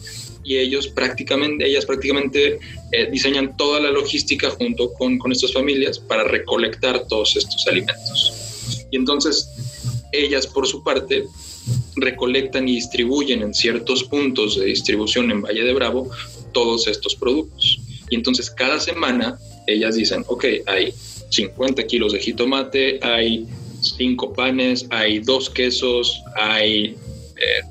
y 0.46 0.58
ellos 0.58 0.86
prácticamente, 0.86 1.66
ellas 1.66 1.84
prácticamente 1.84 2.60
eh, 2.92 3.10
diseñan 3.10 3.56
toda 3.56 3.80
la 3.80 3.90
logística 3.90 4.48
junto 4.50 4.92
con, 4.94 5.18
con 5.18 5.32
estas 5.32 5.52
familias 5.52 5.98
para 5.98 6.22
recolectar 6.22 7.06
todos 7.08 7.36
estos 7.36 7.66
alimentos. 7.66 8.32
Y 8.92 8.96
entonces 8.96 9.50
ellas 10.12 10.46
por 10.46 10.68
su 10.68 10.84
parte 10.84 11.24
recolectan 11.96 12.68
y 12.68 12.76
distribuyen 12.76 13.42
en 13.42 13.54
ciertos 13.54 14.04
puntos 14.04 14.56
de 14.56 14.66
distribución 14.66 15.32
en 15.32 15.42
Valle 15.42 15.64
de 15.64 15.72
Bravo 15.72 16.08
todos 16.52 16.86
estos 16.86 17.16
productos. 17.16 17.80
Y 18.08 18.14
entonces 18.14 18.48
cada 18.48 18.78
semana 18.78 19.38
ellas 19.66 19.96
dicen, 19.96 20.24
ok, 20.28 20.44
hay 20.66 20.94
50 21.30 21.84
kilos 21.88 22.12
de 22.12 22.20
jitomate, 22.20 23.00
hay 23.02 23.46
5 23.80 24.32
panes, 24.32 24.86
hay 24.90 25.18
2 25.18 25.50
quesos, 25.50 26.22
hay 26.36 26.96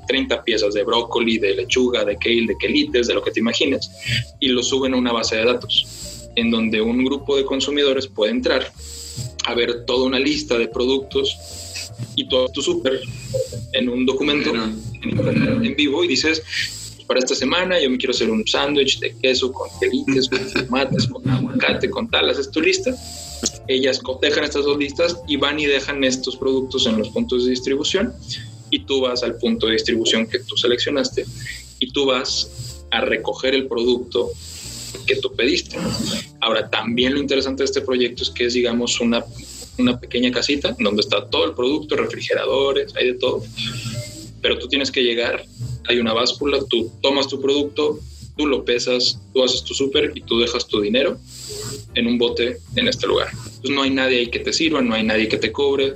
30 0.06 0.34
eh, 0.34 0.38
piezas 0.44 0.74
de 0.74 0.84
brócoli, 0.84 1.38
de 1.38 1.54
lechuga, 1.54 2.04
de 2.04 2.16
kale, 2.16 2.46
de 2.46 2.56
quelites, 2.58 3.06
de 3.06 3.14
lo 3.14 3.22
que 3.22 3.30
te 3.30 3.40
imagines, 3.40 3.90
y 4.40 4.48
lo 4.48 4.62
suben 4.62 4.94
a 4.94 4.96
una 4.96 5.12
base 5.12 5.36
de 5.36 5.44
datos, 5.44 6.30
en 6.36 6.50
donde 6.50 6.80
un 6.80 7.04
grupo 7.04 7.36
de 7.36 7.44
consumidores 7.44 8.06
puede 8.06 8.32
entrar 8.32 8.72
a 9.46 9.54
ver 9.54 9.84
toda 9.84 10.06
una 10.06 10.18
lista 10.18 10.58
de 10.58 10.68
productos 10.68 11.36
y 12.14 12.28
todo 12.28 12.48
tu 12.48 12.62
súper 12.62 13.00
en 13.72 13.88
un 13.88 14.04
documento 14.04 14.52
en, 14.54 15.76
vivo 15.76 16.02
y 16.02 16.08
dices, 16.08 16.42
para 17.06 17.20
esta 17.20 17.34
semana 17.34 17.80
yo 17.80 17.88
me 17.88 17.96
quiero 17.96 18.12
hacer 18.12 18.30
un 18.30 18.46
sándwich 18.46 18.98
de 18.98 19.16
queso 19.18 19.52
con 19.52 19.68
quelites, 19.80 20.28
con 20.28 20.52
tomates, 20.52 21.06
con 21.06 21.28
aguacate, 21.28 21.88
con 21.88 22.10
tal, 22.10 22.28
haces 22.30 22.50
tu 22.50 22.60
lista. 22.60 22.94
Ellas 23.68 23.98
cotejan 23.98 24.44
estas 24.44 24.64
dos 24.64 24.78
listas 24.78 25.16
y 25.28 25.36
van 25.36 25.60
y 25.60 25.66
dejan 25.66 26.02
estos 26.04 26.36
productos 26.36 26.86
en 26.86 26.98
los 26.98 27.10
puntos 27.10 27.44
de 27.44 27.50
distribución 27.50 28.12
y 28.70 28.80
tú 28.80 29.02
vas 29.02 29.22
al 29.22 29.36
punto 29.36 29.66
de 29.66 29.74
distribución 29.74 30.26
que 30.26 30.40
tú 30.40 30.56
seleccionaste 30.56 31.24
y 31.78 31.90
tú 31.92 32.06
vas 32.06 32.84
a 32.90 33.00
recoger 33.00 33.54
el 33.54 33.66
producto 33.66 34.30
que 35.06 35.16
tú 35.16 35.34
pediste. 35.34 35.76
Ahora, 36.40 36.68
también 36.68 37.14
lo 37.14 37.20
interesante 37.20 37.62
de 37.62 37.66
este 37.66 37.80
proyecto 37.80 38.22
es 38.22 38.30
que 38.30 38.46
es, 38.46 38.54
digamos, 38.54 39.00
una 39.00 39.24
una 39.78 39.98
pequeña 39.98 40.30
casita 40.30 40.74
donde 40.78 41.00
está 41.00 41.26
todo 41.28 41.44
el 41.44 41.54
producto, 41.54 41.96
refrigeradores, 41.96 42.94
hay 42.96 43.08
de 43.08 43.14
todo. 43.14 43.42
Pero 44.40 44.58
tú 44.58 44.68
tienes 44.68 44.90
que 44.90 45.02
llegar, 45.02 45.44
hay 45.88 45.98
una 45.98 46.12
báscula, 46.12 46.58
tú 46.68 46.90
tomas 47.02 47.28
tu 47.28 47.40
producto, 47.40 47.98
tú 48.36 48.46
lo 48.46 48.64
pesas, 48.64 49.18
tú 49.32 49.42
haces 49.42 49.62
tu 49.64 49.74
súper 49.74 50.12
y 50.14 50.20
tú 50.20 50.38
dejas 50.38 50.66
tu 50.66 50.80
dinero 50.80 51.18
en 51.94 52.06
un 52.06 52.18
bote 52.18 52.58
en 52.76 52.88
este 52.88 53.06
lugar. 53.06 53.28
No 53.68 53.82
hay 53.82 53.90
nadie 53.90 54.18
ahí 54.18 54.26
que 54.28 54.40
te 54.40 54.52
sirva, 54.52 54.80
no 54.80 54.94
hay 54.94 55.02
nadie 55.02 55.28
que 55.28 55.38
te 55.38 55.52
cobre. 55.52 55.94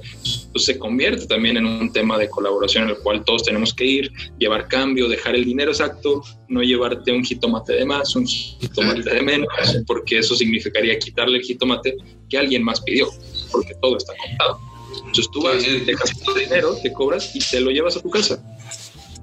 Pues 0.52 0.64
se 0.64 0.78
convierte 0.78 1.26
también 1.26 1.56
en 1.56 1.66
un 1.66 1.92
tema 1.92 2.18
de 2.18 2.28
colaboración 2.28 2.84
en 2.84 2.90
el 2.90 2.98
cual 2.98 3.24
todos 3.24 3.44
tenemos 3.44 3.72
que 3.72 3.84
ir, 3.84 4.12
llevar 4.38 4.68
cambio, 4.68 5.08
dejar 5.08 5.34
el 5.34 5.44
dinero 5.44 5.70
exacto, 5.70 6.22
no 6.48 6.62
llevarte 6.62 7.12
un 7.12 7.24
jitomate 7.24 7.74
de 7.74 7.84
más, 7.84 8.16
un 8.16 8.26
jitomate 8.26 9.14
de 9.14 9.22
menos, 9.22 9.48
porque 9.86 10.18
eso 10.18 10.34
significaría 10.34 10.98
quitarle 10.98 11.38
el 11.38 11.44
jitomate 11.44 11.96
que 12.28 12.38
alguien 12.38 12.64
más 12.64 12.80
pidió, 12.80 13.08
porque 13.52 13.74
todo 13.80 13.96
está 13.96 14.12
contado. 14.16 14.60
Entonces 14.98 15.28
tú 15.32 15.42
vas, 15.42 15.86
dejas 15.86 16.20
tu 16.20 16.34
dinero, 16.34 16.76
te 16.82 16.92
cobras 16.92 17.34
y 17.34 17.38
te 17.38 17.60
lo 17.60 17.70
llevas 17.70 17.96
a 17.96 18.02
tu 18.02 18.10
casa. 18.10 18.42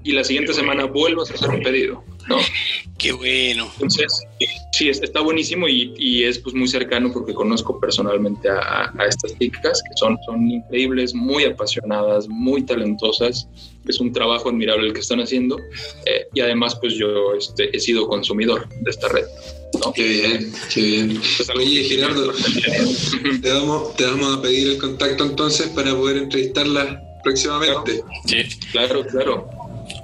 Y 0.04 0.14
la 0.14 0.24
siguiente 0.24 0.54
semana 0.54 0.86
vuelvas 0.86 1.30
a 1.32 1.34
hacer 1.34 1.50
un 1.50 1.62
pedido 1.62 2.04
¿no? 2.28 2.38
Qué 2.98 3.12
bueno. 3.12 3.70
Entonces, 3.74 4.26
sí, 4.74 4.90
está 4.90 5.22
buenísimo 5.22 5.68
y, 5.68 5.94
y 5.98 6.24
es 6.24 6.40
pues 6.40 6.56
muy 6.56 6.68
cercano 6.68 7.12
porque 7.14 7.34
conozco 7.34 7.80
personalmente 7.80 8.50
a, 8.50 8.92
a, 8.98 9.06
estas 9.08 9.38
chicas 9.38 9.84
que 9.84 9.96
son, 9.98 10.18
son 10.26 10.50
increíbles, 10.50 11.14
muy 11.14 11.46
apasionadas, 11.46 12.28
muy 12.28 12.64
talentosas. 12.64 13.48
Es 13.88 14.00
un 14.00 14.12
trabajo 14.12 14.50
admirable 14.50 14.88
el 14.88 14.94
que 14.94 15.02
están 15.02 15.20
haciendo 15.20 15.58
eh, 16.06 16.28
y 16.34 16.42
además 16.42 16.76
pues 16.82 16.96
yo 16.96 17.34
este, 17.36 17.76
he 17.76 17.80
sido 17.80 18.08
consumidor 18.08 18.68
de 18.82 18.90
esta 18.90 19.08
red. 19.10 19.26
¿no? 19.86 19.94
Qué 19.94 20.08
bien, 20.08 20.52
qué 20.74 20.82
bien. 20.82 21.22
Pues, 21.38 21.50
Oye, 21.56 21.84
Gerardo, 21.84 22.32
te 23.42 23.52
vamos, 23.52 23.96
te 23.96 24.06
vamos 24.06 24.38
a 24.38 24.42
pedir 24.42 24.70
el 24.70 24.78
contacto 24.78 25.24
entonces 25.24 25.68
para 25.68 25.96
poder 25.96 26.18
entrevistarla 26.18 27.04
próximamente. 27.24 28.04
Sí, 28.26 28.44
claro, 28.72 29.06
claro. 29.06 29.50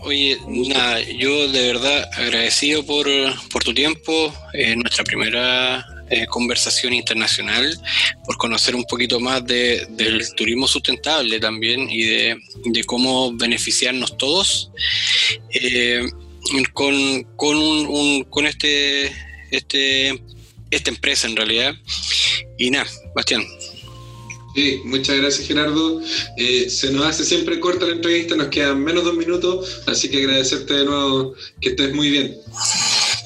Oye, 0.05 0.37
nada, 0.47 0.99
yo 1.01 1.47
de 1.47 1.67
verdad 1.67 2.09
agradecido 2.13 2.85
por, 2.85 3.07
por 3.49 3.63
tu 3.63 3.73
tiempo, 3.73 4.33
eh, 4.53 4.75
nuestra 4.75 5.05
primera 5.05 5.85
eh, 6.09 6.25
conversación 6.27 6.93
internacional, 6.93 7.79
por 8.25 8.37
conocer 8.37 8.75
un 8.75 8.83
poquito 8.83 9.21
más 9.21 9.45
de, 9.45 9.87
del 9.91 10.21
turismo 10.35 10.67
sustentable 10.67 11.39
también 11.39 11.89
y 11.89 12.01
de, 12.01 12.37
de 12.65 12.83
cómo 12.83 13.33
beneficiarnos 13.33 14.17
todos 14.17 14.71
eh, 15.51 16.05
con, 16.73 17.23
con, 17.37 17.55
un, 17.55 17.87
un, 17.87 18.23
con 18.25 18.45
este, 18.45 19.09
este, 19.51 20.21
esta 20.69 20.89
empresa 20.89 21.27
en 21.27 21.37
realidad. 21.37 21.75
Y 22.57 22.71
nada, 22.71 22.89
Bastián, 23.15 23.45
Sí, 24.55 24.81
muchas 24.85 25.17
gracias 25.17 25.47
Gerardo. 25.47 26.01
Eh, 26.37 26.69
se 26.69 26.91
nos 26.91 27.05
hace 27.05 27.23
siempre 27.25 27.59
corta 27.59 27.85
la 27.85 27.93
entrevista, 27.93 28.35
nos 28.35 28.47
quedan 28.47 28.83
menos 28.83 29.03
de 29.03 29.11
un 29.11 29.17
minuto, 29.17 29.63
así 29.87 30.09
que 30.09 30.19
agradecerte 30.19 30.73
de 30.73 30.85
nuevo 30.85 31.33
que 31.59 31.69
estés 31.69 31.93
muy 31.93 32.09
bien. 32.09 32.37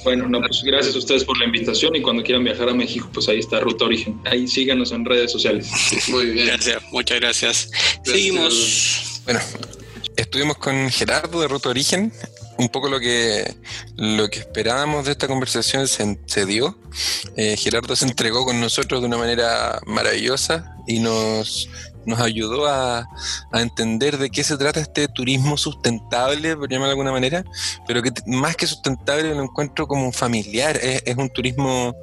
Bueno, 0.03 0.30
no, 0.30 0.39
pues 0.39 0.63
gracias 0.63 0.95
a 0.95 0.99
ustedes 0.99 1.25
por 1.25 1.38
la 1.38 1.45
invitación 1.45 1.95
y 1.95 2.01
cuando 2.01 2.23
quieran 2.23 2.43
viajar 2.43 2.69
a 2.69 2.73
México, 2.73 3.09
pues 3.13 3.28
ahí 3.28 3.39
está 3.39 3.59
Ruta 3.59 3.86
Origen. 3.86 4.21
Ahí 4.25 4.47
síganos 4.47 4.93
en 4.93 5.03
redes 5.03 5.32
sociales. 5.32 5.67
Muy 6.07 6.28
bien. 6.28 6.47
Gracias, 6.47 6.82
muchas 6.91 7.19
gracias. 7.19 7.69
gracias 7.71 8.05
Seguimos. 8.05 9.21
Bueno, 9.25 9.41
estuvimos 10.15 10.57
con 10.59 10.89
Gerardo 10.89 11.41
de 11.41 11.47
Ruta 11.49 11.69
Origen 11.69 12.13
un 12.57 12.69
poco 12.69 12.89
lo 12.89 12.99
que, 12.99 13.53
lo 13.97 14.30
que 14.30 14.39
esperábamos 14.39 15.05
de 15.05 15.11
esta 15.11 15.28
conversación 15.28 15.88
se, 15.88 16.17
se 16.25 16.45
dio. 16.45 16.78
Eh, 17.36 17.55
Gerardo 17.57 17.95
se 17.95 18.05
entregó 18.05 18.45
con 18.45 18.59
nosotros 18.59 19.01
de 19.01 19.07
una 19.07 19.17
manera 19.17 19.80
maravillosa 19.86 20.76
y 20.88 21.00
nos, 21.00 21.70
nos 22.08 22.20
ayudó 22.20 22.68
a, 22.68 23.08
entender 23.53 24.18
de 24.18 24.30
qué 24.30 24.43
se 24.43 24.58
trata 24.58 24.80
este 24.80 25.08
turismo 25.08 25.58
sustentable, 25.58 26.55
por 26.55 26.70
llamarlo 26.70 26.88
de 26.88 26.91
alguna 26.91 27.12
manera, 27.12 27.43
pero 27.86 28.01
que 28.01 28.12
más 28.26 28.55
que 28.55 28.66
sustentable 28.66 29.36
lo 29.36 29.43
encuentro 29.43 29.88
como 29.88 30.12
familiar, 30.12 30.78
es, 30.82 31.18
un 31.18 31.30
turismo 31.30 31.95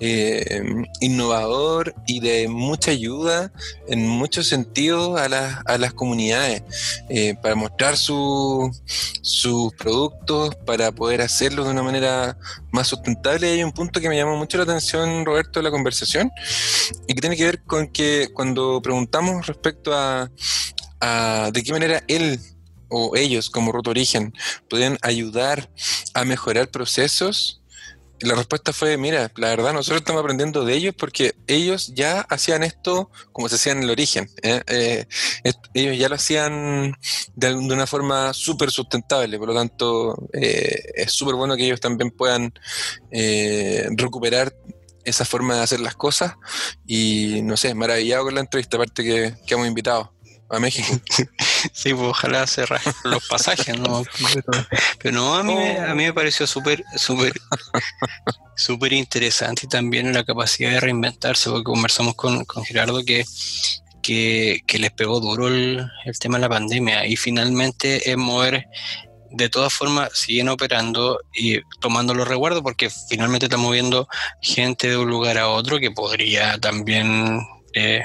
eh, 0.00 0.62
innovador 1.00 1.94
y 2.06 2.20
de 2.20 2.48
mucha 2.48 2.90
ayuda 2.90 3.52
en 3.88 4.06
muchos 4.06 4.48
sentidos 4.48 5.18
a, 5.18 5.62
a 5.64 5.78
las 5.78 5.94
comunidades, 5.94 6.62
eh, 7.08 7.34
para 7.40 7.54
mostrar 7.54 7.96
sus 7.96 9.72
productos, 9.78 10.54
para 10.66 10.92
poder 10.92 11.22
hacerlo 11.22 11.64
de 11.64 11.70
una 11.70 11.82
manera 11.82 12.36
más 12.72 12.88
sustentable. 12.88 13.50
hay 13.50 13.62
un 13.62 13.72
punto 13.72 14.00
que 14.00 14.08
me 14.08 14.16
llamó 14.16 14.36
mucho 14.36 14.58
la 14.58 14.64
atención, 14.64 15.24
Roberto, 15.24 15.60
de 15.60 15.64
la 15.64 15.70
conversación, 15.70 16.30
y 17.08 17.14
que 17.14 17.20
tiene 17.20 17.36
que 17.36 17.44
ver 17.44 17.62
con 17.64 17.88
que 17.88 18.28
cuando 18.34 18.80
preguntamos 18.82 19.45
respecto 19.46 19.92
a, 19.94 20.30
de 21.52 21.62
qué 21.62 21.72
manera 21.72 22.02
él 22.08 22.40
o 22.88 23.16
ellos 23.16 23.50
como 23.50 23.72
Roto 23.72 23.90
Origen 23.90 24.32
pueden 24.68 24.98
ayudar 25.02 25.70
a 26.14 26.24
mejorar 26.24 26.70
procesos, 26.70 27.62
la 28.20 28.34
respuesta 28.34 28.72
fue, 28.72 28.96
mira, 28.96 29.30
la 29.36 29.48
verdad 29.48 29.72
nosotros 29.72 30.00
estamos 30.00 30.20
aprendiendo 30.20 30.64
de 30.64 30.74
ellos 30.74 30.94
porque 30.96 31.34
ellos 31.46 31.92
ya 31.94 32.20
hacían 32.22 32.62
esto 32.62 33.10
como 33.32 33.48
se 33.48 33.56
hacía 33.56 33.72
en 33.72 33.82
el 33.82 33.90
origen. 33.90 34.30
¿eh? 34.42 34.62
Eh, 34.68 35.04
ellos 35.74 35.98
ya 35.98 36.08
lo 36.08 36.14
hacían 36.14 36.96
de, 37.34 37.54
una 37.54 37.86
forma 37.86 38.32
súper 38.32 38.70
sustentable, 38.70 39.38
por 39.38 39.48
lo 39.48 39.54
tanto 39.54 40.16
eh, 40.32 40.92
es 40.94 41.12
súper 41.12 41.34
bueno 41.34 41.56
que 41.56 41.66
ellos 41.66 41.80
también 41.80 42.10
puedan 42.10 42.52
recuperar 43.96 44.54
esa 45.06 45.24
forma 45.24 45.54
de 45.54 45.62
hacer 45.62 45.80
las 45.80 45.94
cosas 45.94 46.34
y 46.86 47.40
no 47.42 47.56
sé, 47.56 47.74
maravillado 47.74 48.24
con 48.24 48.34
la 48.34 48.40
entrevista, 48.40 48.76
aparte 48.76 49.02
que, 49.02 49.34
que 49.46 49.54
hemos 49.54 49.66
invitado 49.66 50.12
a 50.48 50.60
México. 50.60 50.88
sí, 51.72 51.94
pues 51.94 52.08
ojalá 52.08 52.46
cerrar 52.46 52.80
los 53.04 53.26
pasajes, 53.26 53.78
¿no? 53.78 54.04
Pero, 54.98 55.14
no, 55.14 55.34
a 55.34 55.42
mí, 55.42 55.54
me, 55.54 55.78
a 55.78 55.94
mí 55.94 56.04
me 56.04 56.12
pareció 56.12 56.46
súper, 56.46 56.84
súper, 56.96 57.32
súper 58.56 58.92
interesante 58.92 59.62
y 59.66 59.68
también 59.68 60.12
la 60.12 60.24
capacidad 60.24 60.70
de 60.70 60.80
reinventarse, 60.80 61.50
porque 61.50 61.64
conversamos 61.64 62.14
con, 62.14 62.44
con 62.44 62.64
Gerardo 62.64 63.04
que, 63.04 63.24
que, 64.02 64.78
les 64.78 64.92
pegó 64.92 65.20
duro 65.20 65.48
el, 65.48 65.84
el, 66.04 66.18
tema 66.18 66.38
de 66.38 66.42
la 66.42 66.48
pandemia 66.48 67.06
y 67.06 67.16
finalmente 67.16 68.10
es 68.10 68.16
mover 68.16 68.68
de 69.36 69.48
todas 69.48 69.72
formas 69.72 70.10
siguen 70.14 70.48
operando 70.48 71.20
y 71.34 71.60
tomando 71.80 72.14
los 72.14 72.26
recuerdos 72.26 72.62
porque 72.62 72.90
finalmente 73.08 73.46
estamos 73.46 73.72
viendo 73.72 74.08
gente 74.40 74.88
de 74.88 74.96
un 74.96 75.08
lugar 75.08 75.38
a 75.38 75.48
otro 75.48 75.78
que 75.78 75.90
podría 75.90 76.58
también 76.58 77.40
eh, 77.74 78.02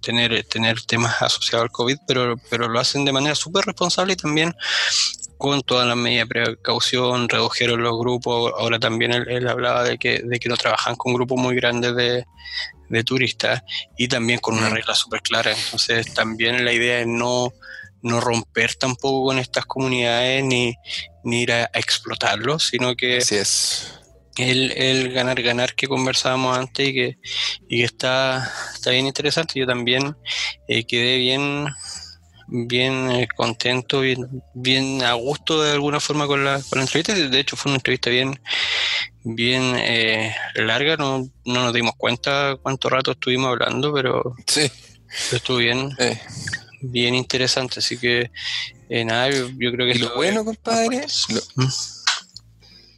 tener, 0.00 0.44
tener 0.44 0.80
temas 0.82 1.20
asociados 1.22 1.64
al 1.64 1.72
COVID, 1.72 1.98
pero, 2.06 2.36
pero 2.48 2.68
lo 2.68 2.80
hacen 2.80 3.04
de 3.04 3.12
manera 3.12 3.34
súper 3.34 3.64
responsable 3.64 4.14
y 4.14 4.16
también 4.16 4.54
con 5.40 5.62
todas 5.62 5.88
las 5.88 5.96
medidas 5.96 6.28
de 6.28 6.34
precaución, 6.34 7.26
redujeron 7.26 7.82
los 7.82 7.98
grupos, 7.98 8.52
ahora 8.58 8.78
también 8.78 9.12
él, 9.12 9.48
hablaba 9.48 9.84
de 9.84 9.96
que, 9.96 10.20
de 10.22 10.38
que 10.38 10.50
no 10.50 10.56
trabajan 10.58 10.96
con 10.96 11.14
grupos 11.14 11.40
muy 11.40 11.56
grandes 11.56 11.96
de, 11.96 12.24
turistas 13.04 13.62
y 13.96 14.08
también 14.08 14.40
con 14.40 14.58
una 14.58 14.68
regla 14.68 14.94
súper 14.94 15.22
clara, 15.22 15.52
entonces 15.52 16.12
también 16.12 16.62
la 16.62 16.72
idea 16.72 17.00
es 17.00 17.06
no, 17.06 17.54
no 18.02 18.20
romper 18.20 18.74
tampoco 18.74 19.26
con 19.26 19.38
estas 19.38 19.66
comunidades 19.66 20.44
ni, 20.44 20.74
ni 21.24 21.42
ir 21.42 21.52
a, 21.52 21.70
explotarlos, 21.74 22.68
sino 22.68 22.94
que... 22.96 23.18
es 23.18 23.96
el, 24.36 25.12
ganar 25.12 25.42
ganar 25.42 25.74
que 25.74 25.88
conversábamos 25.88 26.56
antes 26.56 26.88
y 26.88 26.94
que, 26.94 27.18
y 27.68 27.78
que 27.78 27.84
está, 27.84 28.50
está 28.74 28.90
bien 28.90 29.06
interesante. 29.06 29.58
Yo 29.58 29.66
también 29.66 30.16
eh, 30.68 30.84
quedé 30.84 31.18
bien 31.18 31.66
bien 32.52 33.10
eh, 33.12 33.28
contento, 33.36 34.00
bien, 34.00 34.42
bien 34.54 35.04
a 35.04 35.12
gusto 35.12 35.62
de 35.62 35.72
alguna 35.72 36.00
forma 36.00 36.26
con 36.26 36.44
la, 36.44 36.60
con 36.68 36.78
la 36.78 36.82
entrevista. 36.82 37.14
De 37.14 37.38
hecho, 37.38 37.56
fue 37.56 37.70
una 37.70 37.76
entrevista 37.76 38.10
bien, 38.10 38.40
bien 39.22 39.74
eh, 39.76 40.34
larga, 40.56 40.96
no, 40.96 41.28
no 41.44 41.64
nos 41.64 41.72
dimos 41.72 41.94
cuenta 41.96 42.56
cuánto 42.60 42.88
rato 42.88 43.12
estuvimos 43.12 43.50
hablando, 43.50 43.92
pero, 43.94 44.34
sí. 44.46 44.70
estuvo 45.32 45.58
bien, 45.58 45.96
bien 46.80 47.14
interesante. 47.14 47.80
Así 47.80 47.96
que, 47.98 48.30
nada, 48.88 49.30
yo, 49.30 49.48
creo 49.56 49.86
que... 49.86 49.92
Y 49.92 49.98
lo 49.98 50.14
bueno, 50.14 50.44
compadre, 50.44 51.06
¿Mm? 51.56 51.64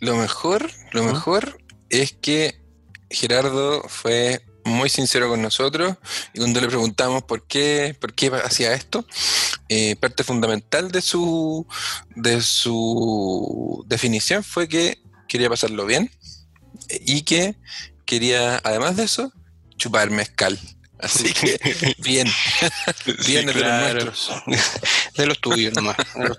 Lo 0.00 0.16
mejor, 0.16 0.70
lo 0.90 1.04
mejor 1.04 1.62
es 1.88 2.12
que 2.12 2.60
Gerardo 3.08 3.82
fue 3.88 4.42
muy 4.64 4.88
sincero 4.88 5.28
con 5.28 5.42
nosotros 5.42 5.96
y 6.34 6.38
cuando 6.38 6.60
le 6.60 6.68
preguntamos 6.68 7.22
por 7.24 7.46
qué, 7.46 7.96
por 8.00 8.14
qué 8.14 8.28
hacía 8.44 8.72
esto, 8.74 9.06
eh, 9.68 9.96
parte 9.96 10.24
fundamental 10.24 10.90
de 10.90 11.02
su, 11.02 11.66
de 12.16 12.40
su 12.42 13.84
definición 13.86 14.42
fue 14.42 14.68
que 14.68 14.98
quería 15.28 15.48
pasarlo 15.48 15.86
bien 15.86 16.10
y 16.88 17.22
que 17.22 17.56
quería, 18.04 18.60
además 18.64 18.96
de 18.96 19.04
eso, 19.04 19.32
chupar 19.76 20.10
mezcal. 20.10 20.58
Así 21.02 21.32
que 21.32 21.58
bien, 21.98 22.28
bien 23.26 23.46
de 23.46 23.54
los 23.54 23.64
nuestros. 23.64 24.30
De 25.16 25.26
los 25.26 25.40
tuyos 25.40 25.74
nomás. 25.74 25.96
De 26.14 26.28
los 26.28 26.38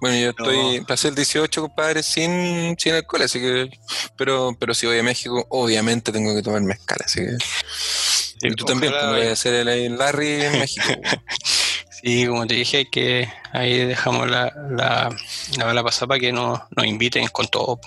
Bueno, 0.00 0.18
yo 0.18 0.30
estoy, 0.30 0.80
pasé 0.82 1.08
el 1.08 1.14
18, 1.14 1.62
compadre, 1.62 2.02
sin, 2.02 2.76
sin 2.78 2.94
alcohol, 2.94 3.22
así 3.22 3.40
que, 3.40 3.70
pero, 4.16 4.56
pero 4.58 4.74
si 4.74 4.86
voy 4.86 4.98
a 4.98 5.02
México, 5.02 5.46
obviamente 5.50 6.12
tengo 6.12 6.34
que 6.34 6.42
tomar 6.42 6.62
mezcal, 6.62 6.98
así 7.04 7.20
que. 7.20 8.48
y 8.48 8.54
tú 8.54 8.64
también, 8.64 8.92
cuando 8.92 9.12
pues, 9.12 9.22
voy 9.22 9.28
a 9.28 9.32
hacer 9.32 9.54
el, 9.68 9.96
Larry 9.96 10.42
en 10.42 10.58
México. 10.58 10.86
sí, 12.02 12.26
como 12.26 12.46
te 12.46 12.54
dije, 12.54 12.90
que 12.90 13.32
ahí 13.52 13.86
dejamos 13.86 14.28
la, 14.28 14.52
la, 14.70 15.16
la 15.56 15.64
bala 15.64 15.82
pasada 15.84 16.08
para 16.08 16.20
que 16.20 16.32
nos, 16.32 16.60
nos 16.76 16.86
inviten 16.86 17.28
con 17.28 17.46
todo. 17.48 17.80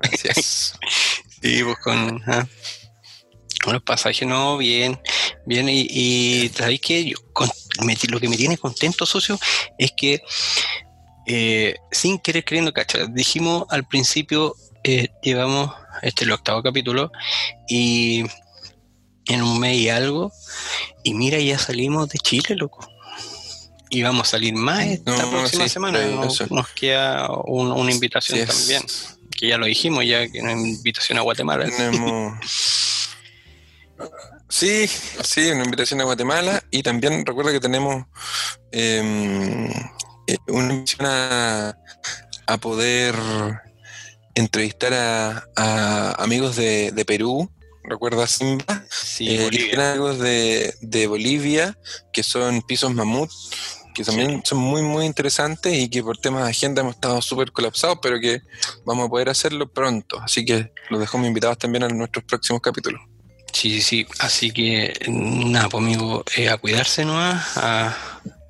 Gracias. 0.00 0.74
sí, 1.42 1.62
pues 1.62 1.76
con. 1.78 2.22
¿ah? 2.26 2.46
Con 3.62 3.74
los 3.74 3.82
pasajes, 3.82 4.26
no, 4.26 4.56
bien, 4.56 5.00
bien, 5.46 5.68
y, 5.68 5.86
y 5.90 6.48
sabéis 6.48 6.80
que 6.80 7.04
yo, 7.04 7.16
lo 8.08 8.20
que 8.20 8.28
me 8.28 8.36
tiene 8.36 8.58
contento, 8.58 9.06
socio, 9.06 9.38
es 9.78 9.92
que 9.96 10.22
eh, 11.26 11.76
sin 11.92 12.18
querer 12.18 12.44
creyendo, 12.44 12.72
cacha, 12.72 13.06
dijimos 13.06 13.64
al 13.70 13.86
principio, 13.86 14.56
eh, 14.82 15.08
llevamos, 15.22 15.70
este 16.02 16.24
es 16.24 16.28
el 16.28 16.32
octavo 16.32 16.62
capítulo, 16.62 17.12
y 17.68 18.24
en 19.26 19.42
un 19.42 19.60
mes 19.60 19.76
y 19.76 19.88
algo, 19.88 20.32
y 21.04 21.14
mira, 21.14 21.38
ya 21.38 21.58
salimos 21.58 22.08
de 22.08 22.18
Chile, 22.18 22.56
loco. 22.56 22.86
Y 23.90 24.02
vamos 24.02 24.28
a 24.28 24.30
salir 24.32 24.54
más 24.54 24.86
esta 24.86 25.28
próxima 25.28 25.68
semana. 25.68 26.00
Nos, 26.48 26.68
queda 26.68 27.28
una 27.44 27.90
invitación 27.90 28.46
también, 28.46 28.82
que 29.36 29.48
ya 29.48 29.58
lo 29.58 29.66
dijimos, 29.66 30.04
ya 30.06 30.28
que 30.28 30.40
una 30.40 30.52
invitación 30.52 31.18
a 31.18 31.22
Guatemala. 31.22 31.66
Sí, 34.48 34.88
sí, 34.88 35.50
una 35.50 35.64
invitación 35.64 36.00
a 36.00 36.04
Guatemala. 36.04 36.62
Y 36.70 36.82
también 36.82 37.24
recuerda 37.24 37.52
que 37.52 37.60
tenemos 37.60 38.04
em, 38.72 39.70
eh, 40.26 40.38
una 40.48 40.74
invitación 40.74 41.06
a, 41.06 41.76
poder 42.60 43.14
entrevistar 44.34 44.92
a, 45.56 46.14
amigos 46.18 46.56
de, 46.56 47.04
Perú, 47.06 47.48
recuerda 47.84 48.26
Simba, 48.26 48.84
sí, 48.90 49.28
eh, 49.28 49.78
amigos 49.78 50.18
de, 50.18 50.74
de 50.80 51.06
Bolivia, 51.06 51.78
que 52.12 52.24
son 52.24 52.62
pisos 52.62 52.92
mamut, 52.92 53.30
que 53.94 54.04
también 54.04 54.42
son 54.44 54.58
muy, 54.58 54.82
muy 54.82 55.06
interesantes 55.06 55.76
y 55.76 55.88
que 55.88 56.02
por 56.02 56.18
temas 56.18 56.44
de 56.44 56.50
agenda 56.50 56.82
hemos 56.82 56.94
estado 56.94 57.20
súper 57.22 57.52
colapsados, 57.52 57.98
pero 58.00 58.18
que 58.20 58.40
vamos 58.84 59.06
a 59.06 59.10
poder 59.10 59.28
hacerlo 59.28 59.70
pronto. 59.72 60.18
Así 60.20 60.44
que 60.44 60.72
los 60.88 61.00
dejamos 61.00 61.26
invitados 61.26 61.58
también 61.58 61.84
a 61.84 61.88
nuestros 61.88 62.24
próximos 62.24 62.60
capítulos. 62.62 63.00
Sí, 63.60 63.82
sí, 63.82 64.06
así 64.20 64.52
que 64.52 64.98
nada, 65.06 65.68
pues 65.68 65.84
amigo, 65.84 66.24
eh, 66.34 66.48
a 66.48 66.56
cuidarse 66.56 67.04
nomás, 67.04 67.58
a, 67.58 67.94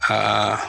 a, 0.03 0.69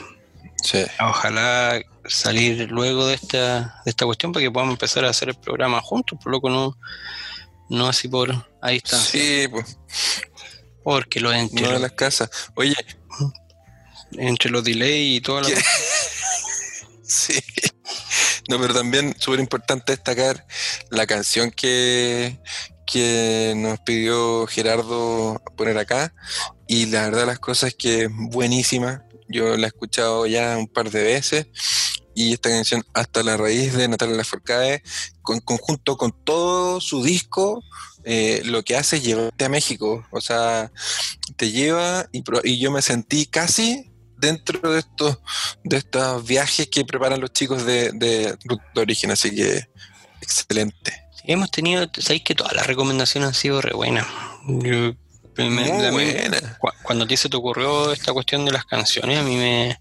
ojalá 1.00 1.80
salir 2.08 2.72
luego 2.72 3.06
de 3.06 3.14
esta, 3.14 3.80
de 3.86 3.92
esta 3.92 4.06
cuestión 4.06 4.32
para 4.32 4.44
que 4.44 4.50
podamos 4.50 4.74
empezar 4.74 5.06
a 5.06 5.12
hacer 5.12 5.30
el 5.30 5.36
programa 5.36 5.80
juntos, 5.80 6.18
por 6.20 6.32
loco 6.32 6.50
no, 6.50 6.76
no 7.70 7.88
así 7.88 8.08
por 8.08 8.50
ahí 8.64 8.78
está. 8.78 8.98
Sí, 8.98 9.48
pues. 9.48 9.78
Porque 10.84 11.20
lo 11.20 11.32
entre 11.32 11.74
de 11.74 11.78
las 11.78 11.92
casas. 11.92 12.32
Oye, 12.56 12.76
entre 14.14 14.50
los 14.50 14.64
delays 14.64 15.18
y 15.18 15.22
toda 15.22 15.44
la 15.44 15.50
Sí. 17.04 17.40
No, 18.50 18.60
pero 18.60 18.74
también 18.74 19.16
súper 19.20 19.40
importante 19.40 19.92
destacar 19.92 20.48
la 20.90 21.06
canción 21.06 21.52
que, 21.52 22.40
que 22.92 23.54
nos 23.56 23.80
pidió 23.80 24.46
Gerardo 24.48 25.42
poner 25.56 25.78
acá 25.78 26.14
y 26.68 26.88
la 26.88 27.04
verdad 27.04 27.26
las 27.26 27.40
cosas 27.40 27.70
es 27.70 27.76
que 27.76 28.04
es 28.04 28.10
buenísima. 28.12 29.06
Yo 29.30 29.56
la 29.56 29.68
he 29.68 29.68
escuchado 29.68 30.28
ya 30.28 30.58
un 30.58 30.68
par 30.68 30.92
de 30.92 31.04
veces 31.04 31.48
y 32.14 32.34
esta 32.34 32.50
canción 32.50 32.84
Hasta 32.94 33.24
la 33.24 33.38
raíz 33.38 33.74
de 33.74 33.88
Natalia 33.88 34.18
Lafourcade, 34.18 34.84
con 35.22 35.40
conjunto 35.40 35.96
con 35.96 36.12
todo 36.26 36.82
su 36.82 37.02
disco, 37.04 37.64
eh, 38.04 38.42
lo 38.44 38.64
que 38.64 38.76
hace 38.76 38.98
es 38.98 39.04
llevarte 39.04 39.46
a 39.46 39.50
México. 39.50 40.06
O 40.12 40.20
sea, 40.20 40.72
te 41.38 41.52
lleva 41.52 42.08
y, 42.12 42.24
y 42.44 42.60
yo 42.60 42.72
me 42.72 42.82
sentí 42.82 43.26
casi 43.26 43.90
dentro 44.18 44.74
de 44.74 44.80
estos, 44.80 45.20
de 45.64 45.78
estos 45.78 46.26
viajes 46.28 46.68
que 46.68 46.84
preparan 46.84 47.22
los 47.22 47.32
chicos 47.32 47.66
de, 47.66 47.92
de, 47.94 48.38
de 48.76 48.82
origen. 48.82 49.12
Así 49.12 49.34
que 49.34 49.70
excelente. 50.22 51.11
Hemos 51.26 51.52
tenido, 51.52 51.88
sabéis 52.00 52.24
que 52.24 52.36
todas 52.36 52.54
las 52.54 52.66
recomendaciones 52.68 53.28
han 53.30 53.34
sido 53.36 53.62
re 53.62 53.74
buenas. 53.74 54.06
Yo, 54.48 54.94
me, 55.38 55.92
buena. 55.92 56.58
cu- 56.60 56.70
cuando 56.84 57.06
a 57.06 57.08
ti 57.08 57.16
se 57.18 57.30
te 57.30 57.38
ocurrió 57.38 57.92
esta 57.94 58.12
cuestión 58.14 58.46
de 58.46 58.52
las 58.52 58.66
canciones, 58.66 59.20
a 59.20 59.24
mí 59.24 59.36
me, 59.36 59.80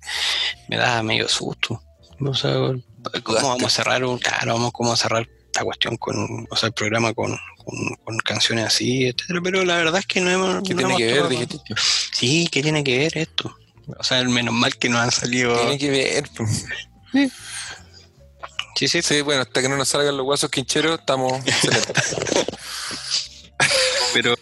me 0.68 0.76
da 0.76 1.02
medio 1.02 1.28
susto. 1.28 1.82
O 2.20 2.34
sea, 2.34 2.52
¿cómo 3.22 3.48
vamos 3.48 3.64
a 3.64 3.70
cerrar 3.70 4.04
un, 4.04 4.18
claro, 4.18 4.54
vamos 4.54 4.72
cómo 4.72 4.92
a 4.92 4.96
cerrar 4.96 5.28
esta 5.46 5.64
cuestión 5.64 5.96
con, 5.96 6.46
o 6.50 6.56
sea, 6.56 6.68
el 6.68 6.72
programa 6.72 7.12
con, 7.14 7.36
con, 7.64 7.76
con 8.04 8.18
canciones 8.18 8.66
así, 8.66 9.06
etcétera, 9.06 9.40
pero 9.42 9.64
la 9.64 9.76
verdad 9.76 9.98
es 10.00 10.06
que 10.06 10.20
no 10.20 10.30
hemos, 10.30 10.62
¿Qué 10.62 10.74
no 10.74 10.80
tiene 10.80 10.82
hemos 10.84 10.98
que 10.98 11.06
ver? 11.12 11.28
Dijiste. 11.28 11.58
Sí, 12.12 12.48
¿qué 12.52 12.62
tiene 12.62 12.84
que 12.84 12.98
ver 12.98 13.18
esto? 13.18 13.56
O 13.98 14.04
sea, 14.04 14.22
menos 14.24 14.54
mal 14.54 14.76
que 14.76 14.88
nos 14.88 15.00
han 15.00 15.10
salido. 15.10 15.56
Tiene 15.58 15.78
que 15.78 15.90
ver. 15.90 16.30
pues. 16.36 16.66
Sí, 18.80 18.88
sí, 18.88 19.02
Sí, 19.02 19.20
bueno, 19.20 19.42
hasta 19.42 19.60
que 19.60 19.68
no 19.68 19.76
nos 19.76 19.90
salgan 19.90 20.16
los 20.16 20.24
guasos 20.24 20.48
quincheros, 20.50 21.00
estamos 21.00 21.46
excelentes. 21.46 22.16
pero, 24.14 24.34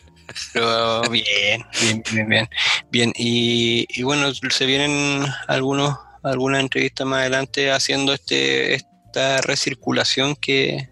pero 0.53 1.03
bien, 1.11 1.66
bien, 1.82 2.05
bien, 2.12 2.28
bien. 2.28 2.49
Bien, 2.89 3.12
y, 3.16 3.84
y 3.89 4.05
bueno, 4.05 4.32
se 4.32 4.64
vienen 4.64 5.26
algunos, 5.49 5.99
algunas 6.22 6.61
entrevistas 6.61 7.05
más 7.05 7.22
adelante 7.22 7.72
haciendo 7.72 8.12
este, 8.12 8.76
esta 8.76 9.41
recirculación 9.41 10.36
que, 10.36 10.89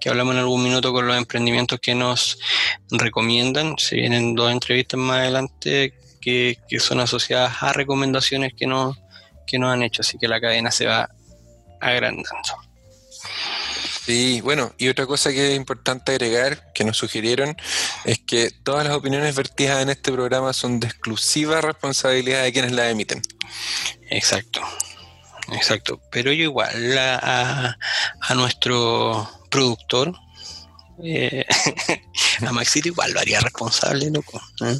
que 0.00 0.08
hablamos 0.08 0.32
en 0.32 0.40
algún 0.40 0.62
minuto 0.62 0.90
con 0.90 1.06
los 1.06 1.18
emprendimientos 1.18 1.80
que 1.80 1.94
nos 1.94 2.38
recomiendan. 2.90 3.76
Se 3.76 3.96
vienen 3.96 4.34
dos 4.34 4.50
entrevistas 4.50 4.98
más 4.98 5.18
adelante 5.18 5.92
que, 6.22 6.56
que 6.66 6.80
son 6.80 7.00
asociadas 7.00 7.62
a 7.62 7.74
recomendaciones 7.74 8.54
que 8.56 8.66
nos, 8.66 8.96
que 9.46 9.58
nos 9.58 9.74
han 9.74 9.82
hecho, 9.82 10.00
así 10.00 10.16
que 10.16 10.26
la 10.26 10.40
cadena 10.40 10.70
se 10.70 10.86
va 10.86 11.10
agrandando. 11.80 12.68
Sí, 14.08 14.40
bueno, 14.40 14.72
y 14.78 14.88
otra 14.88 15.04
cosa 15.06 15.30
que 15.32 15.50
es 15.50 15.54
importante 15.54 16.12
agregar, 16.12 16.72
que 16.72 16.82
nos 16.82 16.96
sugirieron, 16.96 17.54
es 18.06 18.18
que 18.18 18.50
todas 18.50 18.86
las 18.86 18.96
opiniones 18.96 19.34
vertidas 19.34 19.82
en 19.82 19.90
este 19.90 20.10
programa 20.10 20.54
son 20.54 20.80
de 20.80 20.86
exclusiva 20.86 21.60
responsabilidad 21.60 22.42
de 22.42 22.50
quienes 22.54 22.72
las 22.72 22.90
emiten. 22.90 23.20
Exacto, 24.08 24.62
exacto. 25.52 26.00
Pero 26.10 26.32
yo 26.32 26.44
igual 26.44 26.96
a, 26.96 27.76
a- 28.22 28.34
nuestro 28.34 29.28
productor, 29.50 30.14
eh, 31.04 31.44
a 32.46 32.50
Maxito 32.52 32.88
igual 32.88 33.12
lo 33.12 33.20
haría 33.20 33.40
responsable, 33.40 34.10
loco. 34.10 34.40
¿eh? 34.64 34.78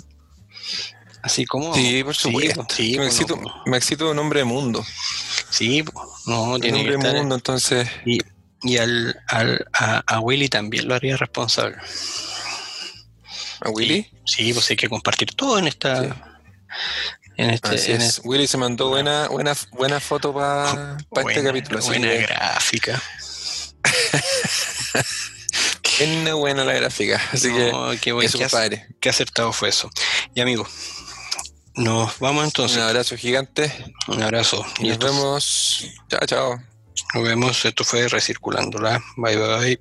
Así 1.23 1.45
como... 1.45 1.75
Sí, 1.75 2.03
por 2.03 2.15
supuesto. 2.17 2.67
Sí, 2.75 2.97
Maxito, 2.97 3.37
no, 3.37 3.63
Maxito 3.67 4.07
es 4.07 4.13
un 4.13 4.19
hombre 4.21 4.39
de 4.39 4.45
mundo. 4.47 4.83
sí, 5.51 5.85
no, 6.25 6.45
Un 6.55 6.61
tiene 6.63 6.83
que 6.83 6.95
hombre 6.95 7.11
de 7.13 7.19
mundo, 7.19 7.35
entonces. 7.35 7.87
Y, 8.07 8.21
y 8.63 8.79
al, 8.79 9.21
al- 9.29 9.67
a, 9.73 10.03
a 10.07 10.21
Willy 10.21 10.49
también 10.49 10.89
lo 10.89 10.95
haría 10.95 11.17
responsable. 11.17 11.77
¿A 13.61 13.71
Willy? 13.71 14.11
Sí, 14.25 14.53
pues 14.53 14.69
hay 14.71 14.77
que 14.77 14.89
compartir 14.89 15.35
todo 15.35 15.59
en 15.59 15.69
esta... 15.69 16.03
Sí. 16.05 16.11
En 17.37 17.51
este, 17.51 17.69
Así 17.77 17.93
en 17.93 18.01
es. 18.03 18.21
Willy 18.25 18.49
se 18.49 18.57
mandó 18.59 18.89
buena, 18.89 19.29
buena, 19.29 19.55
buena 19.71 20.01
foto 20.01 20.35
para 20.35 20.97
este 20.99 21.23
buena- 21.23 21.43
capítulo. 21.45 21.81
Buena 21.83 22.09
que 22.09 22.19
gráfica. 22.23 23.03
buena, 25.99 26.35
buena 26.35 26.65
la 26.65 26.73
gráfica. 26.75 27.21
Así 27.33 27.49
que 27.53 27.99
qué 28.01 28.13
bueno, 28.13 28.29
eso, 28.29 28.39
compadre. 28.39 28.87
qué 29.01 29.09
acertado 29.09 29.53
fue 29.53 29.69
eso. 29.69 29.89
Y 30.35 30.41
amigo, 30.41 30.67
nos 31.77 32.19
vamos 32.19 32.45
entonces. 32.45 32.79
Un 32.79 32.85
abrazo 32.85 33.17
gigante. 33.17 33.73
Un 34.09 34.23
abrazo. 34.23 34.65
Y 34.81 34.89
Nos 34.89 34.99
vemos. 34.99 35.85
Chao, 36.09 36.27
chao. 36.27 36.63
Nos 37.15 37.25
vemos. 37.25 37.65
Esto 37.65 37.85
fue 37.85 38.09
Recirculándola. 38.09 39.03
Bye 39.17 39.37
bye. 39.37 39.81